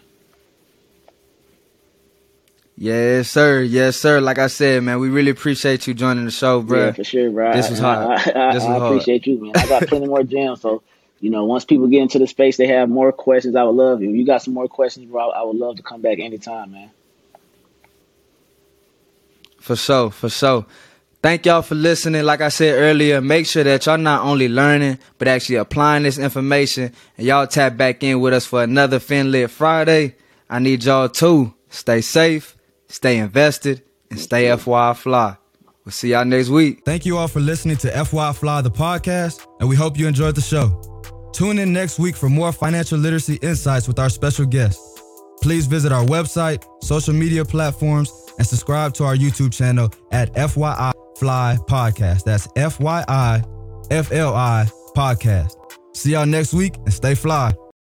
Yes, 2.75 3.29
sir. 3.29 3.61
Yes, 3.61 3.97
sir. 3.97 4.19
Like 4.19 4.39
I 4.39 4.47
said, 4.47 4.81
man, 4.83 4.99
we 4.99 5.09
really 5.09 5.29
appreciate 5.29 5.85
you 5.85 5.93
joining 5.93 6.25
the 6.25 6.31
show, 6.31 6.61
bro. 6.61 6.87
Yeah, 6.87 6.91
for 6.93 7.03
sure, 7.03 7.29
bro. 7.29 7.53
This 7.53 7.69
was 7.69 7.79
hard. 7.79 8.07
I, 8.07 8.13
I, 8.13 8.53
this 8.53 8.63
was 8.63 8.81
I 8.81 8.85
appreciate 8.87 9.27
you, 9.27 9.39
man. 9.39 9.51
I 9.55 9.67
got 9.67 9.87
plenty 9.87 10.07
more 10.07 10.23
gems. 10.23 10.61
So, 10.61 10.81
you 11.23 11.29
know, 11.29 11.45
once 11.45 11.63
people 11.63 11.87
get 11.87 12.01
into 12.01 12.19
the 12.19 12.27
space, 12.27 12.57
they 12.57 12.67
have 12.67 12.89
more 12.89 13.13
questions. 13.13 13.55
I 13.55 13.63
would 13.63 13.75
love 13.75 14.01
you. 14.01 14.09
You 14.09 14.25
got 14.25 14.43
some 14.43 14.53
more 14.53 14.67
questions, 14.67 15.09
bro. 15.09 15.29
I 15.29 15.41
would 15.41 15.55
love 15.55 15.77
to 15.77 15.81
come 15.81 16.01
back 16.01 16.19
anytime, 16.19 16.73
man. 16.73 16.91
For 19.57 19.77
sure, 19.77 20.11
for 20.11 20.27
sure. 20.27 20.65
Thank 21.21 21.45
y'all 21.45 21.61
for 21.61 21.75
listening. 21.75 22.25
Like 22.25 22.41
I 22.41 22.49
said 22.49 22.77
earlier, 22.77 23.21
make 23.21 23.45
sure 23.45 23.63
that 23.63 23.85
y'all 23.85 23.97
not 23.97 24.25
only 24.25 24.49
learning, 24.49 24.99
but 25.17 25.29
actually 25.29 25.55
applying 25.55 26.03
this 26.03 26.17
information. 26.17 26.91
And 27.17 27.25
y'all 27.25 27.47
tap 27.47 27.77
back 27.77 28.03
in 28.03 28.19
with 28.19 28.33
us 28.33 28.45
for 28.45 28.61
another 28.61 28.99
FinLit 28.99 29.49
Friday. 29.49 30.17
I 30.49 30.59
need 30.59 30.83
y'all 30.83 31.07
to 31.07 31.53
stay 31.69 32.01
safe, 32.01 32.57
stay 32.89 33.19
invested, 33.19 33.81
and 34.11 34.19
stay 34.19 34.53
FY 34.57 34.93
fly. 34.95 35.37
We'll 35.85 35.93
see 35.93 36.09
y'all 36.09 36.25
next 36.25 36.49
week. 36.49 36.83
Thank 36.83 37.05
you 37.05 37.17
all 37.17 37.29
for 37.29 37.39
listening 37.39 37.77
to 37.77 38.05
FY 38.05 38.33
Fly, 38.33 38.59
the 38.59 38.71
podcast, 38.71 39.47
and 39.61 39.69
we 39.69 39.77
hope 39.77 39.97
you 39.97 40.07
enjoyed 40.07 40.35
the 40.35 40.41
show. 40.41 40.92
Tune 41.33 41.57
in 41.59 41.73
next 41.73 41.99
week 41.99 42.15
for 42.15 42.29
more 42.29 42.51
financial 42.51 42.97
literacy 42.99 43.35
insights 43.41 43.87
with 43.87 43.99
our 43.99 44.09
special 44.09 44.45
guest. 44.45 44.79
Please 45.41 45.65
visit 45.65 45.91
our 45.91 46.05
website, 46.05 46.63
social 46.83 47.13
media 47.13 47.43
platforms, 47.43 48.11
and 48.37 48.47
subscribe 48.47 48.93
to 48.93 49.03
our 49.03 49.15
YouTube 49.15 49.51
channel 49.51 49.89
at 50.11 50.31
FYI 50.35 50.93
Fly 51.17 51.57
Podcast. 51.67 52.23
That's 52.23 52.47
F 52.55 52.79
Y 52.79 53.03
I 53.07 53.43
F 53.91 54.11
L 54.11 54.33
I 54.35 54.67
Podcast. 54.95 55.55
See 55.93 56.11
y'all 56.11 56.25
next 56.25 56.53
week 56.53 56.75
and 56.85 56.93
stay 56.93 57.15
fly. 57.15 57.53